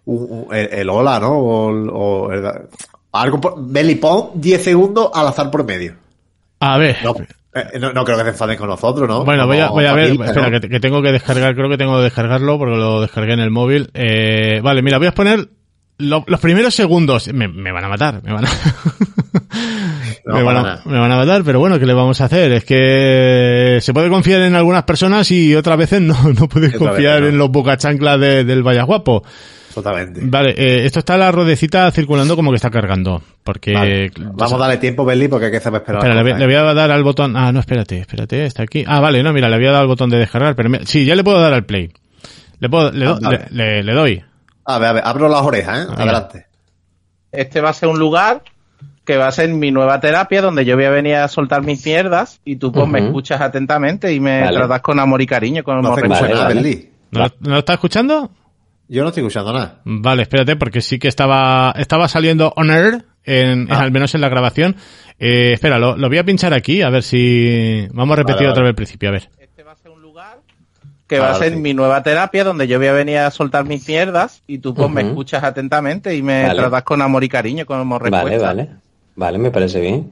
El, 0.07 0.69
el 0.73 0.91
hola, 0.91 1.19
¿no? 1.21 1.33
O, 1.39 1.71
el- 1.71 1.91
o 1.93 2.33
el- 2.33 2.51
algo 3.13 3.41
por, 3.41 3.55
Belly, 3.59 3.95
pon 3.97 4.31
10 4.35 4.63
segundos 4.63 5.11
al 5.15 5.29
azar 5.29 5.51
por 5.51 5.65
medio. 5.65 5.95
A 6.61 6.79
ver. 6.79 6.97
No, 7.05 7.15
eh, 7.55 7.79
no, 7.79 7.93
no 7.93 8.05
creo 8.05 8.17
que 8.19 8.25
se 8.25 8.29
enfaden 8.31 8.57
con 8.59 8.69
nosotros, 8.69 9.09
¿no? 9.09 9.25
Bueno, 9.25 9.47
voy 9.47 9.59
a, 9.59 9.69
voy 9.69 9.85
a 9.85 9.93
ver, 9.93 10.11
espera, 10.13 10.51
¿no? 10.51 10.61
que, 10.61 10.69
que 10.69 10.81
tengo 10.81 11.01
que 11.03 11.13
descargar, 11.13 11.55
creo 11.55 11.69
que 11.69 11.79
tengo 11.79 11.97
que 11.99 12.05
descargarlo 12.05 12.59
porque 12.59 12.77
lo 12.77 13.01
descargué 13.03 13.35
en 13.35 13.41
el 13.41 13.51
móvil. 13.51 13.91
Eh, 13.95 14.61
vale, 14.63 14.83
mira, 14.83 14.99
voy 14.99 15.07
a 15.07 15.13
poner 15.13 15.49
lo- 15.99 16.25
los 16.27 16.41
primeros 16.41 16.75
segundos. 16.75 17.33
Me, 17.33 17.49
me 17.49 17.73
van 17.73 17.85
a 17.85 17.89
matar, 17.89 18.23
me 18.23 18.33
van 18.33 18.45
a... 18.47 18.49
No, 20.27 20.37
me, 20.37 20.43
van 20.43 20.57
a, 20.57 20.63
nada. 20.63 20.83
me 20.87 20.99
van 20.99 21.13
a 21.13 21.17
matar, 21.17 21.43
pero 21.45 21.59
bueno, 21.61 21.79
¿qué 21.79 21.85
le 21.85 21.93
vamos 21.93 22.19
a 22.21 22.25
hacer? 22.25 22.51
Es 22.53 22.65
que 22.65 23.79
se 23.83 23.93
puede 23.93 24.09
confiar 24.09 24.41
en 24.41 24.55
algunas 24.55 24.85
personas 24.85 25.31
y 25.31 25.55
otras 25.55 25.77
veces 25.77 26.01
no, 26.01 26.17
no 26.39 26.49
puedes 26.49 26.75
confiar 26.77 27.21
no. 27.23 27.29
en 27.29 27.37
los 27.39 27.51
bocachanclas 27.51 28.19
de- 28.19 28.45
del 28.45 28.63
Vallaguapo. 28.63 29.23
Totalmente. 29.75 30.21
Vale, 30.25 30.55
eh, 30.57 30.87
esto 30.87 31.01
está 31.01 31.17
la 31.19 31.31
ruedecita 31.31 31.91
circulando 31.91 32.37
como 32.37 32.51
que 32.53 32.57
está 32.57 32.71
cargando. 32.71 33.23
Porque... 33.43 33.75
Vale. 33.75 34.11
Vamos 34.19 34.53
a 34.55 34.57
darle 34.57 34.79
tiempo, 34.79 35.05
Belly, 35.05 35.29
porque 35.29 35.47
hay 35.47 35.53
que 35.53 35.61
saber 35.61 35.83
esperar. 35.83 35.99
Espera, 36.01 36.15
le 36.23 36.23
voy, 36.47 36.47
le 36.49 36.57
a 36.57 36.75
dar 36.75 36.91
al 36.91 37.03
botón. 37.05 37.37
Ah, 37.37 37.53
no, 37.53 37.61
espérate, 37.61 37.99
espérate, 37.99 38.47
está 38.47 38.63
aquí. 38.63 38.83
Ah, 38.87 39.01
vale, 39.01 39.23
no, 39.23 39.33
mira, 39.33 39.49
le 39.51 39.57
voy 39.59 39.67
a 39.67 39.73
dar 39.73 39.83
al 39.83 39.89
botón 39.89 40.09
de 40.11 40.19
descargar. 40.19 40.55
Pero 40.57 40.71
me- 40.71 40.87
sí, 40.87 41.05
ya 41.05 41.15
le 41.17 41.23
puedo 41.25 41.41
dar 41.41 41.53
al 41.53 41.67
play. 41.67 41.91
Le 42.61 42.69
puedo, 42.71 42.93
le, 42.93 43.05
do- 43.05 43.17
Ah, 43.17 43.29
vale. 43.29 43.47
le- 43.51 43.67
le- 43.67 43.83
le 43.83 43.93
doy. 43.93 44.23
A 44.65 44.79
ver, 44.79 44.89
a 44.89 44.93
ver, 44.95 45.03
abro 45.07 45.29
las 45.29 45.43
orejas, 45.43 45.87
¿eh? 45.87 45.93
Adelante. 45.97 46.47
Este 47.33 47.61
va 47.61 47.71
a 47.71 47.75
ser 47.75 47.89
un 47.89 47.99
lugar 47.99 48.43
que 49.05 49.17
va 49.19 49.27
a 49.27 49.33
ser 49.33 49.51
mi 49.51 49.71
nueva 49.71 50.01
terapia 50.01 50.41
donde 50.41 50.65
yo 50.65 50.77
voy 50.77 50.87
a 50.87 50.91
venir 50.91 51.17
a 51.17 51.29
soltar 51.29 51.63
mis 51.63 51.85
mierdas 51.85 52.41
y 52.45 52.57
tú 52.57 52.73
pues 52.73 52.89
me 52.89 53.01
escuchas 53.01 53.41
atentamente 53.41 54.13
y 54.15 54.21
me 54.21 54.41
Vale. 54.41 54.57
tratas 54.57 54.81
con 54.81 54.99
amor 54.99 55.21
y 55.21 55.27
cariño, 55.27 55.63
como 55.63 55.83
No 55.83 55.95
escuchar 55.97 56.23
Vale, 56.23 56.33
nada, 56.35 56.45
vale. 56.47 56.91
¿No, 57.11 57.21
lo- 57.21 57.29
no 57.41 57.51
lo 57.51 57.59
está 57.59 57.75
escuchando? 57.75 58.31
Yo 58.89 59.03
no 59.03 59.09
estoy 59.09 59.23
escuchando 59.23 59.53
nada. 59.53 59.81
Vale, 59.85 60.23
espérate, 60.23 60.57
porque 60.57 60.81
sí 60.81 60.99
que 60.99 61.09
estaba, 61.09 61.75
estaba 61.77 62.09
saliendo 62.09 62.53
on 62.57 62.71
air, 62.71 63.05
en, 63.25 63.63
en- 63.63 63.73
Ah. 63.73 63.81
al 63.81 63.91
menos 63.93 64.15
en 64.15 64.21
la 64.23 64.29
grabación. 64.31 64.77
Eh, 65.19 65.53
espera, 65.55 65.79
lo, 65.79 65.97
lo 65.97 66.09
voy 66.09 66.19
a 66.19 66.25
pinchar 66.25 66.55
aquí, 66.55 66.81
a 66.83 66.89
ver 66.91 67.03
si... 67.03 67.87
Vamos 67.93 68.15
a 68.15 68.17
repetir 68.17 68.43
Vale, 68.43 68.51
otra 68.51 68.63
vez 68.63 68.71
el 68.71 68.75
principio, 68.77 69.09
a 69.11 69.13
ver. 69.13 69.29
Este 69.39 69.63
va 69.63 69.73
a 69.73 69.77
ser 69.77 69.91
un 69.91 70.01
lugar 70.03 70.39
que 71.07 71.19
va 71.19 71.31
a 71.33 71.35
ser 71.39 71.53
sí. 71.53 71.59
mi 71.59 71.75
nueva 71.75 72.03
terapia 72.03 72.45
donde 72.45 72.67
yo 72.67 72.79
voy 72.79 72.89
a 72.89 72.93
venir 72.93 73.19
a 73.19 73.31
soltar 73.31 73.65
mis 73.65 73.87
mierdas 73.87 74.43
y 74.47 74.59
tú 74.59 74.75
pues 74.75 74.91
me 74.91 75.03
escuchas 75.03 75.45
atentamente 75.45 76.15
y 76.17 76.23
me 76.23 76.47
Vale. 76.47 76.59
tratas 76.61 76.83
con 76.83 77.03
amor 77.03 77.25
y 77.25 77.29
cariño, 77.29 77.67
como 77.67 77.99
respuesta. 77.99 78.25
Vale, 78.25 78.39
vale. 78.39 78.69
Vale, 79.17 79.39
me 79.39 79.51
parece 79.51 79.81
bien. 79.81 80.11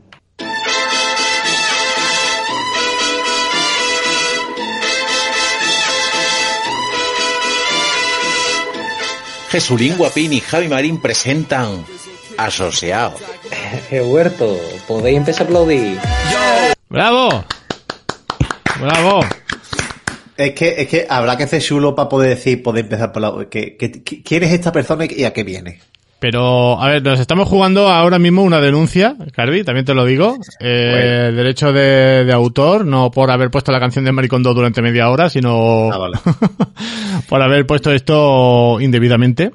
Jesulín 9.50 9.96
Guapín 9.98 10.33
y 10.33 10.40
Javi 10.40 10.68
Marín 10.68 11.00
presentan 11.00 11.85
Asociado. 12.38 13.14
¡Qué 13.90 14.00
huerto! 14.02 14.59
Podéis 14.88 15.18
empezar 15.18 15.42
a 15.42 15.44
aplaudir. 15.50 15.98
¡Bravo! 16.88 17.44
¡Bravo! 18.81 19.20
Es 20.46 20.52
que, 20.55 20.74
es 20.78 20.88
que 20.88 21.07
habrá 21.09 21.37
que 21.37 21.46
ser 21.46 21.62
chulo 21.62 21.94
para 21.94 22.09
poder 22.09 22.31
decir, 22.31 22.62
poder 22.62 22.85
empezar 22.85 23.12
por 23.12 23.22
la... 23.22 23.33
Que, 23.50 23.76
que- 23.76 24.02
que- 24.02 24.22
¿Quién 24.22 24.42
es 24.44 24.52
esta 24.52 24.72
persona 24.72 25.05
y 25.09 25.24
a 25.24 25.33
qué 25.33 25.44
viene? 25.44 25.81
Pero, 26.18 26.81
a 26.81 26.87
ver, 26.88 27.02
nos 27.02 27.18
estamos 27.18 27.48
jugando 27.48 27.88
ahora 27.88 28.20
mismo 28.20 28.44
una 28.44 28.61
denuncia, 28.61 29.16
Carvi, 29.35 29.64
también 29.64 29.85
te 29.85 29.92
lo 29.92 30.05
digo. 30.05 30.37
Eh, 30.61 31.33
Derecho 31.35 31.72
de, 31.72 32.24
de 32.24 32.33
autor, 32.33 32.85
no 32.87 33.11
por 33.11 33.28
haber 33.33 33.50
puesto 33.50 33.72
la 33.72 33.81
canción 33.81 34.05
de 34.05 34.12
Maricondo 34.12 34.55
durante 34.55 34.83
media 34.83 35.11
hora, 35.11 35.28
sino 35.28 35.90
Ah, 35.92 35.98
vale. 35.98 36.18
por 37.28 37.42
haber 37.42 37.66
puesto 37.66 37.90
esto 37.92 38.81
indebidamente. 38.81 39.50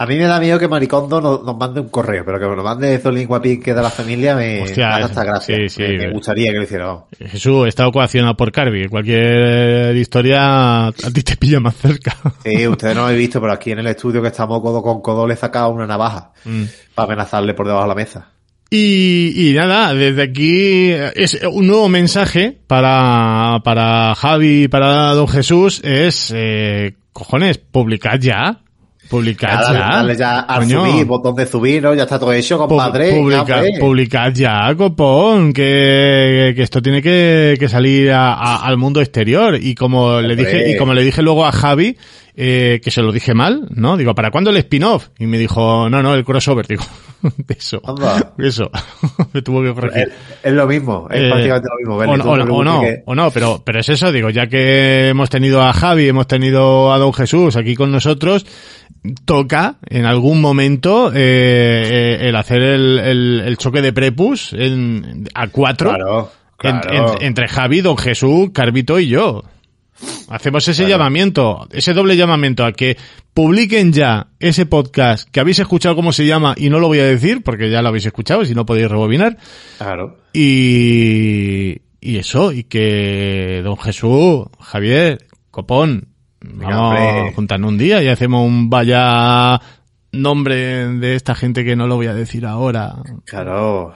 A 0.00 0.06
mí 0.06 0.16
me 0.16 0.24
da 0.26 0.38
miedo 0.38 0.60
que 0.60 0.68
Maricondo 0.68 1.20
nos, 1.20 1.42
nos 1.42 1.56
mande 1.56 1.80
un 1.80 1.88
correo, 1.88 2.24
pero 2.24 2.38
que 2.38 2.46
me 2.46 2.54
lo 2.54 2.62
mande 2.62 2.98
Zolín 3.00 3.26
Guapín, 3.26 3.60
que 3.60 3.70
es 3.70 3.76
de 3.76 3.82
la 3.82 3.90
familia, 3.90 4.36
me, 4.36 4.62
Hostia, 4.62 4.90
me 4.90 4.98
es- 5.00 5.04
hasta 5.06 5.24
gracia. 5.24 5.56
sí, 5.56 5.68
sí. 5.68 5.82
me, 5.82 5.98
me 5.98 6.12
gustaría 6.12 6.52
que 6.52 6.56
lo 6.58 6.62
hiciera. 6.62 6.86
vamos. 6.86 7.04
Jesús 7.18 7.66
está 7.66 7.90
coaccionado 7.90 8.36
por 8.36 8.52
Carvi. 8.52 8.86
Cualquier 8.88 9.96
historia 9.96 10.86
a 10.86 10.92
ti 11.12 11.22
te 11.24 11.36
pilla 11.36 11.58
más 11.58 11.74
cerca. 11.76 12.14
Sí, 12.44 12.68
ustedes 12.68 12.94
no 12.94 13.00
lo 13.00 13.06
habéis 13.08 13.20
visto, 13.22 13.40
pero 13.40 13.52
aquí 13.52 13.72
en 13.72 13.80
el 13.80 13.88
estudio 13.88 14.22
que 14.22 14.28
estamos 14.28 14.60
codo 14.62 14.82
con 14.82 15.00
codo 15.02 15.26
le 15.26 15.34
he 15.34 15.36
sacado 15.36 15.70
una 15.70 15.86
navaja 15.86 16.30
Mm. 16.44 16.62
para 16.94 17.06
amenazarle 17.06 17.54
por 17.54 17.66
debajo 17.66 17.82
de 17.84 17.88
la 17.88 17.94
mesa. 17.96 18.28
Y, 18.70 19.32
y 19.50 19.52
nada, 19.54 19.94
desde 19.94 20.22
aquí 20.22 20.90
es 20.92 21.40
un 21.50 21.66
nuevo 21.66 21.88
mensaje 21.88 22.56
para, 22.66 23.60
para 23.64 24.14
Javi 24.14 24.64
y 24.64 24.68
para 24.68 25.14
Don 25.14 25.26
Jesús 25.26 25.80
es, 25.82 26.32
eh, 26.36 26.94
cojones, 27.12 27.58
publicad 27.58 28.20
ya. 28.20 28.60
Publicad 29.08 29.60
ya. 29.72 29.72
dale 29.72 30.16
ya 30.16 30.40
al 30.40 30.60
Coño. 30.64 30.86
subir, 30.86 31.04
botón 31.06 31.34
de 31.34 31.46
subir, 31.46 31.82
¿no? 31.82 31.94
Ya 31.94 32.02
está 32.02 32.18
todo 32.18 32.32
hecho, 32.32 32.56
Pu- 32.58 32.68
compadre. 32.68 33.12
publica- 33.12 33.44
Ya, 33.46 33.56
hombre. 33.56 33.80
publicad 33.80 34.32
ya, 34.34 34.74
copón, 34.76 35.52
que, 35.52 36.52
que 36.54 36.62
esto 36.62 36.82
tiene 36.82 37.00
que, 37.02 37.56
que 37.58 37.68
salir 37.68 38.10
a- 38.12 38.34
a- 38.34 38.66
al 38.66 38.76
mundo 38.76 39.00
exterior. 39.00 39.56
Y 39.60 39.74
como 39.74 40.20
le 40.20 40.34
Hombre. 40.34 40.36
dije, 40.36 40.70
y 40.72 40.76
como 40.76 40.94
le 40.94 41.02
dije 41.04 41.22
luego 41.22 41.46
a 41.46 41.52
Javi, 41.52 41.96
eh, 42.40 42.80
que 42.84 42.92
se 42.92 43.02
lo 43.02 43.10
dije 43.10 43.34
mal, 43.34 43.66
¿no? 43.70 43.96
Digo, 43.96 44.14
¿para 44.14 44.30
cuándo 44.30 44.50
el 44.50 44.56
spin-off? 44.58 45.08
Y 45.18 45.26
me 45.26 45.38
dijo, 45.38 45.90
no, 45.90 46.02
no, 46.04 46.14
el 46.14 46.24
crossover, 46.24 46.68
digo, 46.68 46.84
eso, 47.48 47.80
Anda. 47.84 48.32
eso, 48.38 48.70
me 49.32 49.42
tuvo 49.42 49.60
que 49.64 49.74
corregir. 49.74 50.02
Es, 50.08 50.12
es 50.44 50.52
lo 50.52 50.66
mismo, 50.68 51.08
es 51.10 51.20
Eh, 51.20 51.28
prácticamente 51.30 51.68
lo 51.68 51.76
mismo. 51.78 51.94
o, 51.96 52.16
no- 52.16 52.24
o 52.24 52.36
no, 52.36 52.44
o 52.54 52.64
no, 52.64 52.80
preguntas 52.80 52.80
que- 52.82 53.02
o 53.06 53.14
no, 53.16 53.30
pero, 53.32 53.62
pero 53.64 53.80
es 53.80 53.88
eso, 53.88 54.12
digo, 54.12 54.30
ya 54.30 54.46
que 54.46 55.08
hemos 55.08 55.28
tenido 55.30 55.60
a 55.62 55.72
Javi, 55.72 56.06
hemos 56.08 56.28
tenido 56.28 56.92
a 56.92 56.98
Don 56.98 57.12
Jesús 57.12 57.56
aquí 57.56 57.74
con 57.74 57.90
nosotros, 57.90 58.46
toca 59.24 59.76
en 59.88 60.04
algún 60.06 60.40
momento 60.40 61.10
eh, 61.14 61.16
eh, 61.16 62.18
el 62.28 62.36
hacer 62.36 62.62
el, 62.62 62.98
el- 63.00 63.42
el 63.46 63.56
choque 63.56 63.82
de 63.82 63.92
prepus 63.92 64.52
en, 64.52 65.24
a 65.34 65.48
cuatro 65.48 65.90
Claro, 65.94 66.30
en- 66.62 66.78
claro. 66.80 67.14
en- 67.20 67.26
entre 67.26 67.48
Javi, 67.48 67.80
Don 67.80 67.96
Jesús, 67.96 68.50
Carvito 68.52 68.98
y 68.98 69.08
yo. 69.08 69.42
Hacemos 70.28 70.68
ese 70.68 70.86
llamamiento, 70.86 71.66
ese 71.72 71.94
doble 71.94 72.16
llamamiento 72.16 72.64
a 72.64 72.72
que 72.72 72.96
publiquen 73.32 73.92
ya 73.92 74.28
ese 74.38 74.66
podcast 74.66 75.28
que 75.30 75.40
habéis 75.40 75.58
escuchado 75.58 75.96
cómo 75.96 76.12
se 76.12 76.26
llama 76.26 76.54
y 76.56 76.68
no 76.68 76.80
lo 76.80 76.88
voy 76.88 76.98
a 76.98 77.06
decir 77.06 77.42
porque 77.42 77.70
ya 77.70 77.82
lo 77.82 77.88
habéis 77.88 78.06
escuchado 78.06 78.42
y 78.42 78.46
si 78.46 78.54
no 78.54 78.66
podéis 78.66 78.90
rebobinar. 78.90 79.38
Claro. 79.78 80.18
Y, 80.32 81.80
y 82.00 82.16
eso, 82.16 82.52
y 82.52 82.64
que 82.64 83.62
don 83.64 83.78
Jesús, 83.78 84.46
Javier, 84.60 85.26
Copón, 85.50 86.08
vamos 86.40 87.34
juntarnos 87.34 87.70
un 87.70 87.78
día 87.78 88.02
y 88.02 88.08
hacemos 88.08 88.46
un 88.46 88.70
vaya 88.70 89.60
nombre 90.12 90.88
de 90.88 91.14
esta 91.14 91.34
gente 91.34 91.64
que 91.64 91.76
no 91.76 91.86
lo 91.86 91.96
voy 91.96 92.06
a 92.06 92.14
decir 92.14 92.46
ahora. 92.46 92.96
Claro. 93.24 93.94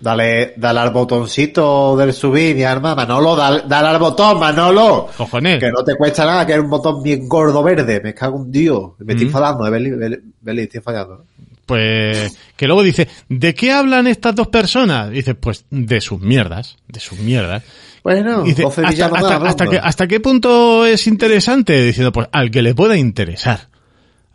Dale, 0.00 0.54
dale 0.56 0.80
al 0.80 0.90
botoncito 0.90 1.96
del 1.96 2.12
subir 2.14 2.56
y 2.56 2.62
arma. 2.64 2.94
Manolo, 2.94 3.36
dale, 3.36 3.62
dale 3.68 3.88
al 3.88 3.98
botón, 3.98 4.38
Manolo. 4.40 5.08
Cojones. 5.16 5.60
Que 5.60 5.70
no 5.70 5.84
te 5.84 5.94
cuesta 5.96 6.24
nada, 6.24 6.46
que 6.46 6.54
es 6.54 6.58
un 6.60 6.70
botón 6.70 7.02
bien 7.02 7.28
gordo 7.28 7.62
verde. 7.62 8.00
Me 8.02 8.14
cago 8.14 8.38
en 8.42 8.50
Dios. 8.50 8.92
Me 9.00 9.12
estoy 9.12 9.28
Mm. 9.28 9.32
fallando, 9.32 9.66
eh, 9.66 9.70
Beli, 9.70 9.90
Beli, 9.90 10.16
Beli, 10.40 10.62
estoy 10.62 10.80
fallando. 10.80 11.24
Pues 11.66 12.36
que 12.56 12.66
luego 12.66 12.82
dice, 12.82 13.06
¿de 13.28 13.54
qué 13.54 13.70
hablan 13.72 14.06
estas 14.08 14.34
dos 14.34 14.48
personas? 14.48 15.10
Dice, 15.10 15.34
pues 15.36 15.66
de 15.70 16.00
sus 16.00 16.20
mierdas, 16.20 16.76
de 16.88 16.98
sus 16.98 17.18
mierdas. 17.20 17.62
Bueno, 18.02 18.42
Dice, 18.42 18.62
12 18.62 18.82
hasta, 18.86 19.36
hasta- 19.46 19.66
que, 19.66 19.78
¿hasta 19.78 20.08
qué 20.08 20.18
punto 20.20 20.86
es 20.86 21.06
interesante? 21.06 21.80
Diciendo, 21.84 22.10
pues 22.12 22.28
al 22.32 22.50
que 22.50 22.62
le 22.62 22.74
pueda 22.74 22.96
interesar. 22.96 23.68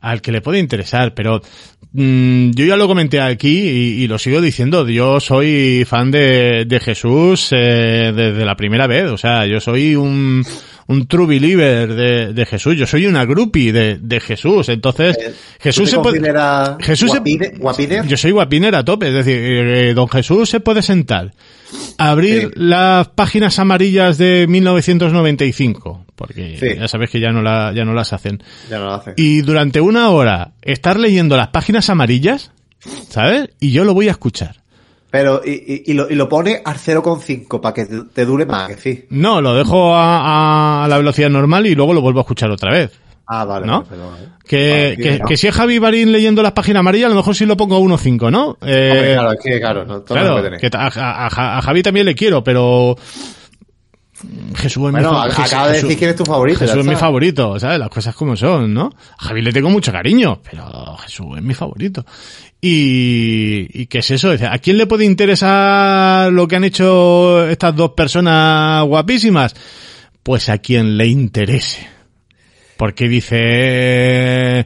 Al 0.02 0.22
que 0.22 0.32
le 0.32 0.42
pueda 0.42 0.60
interesar, 0.60 1.14
pero 1.16 1.42
mm, 1.94 2.52
yo 2.52 2.66
ya 2.66 2.76
lo 2.78 2.88
comenté 2.88 3.20
aquí 3.22 3.58
y, 3.60 4.04
y 4.04 4.08
lo 4.08 4.20
sigo 4.20 4.40
diciendo, 4.42 4.88
yo 4.88 5.20
soy 5.20 5.84
fan 5.88 6.12
de, 6.12 6.66
de 6.68 6.80
Jesús 6.80 7.48
eh, 7.52 8.14
desde 8.16 8.46
la 8.46 8.56
primera 8.56 8.86
vez, 8.86 9.06
o 9.10 9.18
sea, 9.18 9.48
yo 9.48 9.60
soy 9.60 9.96
un, 9.96 10.46
un 10.88 11.08
true 11.08 11.26
believer 11.26 11.92
de, 11.96 12.34
de 12.34 12.46
Jesús, 12.46 12.78
yo 12.78 12.86
soy 12.86 13.08
una 13.08 13.26
groupie 13.26 13.74
de, 13.74 13.98
de 13.98 14.20
Jesús, 14.20 14.70
entonces 14.70 15.18
Eh, 15.20 15.34
Jesús 15.60 15.86
¿Tú 15.86 15.90
se 15.90 16.00
puede... 16.00 16.18
Jesús 16.82 17.10
se-? 17.10 17.18
Yo 18.08 18.18
soy 18.18 18.30
guapiner 18.32 18.76
a 18.76 18.86
tope, 18.86 19.08
es 19.08 19.14
decir, 19.26 19.40
eh, 19.40 19.94
don 19.96 20.08
Jesús 20.08 20.48
se 20.50 20.60
puede 20.60 20.84
sentar, 20.84 21.34
abrir 21.98 22.42
Sí. 22.42 22.50
las 22.58 23.08
páginas 23.08 23.58
amarillas 23.58 24.20
de 24.20 24.46
1995, 24.48 26.05
porque 26.16 26.58
Sí. 26.60 26.78
ya 26.80 26.88
sabes 26.88 27.10
que 27.10 27.20
ya 27.20 27.32
no, 27.32 27.42
la, 27.42 27.74
ya 27.74 27.84
no 27.86 27.94
las 27.94 28.14
hacen, 28.14 28.42
Ya 28.70 28.80
no 28.80 28.86
lo 28.86 28.94
hace. 28.94 29.14
y 29.18 29.42
durante 29.42 29.82
una 29.82 30.10
hora 30.10 30.52
estar 30.62 31.00
leyendo 31.00 31.36
las 31.38 31.50
páginas 31.50 31.90
amarillas, 31.90 32.52
¿sabes? 33.10 33.50
Y 33.60 33.72
yo 33.72 33.84
lo 33.84 33.94
voy 33.94 34.08
a 34.08 34.12
escuchar. 34.12 34.58
Pero, 35.12 35.42
y, 35.46 35.52
y, 35.52 35.92
y 35.92 35.94
lo, 35.94 36.10
y 36.10 36.16
lo 36.16 36.28
pone 36.28 36.62
al 36.66 36.76
0,5 36.76 37.62
para 37.62 37.74
que 37.74 37.86
te, 38.14 38.26
dure 38.26 38.46
más, 38.46 38.68
que 38.68 38.78
sí. 38.78 39.06
No, 39.12 39.40
lo 39.42 39.56
dejo 39.56 39.96
a, 39.96 40.84
a 40.84 40.88
la 40.90 40.98
velocidad 40.98 41.30
normal 41.30 41.66
y 41.68 41.74
luego 41.76 41.94
lo 41.94 42.02
vuelvo 42.02 42.20
a 42.20 42.24
escuchar 42.24 42.52
otra 42.52 42.72
vez. 42.72 42.92
Ah, 43.28 43.44
vale, 43.46 43.66
perdón, 43.90 44.14
eh. 44.22 44.28
Que, 44.46 44.92
Ah, 44.94 44.96
que, 44.96 45.02
bien, 45.02 45.20
¿no? 45.20 45.26
que 45.28 45.38
si 45.38 45.48
es 45.48 45.56
Javi 45.56 45.80
Barín 45.80 46.12
leyendo 46.12 46.44
las 46.44 46.52
páginas 46.52 46.82
amarillas, 46.82 47.08
a 47.08 47.10
lo 47.10 47.16
mejor 47.16 47.34
sí 47.34 47.46
lo 47.46 47.56
pongo 47.58 47.76
a 47.78 47.80
1.5, 47.80 48.30
¿no? 48.30 48.58
Eh, 48.62 48.90
Hombre, 48.92 49.14
claro, 49.14 49.32
es 49.32 49.40
que, 49.42 49.60
claro, 49.60 49.86
no, 49.86 50.02
todo 50.02 50.18
Claro, 50.20 50.60
que 50.60 50.70
a- 50.74 50.88
a- 50.88 51.58
a 51.58 51.62
Javi 51.62 51.82
también 51.82 52.06
le 52.06 52.14
quiero, 52.14 52.44
pero 52.44 52.96
Jesús 54.56 54.88
es 54.88 54.94
mi 54.94 55.00
Jesús- 55.44 55.50
de 55.68 55.74
decir 55.74 55.88
tu 56.16 56.26
favorito. 56.26 56.60
Jesús 56.60 56.78
es 56.80 56.86
mi 56.86 56.96
favorito, 56.96 57.60
¿sabes? 57.60 57.80
Las 57.80 57.90
cosas 57.90 58.16
como 58.16 58.36
son, 58.36 58.74
¿no? 58.74 58.90
A 59.18 59.24
Javi 59.26 59.42
le 59.42 59.52
tengo 59.52 59.70
mucho 59.70 59.92
cariño, 59.92 60.42
pero 60.50 60.96
Jesús 60.98 61.28
es 61.38 61.44
mi 61.44 61.54
favorito. 61.54 62.06
Y, 62.62 63.68
y 63.82 63.86
¿qué 63.88 64.00
es 64.00 64.12
eso? 64.12 64.32
¿A 64.50 64.58
quién 64.58 64.78
le 64.78 64.88
puede 64.88 65.06
interesar 65.06 66.32
lo 66.32 66.48
que 66.48 66.56
han 66.56 66.64
hecho 66.64 67.48
estas 67.48 67.76
dos 67.76 67.92
personas 67.92 68.84
guapísimas? 68.86 69.54
Pues 70.24 70.50
a 70.50 70.58
quien 70.58 70.98
le 70.98 71.08
interese. 71.08 71.88
Porque 72.78 73.08
dice, 73.08 74.66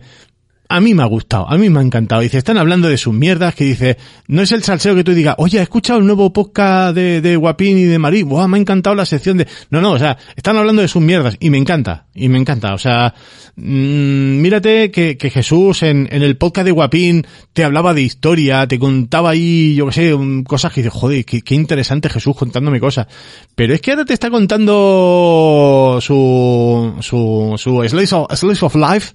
a 0.72 0.80
mí 0.82 0.94
me 0.94 1.02
ha 1.02 1.08
gustado, 1.08 1.50
a 1.50 1.58
mí 1.58 1.68
me 1.70 1.80
ha 1.80 1.82
encantado. 1.82 2.22
Dice, 2.22 2.38
están 2.38 2.58
hablando 2.58 2.88
de 2.88 2.98
sus 2.98 3.12
mierdas, 3.12 3.56
que 3.56 3.64
dice, 3.64 3.98
no 4.28 4.44
es 4.44 4.52
el 4.52 4.62
salseo 4.62 4.94
que 4.94 5.04
tú 5.04 5.14
digas, 5.14 5.34
oye, 5.40 5.58
he 5.58 5.62
escuchado 5.64 5.98
el 5.98 6.06
nuevo 6.06 6.32
podcast 6.32 6.96
de, 6.96 7.22
de 7.22 7.36
Guapín 7.38 7.76
y 7.80 7.86
de 7.86 7.98
Marí, 7.98 8.22
Buah, 8.22 8.48
me 8.48 8.58
ha 8.58 8.62
encantado 8.62 8.96
la 8.96 9.06
sección 9.08 9.38
de... 9.38 9.48
No, 9.72 9.82
no, 9.82 9.94
o 9.94 9.98
sea, 10.00 10.18
están 10.36 10.58
hablando 10.58 10.84
de 10.84 10.88
sus 10.88 11.02
mierdas 11.02 11.38
y 11.40 11.50
me 11.50 11.58
encanta, 11.58 12.06
y 12.14 12.30
me 12.30 12.38
encanta. 12.38 12.76
O 12.76 12.78
sea, 12.78 13.16
mm, 13.56 14.42
mírate 14.42 14.92
que, 14.92 15.18
que 15.18 15.32
Jesús 15.32 15.82
en, 15.82 16.08
en 16.12 16.22
el 16.22 16.38
podcast 16.38 16.66
de 16.66 16.72
Guapín 16.72 17.26
te 17.54 17.64
hablaba 17.64 17.96
de 17.96 18.04
historia, 18.04 18.68
te 18.68 18.78
contaba 18.78 19.32
ahí, 19.32 19.74
yo 19.74 19.88
qué 19.88 19.92
sé, 19.92 20.16
cosas 20.46 20.72
que 20.72 20.82
dices, 20.84 20.94
joder, 20.94 21.26
qué, 21.26 21.42
qué 21.42 21.56
interesante 21.56 22.10
Jesús 22.10 22.36
contándome 22.36 22.80
cosas. 22.80 23.08
Pero 23.56 23.74
es 23.74 23.82
que 23.82 23.90
ahora 23.90 24.06
te 24.06 24.14
está 24.14 24.30
contando 24.30 25.98
su, 26.00 26.94
su, 27.02 27.56
su 27.58 27.84
slice 27.88 28.16
of, 28.16 28.32
slice 28.36 28.66
of 28.66 28.76
life 28.76 29.14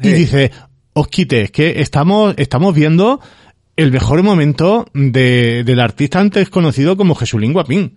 y 0.00 0.08
Sí. 0.08 0.12
dice, 0.14 0.50
os 0.94 1.08
quite, 1.08 1.42
es 1.42 1.50
que 1.50 1.80
estamos, 1.80 2.34
estamos 2.36 2.74
viendo 2.74 3.20
el 3.76 3.90
mejor 3.92 4.22
momento 4.22 4.86
de, 4.92 5.64
del 5.64 5.80
artista 5.80 6.20
antes 6.20 6.50
conocido 6.50 6.96
como 6.96 7.14
Jesulín 7.14 7.52
Guapín. 7.52 7.96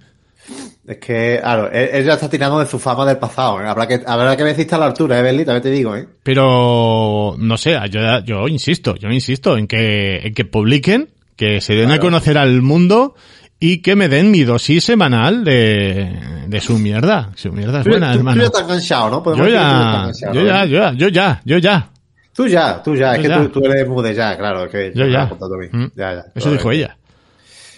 Es 0.88 0.98
que, 0.98 1.40
claro, 1.42 1.72
él, 1.72 1.90
él 1.94 2.06
ya 2.06 2.14
está 2.14 2.30
tirando 2.30 2.60
de 2.60 2.68
su 2.68 2.78
fama 2.78 3.06
del 3.06 3.18
pasado. 3.18 3.60
¿eh? 3.60 3.68
Habrá 3.68 3.88
que, 3.88 4.02
habrá 4.06 4.38
que 4.38 4.44
ver 4.44 4.56
si 4.56 4.62
está 4.62 4.76
a 4.76 4.80
la 4.80 4.86
altura, 4.86 5.20
¿eh, 5.20 5.24
Berli? 5.24 5.44
También 5.44 5.64
te 5.64 5.72
digo, 5.72 5.96
¿eh? 5.96 6.08
Pero, 6.24 7.36
no 7.40 7.58
sé, 7.58 7.76
yo, 7.90 8.20
yo 8.24 8.48
insisto, 8.48 8.96
yo 8.96 9.10
insisto 9.10 9.58
en 9.58 9.66
que, 9.68 10.18
en 10.28 10.34
que 10.36 10.46
publiquen, 10.46 11.10
que 11.36 11.60
se 11.62 11.74
den 11.74 11.92
a 11.92 12.00
conocer 12.00 12.38
al 12.38 12.62
mundo 12.62 13.16
y 13.60 13.82
que 13.82 13.96
me 13.96 14.08
den 14.10 14.30
mi 14.32 14.44
dosis 14.44 14.84
semanal 14.84 15.44
de, 15.44 16.20
de 16.48 16.62
su 16.62 16.78
mierda. 16.78 17.32
Su 17.36 17.52
mierda 17.52 17.80
es 17.80 17.84
Tú, 17.86 17.90
buena, 17.90 18.08
tú- 18.08 18.14
tú 18.14 18.20
hermano. 18.20 18.42
ya 18.42 18.46
estás 18.48 18.62
enganchado, 18.62 19.10
¿no? 19.10 19.24
Podemos 19.24 19.48
Yo 19.48 19.54
tú 19.54 19.58
ya, 19.60 20.12
yo 20.34 20.46
ya, 20.46 20.66
yo 20.66 20.80
ya, 20.80 20.94
yo 20.94 21.08
ya, 21.10 21.42
yo 21.46 21.58
ya. 21.58 21.90
Tú 22.36 22.48
ya, 22.48 22.84
tú 22.84 22.96
ya. 22.96 23.16
Es 23.16 23.22
que 23.22 23.30
ya. 23.30 23.38
Tú, 23.44 23.50
tú 23.50 23.66
eres 23.66 23.88
mude 23.88 24.14
ya, 24.14 24.38
claro. 24.38 24.66
Es 24.66 24.72
que 24.72 24.92
Yo 24.94 25.06
ya. 25.08 25.26
Mm. 25.72 25.86
Ya, 25.96 26.14
ya. 26.16 26.26
Eso 26.36 26.52
dijo 26.52 26.72
ella. 26.72 26.98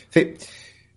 Sí. 0.10 0.34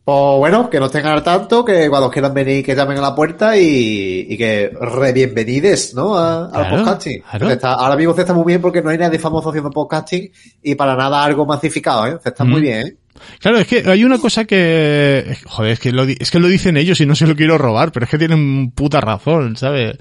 Pues 0.03 0.39
bueno, 0.39 0.71
que 0.71 0.81
no 0.81 0.87
estén 0.87 1.05
al 1.07 1.23
tanto, 1.23 1.63
que 1.65 1.89
cuando 1.91 2.11
quieran 2.11 2.33
venir, 2.33 2.65
que 2.65 2.75
llamen 2.75 2.97
a 2.99 3.03
la 3.03 3.15
puerta 3.15 3.57
y, 3.57 4.27
y 4.31 4.37
que 4.37 4.71
re 4.81 5.13
bienvenides, 5.13 5.95
¿no? 5.95 6.17
A- 6.17 6.47
al 6.47 6.51
Claro, 6.51 6.77
podcasting. 6.79 7.21
claro. 7.23 7.47
Se 7.49 7.53
está- 7.53 7.75
ahora 7.75 7.97
mismo 7.97 8.15
se 8.15 8.23
está 8.23 8.33
muy 8.33 8.45
bien 8.47 8.61
porque 8.63 8.83
no 8.83 8.89
hay 8.91 8.99
nadie 8.99 9.19
famoso 9.19 9.51
haciendo 9.51 9.71
podcasting 9.71 10.33
y 10.63 10.75
para 10.75 10.97
nada 10.97 11.23
algo 11.23 11.45
masificado, 11.45 12.07
¿eh? 12.07 12.19
Se 12.23 12.31
está 12.31 12.45
muy 12.45 12.61
Mm. 12.61 12.65
bien, 12.65 12.87
¿eh? 12.87 12.97
Claro, 13.39 13.59
es 13.59 13.67
que 13.69 13.85
hay 13.87 14.03
una 14.03 14.19
cosa 14.19 14.47
que, 14.47 15.37
joder, 15.45 15.73
es 15.73 15.79
que 15.81 15.93
lo, 15.93 16.05
es 16.05 16.31
que 16.31 16.39
lo 16.41 16.49
dicen 16.49 16.79
ellos 16.79 16.99
y 17.03 17.07
no 17.07 17.15
se 17.15 17.27
lo 17.27 17.37
quiero 17.37 17.59
robar, 17.59 17.93
pero 17.93 18.05
es 18.05 18.11
que 18.11 18.19
tienen 18.19 18.71
puta 18.71 19.01
razón, 19.03 19.57
¿sabes? 19.57 19.99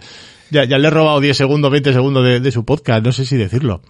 Ya, 0.51 0.63
ya 0.65 0.77
le 0.77 0.87
he 0.87 0.91
robado 0.91 1.19
10 1.19 1.35
segundos, 1.37 1.71
20 1.71 1.93
segundos 1.93 2.25
de, 2.25 2.39
de 2.39 2.51
su 2.51 2.65
podcast, 2.65 3.03
no 3.05 3.11
sé 3.11 3.25
si 3.25 3.37
decirlo. 3.37 3.81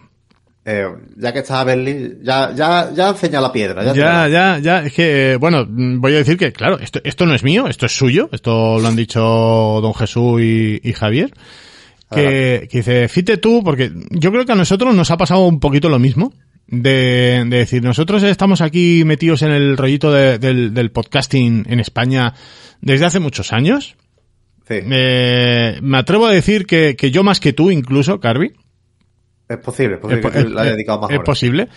Eh, 0.66 0.86
ya 1.18 1.32
que 1.34 1.40
está 1.40 1.64
Berlín, 1.64 2.20
ya, 2.22 2.54
ya, 2.54 2.92
ya 2.94 3.10
enseña 3.10 3.42
la 3.42 3.52
piedra. 3.52 3.84
Ya, 3.84 3.94
Ya, 3.94 4.28
ya, 4.28 4.60
ya, 4.60 4.86
es 4.86 4.94
que, 4.94 5.32
eh, 5.32 5.36
bueno, 5.38 5.66
mm, 5.68 6.00
voy 6.02 6.14
a 6.14 6.18
decir 6.18 6.38
que, 6.38 6.52
claro, 6.52 6.78
esto, 6.80 7.00
esto 7.04 7.26
no 7.26 7.34
es 7.34 7.44
mío, 7.44 7.68
esto 7.68 7.86
es 7.86 7.94
suyo, 7.96 8.30
esto 8.32 8.78
lo 8.78 8.88
han 8.88 8.96
dicho 8.96 9.22
don 9.22 9.94
Jesús 9.94 10.42
y, 10.42 10.80
y 10.84 10.94
Javier, 10.94 11.32
que, 12.12 12.68
que 12.70 12.78
dice, 12.80 13.08
fite 13.08 13.38
tú, 13.38 13.64
porque 13.64 13.92
yo 14.12 14.32
creo 14.32 14.46
que 14.46 14.52
a 14.52 14.56
nosotros 14.56 14.94
nos 14.94 15.10
ha 15.12 15.18
pasado 15.18 15.46
un 15.48 15.60
poquito 15.60 15.90
lo 15.90 15.98
mismo, 15.98 16.34
de, 16.68 17.46
de 17.48 17.58
decir, 17.58 17.82
nosotros 17.82 18.22
estamos 18.24 18.62
aquí 18.62 19.04
metidos 19.06 19.42
en 19.42 19.52
el 19.52 19.76
rollito 19.78 20.12
de- 20.12 20.38
del, 20.40 20.74
del 20.74 20.92
podcasting 20.92 21.66
en 21.68 21.80
España 21.80 22.34
desde 22.82 23.06
hace 23.06 23.20
muchos 23.20 23.54
años. 23.54 23.96
Sí, 24.70 24.76
Eh, 24.90 25.80
me 25.82 25.98
atrevo 25.98 26.28
a 26.28 26.32
decir 26.32 26.66
que, 26.68 26.96
que 26.96 27.12
yo 27.12 27.24
más 27.24 27.40
que 27.40 27.52
tú 27.54 27.72
incluso, 27.72 28.20
Carvi, 28.20 28.54
es 29.50 29.58
posible, 29.58 29.96
es 29.96 30.00
posible 30.00 30.22
es, 30.28 30.34
que 30.34 30.44
tú 30.44 30.60
es- 30.60 30.66
dedicado 30.72 31.02
más 31.02 31.10
es 31.10 31.16
horas. 31.18 31.26
posible. 31.26 31.68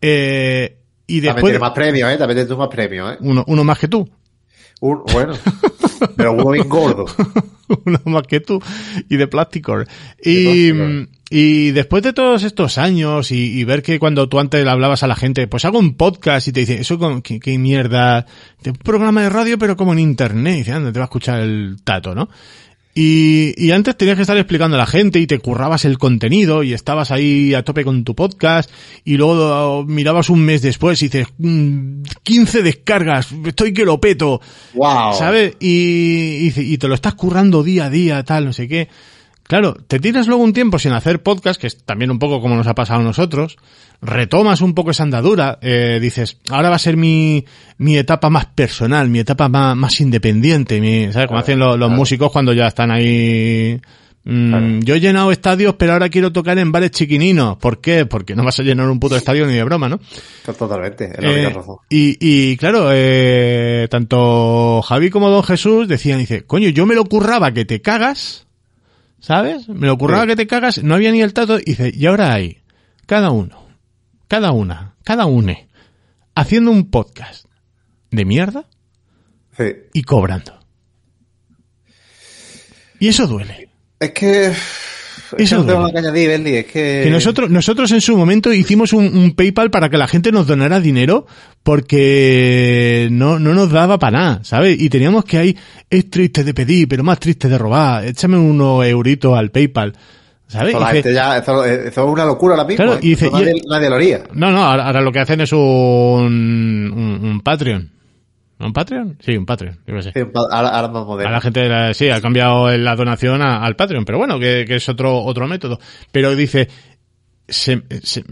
Eh, 0.00 0.78
y 1.08 1.14
También 1.16 1.34
después, 1.34 1.50
tiene 1.52 1.58
más 1.58 1.72
premios, 1.72 2.12
¿eh? 2.12 2.16
También 2.18 2.38
tienes 2.46 2.56
más 2.58 2.68
premios, 2.68 3.12
¿eh? 3.12 3.16
uno, 3.20 3.44
uno 3.48 3.64
más 3.64 3.78
que 3.78 3.88
tú. 3.88 4.08
Un- 4.80 5.02
bueno, 5.12 5.34
pero 6.16 6.32
uno 6.34 6.50
bien 6.50 6.68
gordo. 6.68 7.06
uno 7.84 8.00
más 8.04 8.22
que 8.28 8.38
tú 8.40 8.62
y 9.08 9.16
de 9.16 9.26
plástico. 9.26 9.82
Y, 10.22 10.72
plástico. 10.72 11.15
Y 11.28 11.72
después 11.72 12.02
de 12.04 12.12
todos 12.12 12.44
estos 12.44 12.78
años 12.78 13.32
y, 13.32 13.58
y 13.58 13.64
ver 13.64 13.82
que 13.82 13.98
cuando 13.98 14.28
tú 14.28 14.38
antes 14.38 14.62
le 14.64 14.70
hablabas 14.70 15.02
a 15.02 15.08
la 15.08 15.16
gente, 15.16 15.48
pues 15.48 15.64
hago 15.64 15.78
un 15.78 15.94
podcast 15.94 16.46
y 16.48 16.52
te 16.52 16.60
dice, 16.60 16.80
eso 16.80 16.98
con, 16.98 17.20
qué, 17.22 17.40
qué 17.40 17.58
mierda, 17.58 18.26
de 18.62 18.70
un 18.70 18.76
programa 18.76 19.22
de 19.22 19.30
radio 19.30 19.58
pero 19.58 19.76
como 19.76 19.92
en 19.92 19.98
internet, 19.98 20.54
y 20.54 20.58
dice, 20.58 20.72
anda, 20.72 20.92
te 20.92 20.98
va 20.98 21.04
a 21.04 21.06
escuchar 21.06 21.40
el 21.40 21.78
tato, 21.82 22.14
¿no? 22.14 22.28
Y, 22.98 23.52
y 23.62 23.72
antes 23.72 23.94
tenías 23.98 24.16
que 24.16 24.22
estar 24.22 24.38
explicando 24.38 24.76
a 24.76 24.78
la 24.78 24.86
gente 24.86 25.18
y 25.18 25.26
te 25.26 25.38
currabas 25.38 25.84
el 25.84 25.98
contenido 25.98 26.62
y 26.62 26.72
estabas 26.72 27.10
ahí 27.10 27.52
a 27.52 27.62
tope 27.62 27.84
con 27.84 28.04
tu 28.04 28.14
podcast 28.14 28.70
y 29.04 29.18
luego 29.18 29.84
mirabas 29.84 30.30
un 30.30 30.40
mes 30.40 30.62
después 30.62 31.02
y 31.02 31.08
dices, 31.08 31.26
"Mm, 31.36 32.04
15 32.22 32.62
descargas, 32.62 33.28
estoy 33.44 33.74
que 33.74 33.84
lo 33.84 34.00
peto. 34.00 34.40
Wow. 34.72 35.12
¿Sabes? 35.12 35.56
Y, 35.60 36.48
y, 36.48 36.52
y 36.56 36.78
te 36.78 36.88
lo 36.88 36.94
estás 36.94 37.12
currando 37.14 37.62
día 37.62 37.84
a 37.84 37.90
día, 37.90 38.24
tal, 38.24 38.46
no 38.46 38.54
sé 38.54 38.66
qué. 38.66 38.88
Claro, 39.48 39.74
te 39.86 40.00
tiras 40.00 40.26
luego 40.26 40.42
un 40.42 40.52
tiempo 40.52 40.78
sin 40.78 40.92
hacer 40.92 41.22
podcast, 41.22 41.60
que 41.60 41.68
es 41.68 41.78
también 41.84 42.10
un 42.10 42.18
poco 42.18 42.40
como 42.40 42.56
nos 42.56 42.66
ha 42.66 42.74
pasado 42.74 43.00
a 43.00 43.04
nosotros, 43.04 43.56
retomas 44.02 44.60
un 44.60 44.74
poco 44.74 44.90
esa 44.90 45.04
andadura, 45.04 45.58
eh, 45.62 45.98
dices, 46.00 46.38
ahora 46.50 46.68
va 46.70 46.76
a 46.76 46.80
ser 46.80 46.96
mi, 46.96 47.44
mi 47.78 47.96
etapa 47.96 48.28
más 48.28 48.46
personal, 48.46 49.08
mi 49.08 49.20
etapa 49.20 49.48
más, 49.48 49.76
más 49.76 50.00
independiente, 50.00 50.80
mi, 50.80 51.12
¿sabes? 51.12 51.28
Como 51.28 51.38
Claro, 51.38 51.38
hacen 51.38 51.58
los, 51.60 51.78
los 51.78 51.88
claro. 51.88 51.92
músicos 51.96 52.32
cuando 52.32 52.52
ya 52.54 52.66
están 52.66 52.90
ahí... 52.90 53.80
mm, 54.24 54.48
Claro. 54.50 54.66
Yo 54.80 54.94
he 54.96 55.00
llenado 55.00 55.30
estadios, 55.30 55.76
pero 55.78 55.92
ahora 55.92 56.08
quiero 56.08 56.32
tocar 56.32 56.58
en 56.58 56.72
bares 56.72 56.90
chiquininos. 56.90 57.56
¿Por 57.58 57.80
qué? 57.80 58.04
Porque 58.04 58.34
no 58.34 58.42
vas 58.42 58.58
a 58.58 58.64
llenar 58.64 58.88
un 58.90 58.98
puto 58.98 59.14
estadio 59.16 59.46
ni 59.46 59.52
de 59.54 59.62
broma, 59.62 59.88
¿no? 59.88 60.00
Totalmente, 60.58 61.12
es 61.16 61.20
la 61.22 61.30
Eh, 61.30 61.34
única 61.44 61.50
razón. 61.60 61.76
y, 61.88 62.16
y 62.20 62.56
claro, 62.56 62.88
eh, 62.92 63.86
tanto 63.90 64.82
Javi 64.82 65.10
como 65.10 65.30
Don 65.30 65.44
Jesús 65.44 65.86
decían, 65.86 66.18
dice, 66.18 66.42
coño, 66.44 66.68
yo 66.70 66.84
me 66.86 66.96
lo 66.96 67.04
curraba 67.04 67.52
que 67.52 67.64
te 67.64 67.80
cagas, 67.80 68.45
¿sabes? 69.26 69.68
Me 69.68 69.88
lo 69.88 69.98
curraba 69.98 70.22
Sí. 70.22 70.28
que 70.28 70.36
te 70.36 70.46
cagas, 70.46 70.82
no 70.84 70.94
había 70.94 71.10
ni 71.10 71.20
el 71.20 71.32
tato, 71.34 71.58
y 71.58 71.64
dice, 71.64 71.90
y 71.92 72.06
ahora 72.06 72.32
hay, 72.32 72.62
cada 73.06 73.30
uno, 73.30 73.66
cada 74.28 74.52
una, 74.52 74.94
cada 75.02 75.26
une, 75.26 75.68
haciendo 76.36 76.70
un 76.70 76.90
podcast 76.90 77.46
de 78.12 78.24
mierda 78.24 78.66
Sí. 79.56 79.64
y 79.92 80.02
cobrando. 80.02 80.58
Y 83.00 83.08
eso 83.08 83.26
duele. 83.26 83.68
Es 84.00 84.10
que. 84.12 84.52
Es 85.38 85.52
Eso 85.52 85.58
no 85.58 85.64
tengo 85.66 85.90
que 85.92 85.98
añadir, 85.98 86.30
es 86.30 86.66
que. 86.66 87.00
Que 87.04 87.10
nosotros, 87.10 87.50
nosotros 87.50 87.90
en 87.92 88.00
su 88.00 88.16
momento 88.16 88.52
hicimos 88.52 88.92
un, 88.92 89.06
un 89.16 89.34
PayPal 89.34 89.70
para 89.70 89.88
que 89.88 89.96
la 89.98 90.06
gente 90.08 90.30
nos 90.32 90.46
donara 90.46 90.80
dinero 90.80 91.26
porque 91.62 93.08
no, 93.10 93.38
no 93.38 93.54
nos 93.54 93.70
daba 93.70 93.98
para 93.98 94.18
nada, 94.18 94.40
¿sabes? 94.44 94.80
Y 94.80 94.88
teníamos 94.88 95.24
que 95.24 95.38
ahí, 95.38 95.56
es 95.90 96.10
triste 96.10 96.44
de 96.44 96.54
pedir, 96.54 96.88
pero 96.88 97.02
más 97.04 97.18
triste 97.20 97.48
de 97.48 97.58
robar, 97.58 98.04
échame 98.04 98.38
unos 98.38 98.84
euritos 98.86 99.36
al 99.36 99.50
PayPal, 99.50 99.92
¿sabes? 100.46 100.74
Eso, 100.74 100.86
dice, 100.92 101.12
ya, 101.14 101.38
es 101.38 101.96
una 101.98 102.24
locura 102.24 102.54
ahora 102.54 102.66
mismo. 102.66 102.84
Claro, 102.84 102.94
¿eh? 102.98 103.00
y 103.02 103.08
dice- 103.10 103.30
nadie, 103.30 103.52
y- 103.56 103.68
nadie 103.68 103.88
lo 103.90 103.96
haría. 103.96 104.22
no, 104.32 104.50
no, 104.52 104.64
ahora, 104.64 104.86
ahora 104.86 105.00
lo 105.00 105.12
que 105.12 105.20
hacen 105.20 105.40
es 105.40 105.52
un, 105.52 105.60
un, 105.60 107.20
un 107.30 107.40
Patreon. 107.40 107.90
¿Un 108.58 108.72
Patreon? 108.72 109.18
Sí, 109.20 109.36
un 109.36 109.44
Patreon, 109.44 109.76
yo 109.86 109.94
qué 109.96 110.02
sé. 110.02 110.12
Sí, 110.14 110.20
ahora, 110.34 110.68
ahora 110.70 110.88
más 110.88 111.26
A 111.26 111.30
la 111.30 111.40
gente, 111.42 111.68
la- 111.68 111.92
sí, 111.92 112.08
ha 112.08 112.20
cambiado 112.22 112.74
la 112.76 112.96
donación 112.96 113.42
a- 113.42 113.62
al 113.64 113.76
Patreon, 113.76 114.04
pero 114.06 114.16
bueno, 114.18 114.38
que, 114.38 114.64
que 114.66 114.76
es 114.76 114.88
otro, 114.88 115.22
otro 115.24 115.46
método. 115.46 115.78
Pero 116.10 116.34
dice, 116.34 116.68
se- 117.48 117.82
se- 118.02 118.24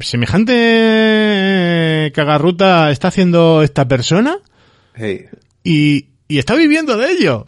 semejante 0.84 2.12
cagarruta 2.14 2.90
está 2.90 3.08
haciendo 3.08 3.62
esta 3.62 3.86
persona 3.86 4.38
Sí. 4.96 5.24
y, 5.62 6.06
y 6.28 6.38
está 6.38 6.54
viviendo 6.54 6.96
de 6.96 7.10
ello. 7.12 7.46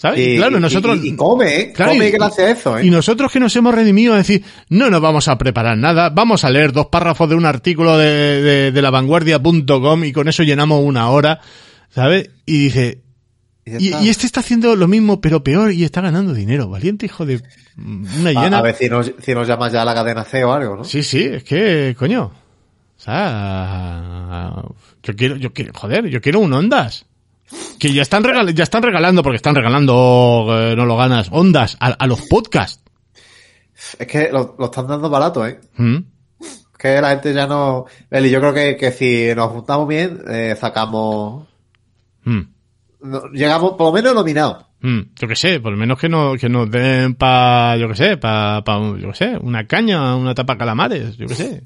¿Sabes? 0.00 0.20
Y, 0.20 0.36
claro, 0.36 0.60
nosotros... 0.60 0.96
Y, 1.02 1.08
y 1.08 1.16
come, 1.16 1.60
¿eh? 1.60 1.72
Claro, 1.72 1.90
come 1.90 2.06
y- 2.06 2.10
que 2.12 2.18
le 2.20 2.24
hace 2.24 2.52
eso, 2.52 2.78
¿eh? 2.78 2.86
Y 2.86 2.90
nosotros 2.90 3.32
que 3.32 3.40
nos 3.40 3.56
hemos 3.56 3.74
redimido 3.74 4.14
a 4.14 4.18
decir, 4.18 4.44
no 4.68 4.88
nos 4.90 5.00
vamos 5.00 5.26
a 5.26 5.36
preparar 5.38 5.76
nada, 5.76 6.10
vamos 6.10 6.44
a 6.44 6.50
leer 6.50 6.70
dos 6.70 6.86
párrafos 6.86 7.28
de 7.28 7.34
un 7.34 7.44
artículo 7.44 7.98
de, 7.98 8.40
de, 8.40 8.70
de 8.70 8.82
lavanguardia.com 8.82 10.04
y 10.04 10.12
con 10.12 10.28
eso 10.28 10.44
llenamos 10.44 10.84
una 10.84 11.10
hora, 11.10 11.40
¿sabes? 11.90 12.30
Y 12.46 12.58
dice, 12.66 13.00
Y 13.66 14.08
este 14.08 14.26
está 14.26 14.38
haciendo 14.38 14.76
lo 14.76 14.86
mismo 14.86 15.20
pero 15.20 15.42
peor 15.42 15.72
y 15.72 15.82
está 15.82 16.00
ganando 16.00 16.32
dinero. 16.32 16.68
Valiente 16.68 17.06
hijo 17.06 17.26
de 17.26 17.42
una 17.76 18.30
a, 18.30 18.44
llena. 18.44 18.58
a 18.58 18.62
ver 18.62 18.76
si 18.76 18.88
nos, 18.88 19.10
si 19.20 19.34
nos 19.34 19.48
llamas 19.48 19.72
ya 19.72 19.82
a 19.82 19.84
la 19.84 19.94
cadena 19.96 20.22
C 20.22 20.44
o 20.44 20.52
algo, 20.52 20.76
¿no? 20.76 20.84
Sí, 20.84 21.02
sí, 21.02 21.24
es 21.24 21.42
que, 21.42 21.96
coño. 21.98 22.30
O 22.96 23.00
sea, 23.00 24.52
yo 25.02 25.16
quiero, 25.16 25.34
yo 25.36 25.52
quiero, 25.52 25.72
joder, 25.74 26.06
yo 26.06 26.20
quiero 26.20 26.38
un 26.38 26.52
Ondas. 26.52 27.04
Que 27.78 27.92
ya 27.92 28.02
están 28.02 28.24
regalando, 28.24 28.52
ya 28.52 28.64
están 28.64 28.82
regalando, 28.82 29.22
porque 29.22 29.36
están 29.36 29.54
regalando, 29.54 30.46
eh, 30.50 30.74
no 30.76 30.84
lo 30.84 30.96
ganas, 30.96 31.28
Ondas 31.30 31.76
a, 31.80 31.88
a 31.88 32.06
los 32.06 32.22
podcasts. 32.22 32.82
Es 33.98 34.06
que 34.06 34.30
lo, 34.32 34.56
lo 34.58 34.66
están 34.66 34.86
dando 34.88 35.08
barato, 35.08 35.46
¿eh? 35.46 35.60
¿Mm? 35.76 35.96
Que 36.76 37.00
la 37.00 37.10
gente 37.10 37.32
ya 37.32 37.46
no... 37.46 37.86
Beli, 38.10 38.30
yo 38.30 38.40
creo 38.40 38.52
que, 38.54 38.76
que 38.76 38.92
si 38.92 39.34
nos 39.34 39.50
juntamos 39.52 39.88
bien, 39.88 40.20
eh, 40.28 40.56
sacamos... 40.60 41.46
Mm. 42.24 42.40
no- 43.02 43.28
llegamos 43.32 43.72
por 43.72 43.86
lo 43.88 43.92
menos 43.92 44.14
nominados. 44.14 44.64
Mm, 44.80 45.00
yo 45.18 45.26
qué 45.28 45.34
sé, 45.36 45.58
por 45.60 45.72
lo 45.72 45.78
menos 45.78 45.98
que, 45.98 46.08
no, 46.08 46.34
que 46.34 46.48
nos 46.48 46.70
den 46.70 47.14
pa, 47.16 47.76
yo 47.76 47.88
qué 47.88 47.94
sé, 47.96 48.16
pa, 48.16 48.62
pa, 48.64 48.78
yo 48.96 49.08
qué 49.10 49.14
sé, 49.14 49.36
una 49.40 49.66
caña, 49.66 50.14
una 50.14 50.34
tapa 50.34 50.56
calamares, 50.58 51.16
yo 51.16 51.26
qué 51.26 51.34
sé. 51.34 51.62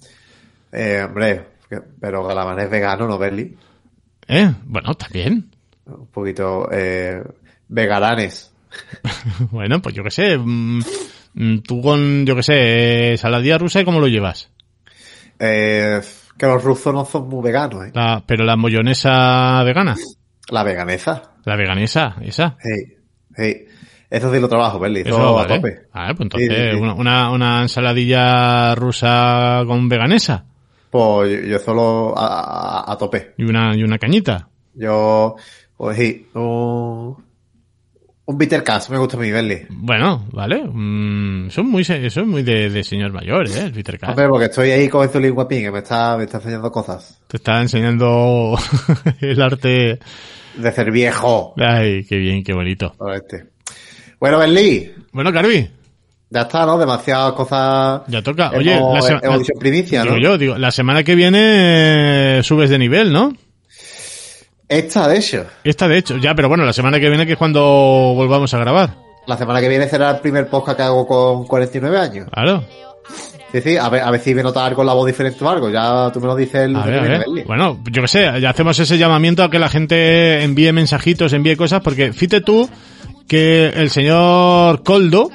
Eh, 0.73 1.03
hombre, 1.07 1.45
que- 1.69 1.81
pero 2.01 2.25
Galamán 2.25 2.59
es 2.61 2.71
vegano, 2.71 3.07
¿no, 3.07 3.19
Berli? 3.19 3.55
¿Eh? 4.29 4.51
Bueno, 4.65 4.95
también. 4.95 5.51
Un 5.87 6.07
poquito 6.09 6.69
eh, 6.73 7.23
vegaranes. 7.69 8.53
bueno, 9.51 9.81
pues 9.83 9.95
yo 9.95 10.03
qué 10.03 10.11
sé, 10.11 10.39
mm, 10.39 10.81
mm, 11.35 11.59
tú 11.61 11.83
con, 11.83 12.25
yo 12.25 12.35
qué 12.37 12.43
sé, 12.43 13.13
eh, 13.13 13.17
saladilla 13.19 13.59
rusa, 13.59 13.85
¿cómo 13.85 14.01
lo 14.01 14.07
llevas? 14.09 14.51
Eh, 15.39 16.01
que 16.39 16.47
los 16.47 16.63
rusos 16.63 16.95
no 16.95 17.05
son 17.05 17.29
muy 17.29 17.43
veganos, 17.43 17.87
¿eh? 17.87 17.91
La, 17.95 18.23
pero 18.27 18.45
la 18.45 18.57
mollonesa 18.57 19.63
vegana, 19.65 19.97
La 20.51 20.63
veganesa. 20.63 21.23
la 21.45 21.57
veganesa, 21.57 22.17
esa. 22.23 22.57
Hey, 22.63 22.97
hey. 23.37 23.67
Eso 24.09 24.33
sí 24.33 24.39
lo 24.41 24.49
trabajo, 24.49 24.79
Berli. 24.79 25.01
Eso, 25.01 25.09
Eso 25.11 25.39
a 25.39 25.47
tope. 25.47 25.87
Ah, 25.93 26.09
pues 26.15 26.21
entonces, 26.21 26.49
Sí, 26.49 26.55
sí, 26.55 26.71
sí. 26.71 26.77
Una, 26.77 26.95
una, 26.95 27.31
una 27.31 27.63
ensaladilla 27.63 28.75
rusa 28.75 29.63
con 29.67 29.89
veganesa 29.89 30.45
Pues 30.91 31.33
yo, 31.33 31.49
yo 31.49 31.59
solo 31.59 32.13
a, 32.17 32.81
a- 32.83 32.93
a 32.93 32.99
tope. 32.99 33.33
y 33.39 33.45
una, 33.45 33.75
y 33.75 33.83
una 33.83 33.97
cañita. 33.99 34.49
Yo, 34.75 35.37
pues 35.83 35.97
sí, 35.99 36.29
un, 36.35 37.17
un 38.25 38.39
bitter 38.39 38.63
cash 38.63 38.89
me 38.89 38.99
gusta 38.99 39.17
a 39.17 39.21
mí, 39.21 39.33
Berli. 39.33 39.63
Bueno, 39.69 40.27
vale. 40.31 40.63
Mm, 40.65 41.49
eso 41.49 41.63
es 41.63 41.67
muy, 41.67 41.83
es 41.83 42.17
muy 42.25 42.45
de, 42.45 42.71
de 42.71 42.85
señor 42.85 43.13
mayor, 43.13 43.49
¿eh? 43.49 43.63
El 43.65 43.73
Peter 43.73 43.99
Cash. 43.99 44.11
Hombre, 44.11 44.29
porque 44.29 44.45
estoy 44.45 44.71
ahí 44.71 44.89
con 44.89 45.05
este 45.05 45.29
guapín 45.31 45.63
que 45.63 45.73
me 45.73 45.81
está, 45.81 46.17
me 46.17 46.23
está 46.25 46.37
enseñando 46.39 46.71
cosas. 46.71 47.21
Te 47.27 47.39
está 47.39 47.61
enseñando 47.61 48.57
el 49.21 49.43
arte. 49.43 49.99
De 50.57 50.71
ser 50.73 50.93
viejo. 50.93 51.55
Ay, 51.57 52.05
qué 52.05 52.17
bien, 52.17 52.45
qué 52.45 52.53
bonito. 52.53 52.95
Este. 53.13 53.47
Bueno, 54.21 54.39
Berli, 54.39 54.93
Bueno, 55.11 55.33
Carvi, 55.33 55.69
ya 56.31 56.43
está, 56.43 56.65
¿no? 56.65 56.79
Demasiadas 56.79 57.33
cosas. 57.33 58.03
ya 58.07 58.23
toca. 58.23 58.53
hemos- 58.55 58.59
Oye, 58.59 58.71
la 59.11 59.21
hemos 59.21 59.39
dicho 59.41 59.53
primicia, 59.59 60.05
yo, 60.21 60.39
digo, 60.39 60.57
la 60.59 60.71
semana 60.71 61.03
que 61.03 61.17
viene 61.17 62.39
eh, 62.39 62.43
subes 62.45 62.71
de 62.71 62.79
nivel, 62.79 63.13
¿no? 63.13 63.33
Esta, 64.73 65.09
de 65.09 65.19
hecho. 65.19 65.45
Esta, 65.65 65.89
de 65.89 65.99
hecho, 65.99 66.17
ya, 66.19 66.35
pero 66.35 66.49
bueno, 66.49 66.65
la 66.65 66.73
semana 66.73 66.99
que 66.99 67.09
viene 67.09 67.27
que 67.27 67.33
es 67.33 67.39
cuando 67.39 67.61
volvamos 67.63 68.53
a 68.55 68.59
grabar. 68.59 68.95
La 69.27 69.37
semana 69.37 69.61
que 69.61 69.69
viene 69.69 69.89
será 69.89 70.11
el 70.11 70.21
primer 70.21 70.49
podcast 70.49 70.77
que 70.79 70.83
hago 70.83 71.07
con 71.07 71.47
49 71.47 71.99
años. 71.99 72.29
Claro. 72.33 72.65
Sí, 73.53 73.61
sí, 73.61 73.77
a 73.77 73.89
ver, 73.91 74.01
a 74.03 74.11
ver 74.11 74.21
si 74.21 74.35
me 74.35 74.43
nota 74.43 74.65
algo 74.65 74.83
la 74.83 74.95
voz 74.95 75.07
diferente 75.07 75.45
o 75.45 75.49
algo. 75.51 75.69
Ya 75.71 76.11
tú 76.13 76.21
me 76.21 76.27
lo 76.27 76.35
dices 76.35 76.63
el 76.63 76.75
A 76.77 76.87
ver, 76.87 76.99
a 76.99 77.03
ver. 77.03 77.25
Bueno, 77.47 77.79
yo 77.91 78.01
que 78.03 78.09
sé, 78.09 78.41
ya 78.41 78.51
hacemos 78.51 78.79
ese 78.79 78.97
llamamiento 78.97 79.45
a 79.45 79.51
que 79.51 79.59
la 79.59 79.69
gente 79.69 80.43
envíe 80.43 80.73
mensajitos, 80.73 81.33
envíe 81.35 81.55
cosas, 81.57 81.83
porque 81.83 82.13
fíjate 82.15 82.41
tú 82.41 82.69
que 83.29 83.67
el 83.67 83.91
señor 83.91 84.83
Coldo, 84.83 85.31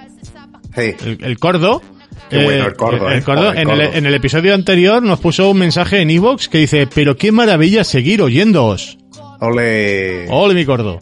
Sí. 0.75 0.95
el, 1.05 1.17
el 1.23 1.39
Cordo, 1.39 1.81
Qué 2.29 2.43
bueno 2.43 2.65
el 2.65 2.75
Cordo, 2.75 3.09
el 3.09 3.19
eh. 3.19 3.23
Cordo, 3.23 3.41
Joder, 3.45 3.57
en, 3.59 3.69
el, 3.69 3.77
Cordo. 3.77 3.97
en 3.97 4.05
el 4.05 4.13
episodio 4.15 4.53
anterior 4.53 5.01
nos 5.01 5.19
puso 5.19 5.49
un 5.49 5.57
mensaje 5.59 6.01
en 6.01 6.09
Evox 6.09 6.49
que 6.49 6.57
dice, 6.57 6.87
pero 6.93 7.15
qué 7.15 7.31
maravilla 7.31 7.83
seguir 7.83 8.21
oyéndoos. 8.21 8.96
Ole. 9.39 10.25
Ole 10.29 10.53
mi 10.53 10.65
Cordo. 10.65 10.99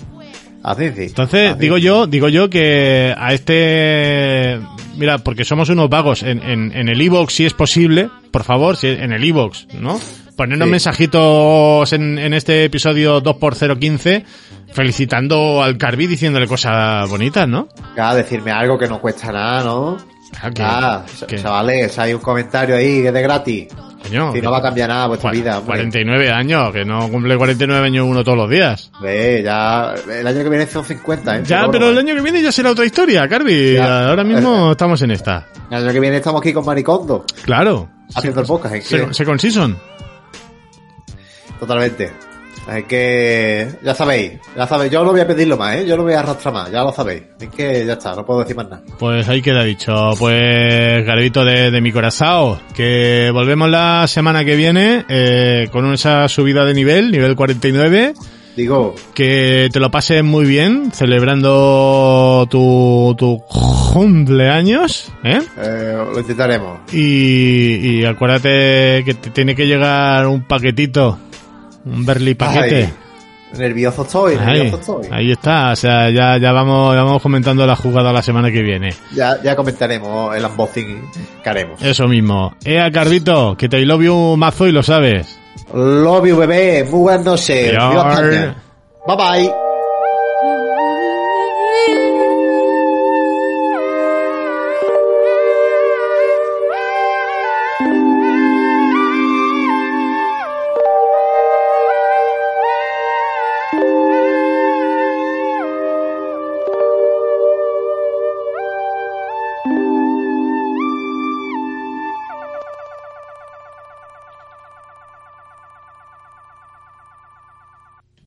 Así 0.63 0.89
sí. 0.95 1.03
Entonces, 1.03 1.51
Así 1.51 1.59
digo 1.59 1.75
sí. 1.77 1.83
yo, 1.83 2.07
digo 2.07 2.27
yo 2.27 2.49
que 2.49 3.13
a 3.15 3.33
este, 3.33 4.59
mira, 4.97 5.19
porque 5.19 5.45
somos 5.45 5.69
unos 5.69 5.89
vagos 5.89 6.23
en, 6.23 6.41
en, 6.41 6.71
en 6.75 6.89
el 6.89 6.99
Evox 6.99 7.33
si 7.33 7.45
es 7.45 7.53
posible, 7.53 8.09
por 8.31 8.43
favor, 8.43 8.75
si 8.75 8.87
en 8.87 9.11
el 9.13 9.23
Evox, 9.23 9.67
¿no? 9.79 9.99
Ponernos 10.35 10.65
Sí. 10.67 10.71
mensajitos 10.71 11.93
en, 11.93 12.17
en 12.17 12.33
este 12.33 12.63
episodio 12.65 13.21
2x015 13.21 14.23
felicitando 14.73 15.63
al 15.63 15.77
Carvi 15.77 16.07
diciéndole 16.07 16.47
cosas 16.47 17.09
bonitas, 17.09 17.47
¿no? 17.47 17.69
Ya, 17.95 18.13
decirme 18.15 18.51
algo 18.51 18.77
que 18.77 18.87
no 18.87 18.99
cuesta 18.99 19.31
nada, 19.31 19.63
¿no? 19.63 19.97
Claro 20.53 21.05
que- 21.19 21.27
que- 21.27 21.41
chavales, 21.41 21.97
hay 21.97 22.13
un 22.13 22.19
comentario 22.21 22.75
ahí 22.75 23.01
que 23.03 23.07
es 23.07 23.13
de 23.13 23.21
gratis. 23.21 23.67
Coño, 24.07 24.31
Si 24.33 24.41
no 24.41 24.51
va 24.51 24.57
a 24.57 24.61
cambiar 24.61 24.89
nada 24.89 25.07
vuestra 25.07 25.31
vida, 25.31 25.57
hombre. 25.59 25.75
49 25.77 26.31
años, 26.31 26.71
que 26.71 26.85
no 26.85 27.09
cumple 27.09 27.35
49 27.37 27.85
años 27.87 28.05
uno 28.07 28.23
todos 28.23 28.37
los 28.37 28.49
días. 28.49 28.91
Ve, 29.01 29.41
ya, 29.43 29.93
el 30.11 30.25
año 30.27 30.43
que 30.43 30.49
viene 30.49 30.67
son 30.67 30.83
50, 30.85 31.37
¿eh? 31.37 31.43
Ya, 31.45 31.67
pero 31.71 31.89
el 31.89 31.97
año 31.97 32.15
que 32.15 32.21
viene 32.21 32.41
ya 32.41 32.51
será 32.51 32.71
otra 32.71 32.85
historia, 32.85 33.27
Carvi. 33.27 33.77
Ahora 33.77 34.23
mismo 34.23 34.71
estamos 34.71 35.01
en 35.01 35.11
esta. 35.11 35.47
El 35.69 35.83
año 35.83 35.93
que 35.93 35.99
viene 35.99 36.17
estamos 36.17 36.41
aquí 36.41 36.53
con 36.53 36.65
Maricondo, 36.65 37.25
Claro. 37.43 37.89
haciendo 38.15 38.41
el 38.41 38.47
podcast, 38.47 38.75
¿eh? 38.75 38.81
Se- 38.81 39.13
Second 39.13 39.39
Season. 39.39 39.77
Totalmente. 41.59 42.11
Es 42.67 42.83
que, 42.85 43.67
ya 43.83 43.93
sabéis, 43.93 44.33
ya 44.55 44.65
sabéis, 44.65 44.91
yo 44.91 45.03
no 45.03 45.11
voy 45.11 45.21
a 45.21 45.27
pedirlo 45.27 45.55
más, 45.55 45.75
¿eh? 45.75 45.85
Yo 45.85 45.95
no 45.95 46.03
voy 46.03 46.13
a 46.13 46.21
arrastrar 46.21 46.53
más, 46.53 46.71
ya 46.71 46.83
lo 46.83 46.91
sabéis. 46.91 47.21
Es 47.39 47.49
que 47.49 47.85
ya 47.85 47.93
está, 47.93 48.15
no 48.15 48.25
puedo 48.25 48.39
decir 48.39 48.55
más 48.55 48.67
nada. 48.69 48.81
Pues 48.97 49.27
ahí 49.29 49.41
queda 49.41 49.63
dicho. 49.63 50.13
Pues 50.17 51.05
Garbito 51.05 51.45
de, 51.45 51.69
de 51.69 51.81
mi 51.81 51.91
corazón, 51.91 52.57
que 52.73 53.29
volvemos 53.31 53.69
la 53.69 54.07
semana 54.07 54.43
que 54.43 54.55
viene 54.55 55.05
eh, 55.09 55.67
con 55.71 55.93
esa 55.93 56.27
subida 56.27 56.65
de 56.65 56.73
nivel, 56.73 57.11
nivel 57.11 57.35
49. 57.35 58.13
Digo, 58.55 58.95
Que 59.13 59.69
te 59.71 59.81
lo 59.81 59.91
pases 59.91 60.23
muy 60.23 60.45
bien 60.45 60.89
celebrando 60.93 62.47
tu, 62.49 63.13
tu 63.17 63.43
cumpleaños, 63.49 65.11
¿eh? 65.25 65.39
eh, 65.57 65.97
lo 66.13 66.19
intentaremos. 66.19 66.79
Y, 66.93 67.99
y 67.99 68.05
acuérdate 68.05 69.03
que 69.05 69.13
te 69.13 69.29
tiene 69.31 69.55
que 69.55 69.67
llegar 69.67 70.27
un 70.27 70.43
paquetito, 70.43 71.19
un 71.85 72.05
Berly 72.05 72.35
paquete. 72.35 72.83
Ay, 72.85 72.93
nervioso 73.59 74.01
estoy, 74.01 74.33
Ahí, 74.35 74.45
nervioso 74.63 74.77
estoy. 75.01 75.07
ahí 75.17 75.31
está, 75.31 75.71
o 75.71 75.75
sea, 75.75 76.09
ya, 76.09 76.37
ya 76.37 76.51
vamos, 76.51 76.95
ya 76.95 77.03
vamos 77.03 77.21
comentando 77.21 77.65
la 77.65 77.75
jugada 77.75 78.11
la 78.11 78.21
semana 78.21 78.51
que 78.51 78.61
viene. 78.61 78.93
Ya, 79.13 79.41
ya 79.41 79.55
comentaremos 79.55 80.35
el 80.35 80.43
unboxing 80.45 81.09
que 81.43 81.49
haremos. 81.49 81.81
Eso 81.81 82.07
mismo. 82.07 82.53
Ea, 82.65 82.91
Carvito, 82.91 83.55
que 83.57 83.69
te 83.69 83.79
love 83.85 84.01
you 84.03 84.35
mazo 84.37 84.67
y 84.67 84.71
lo 84.71 84.83
sabes. 84.83 85.39
Love 85.73 86.27
you, 86.27 86.37
bebé. 86.37 86.83
Muy 86.83 86.99
buenas 87.01 87.25
noches. 87.25 87.71
Bye 89.07 89.15
bye. 89.15 89.64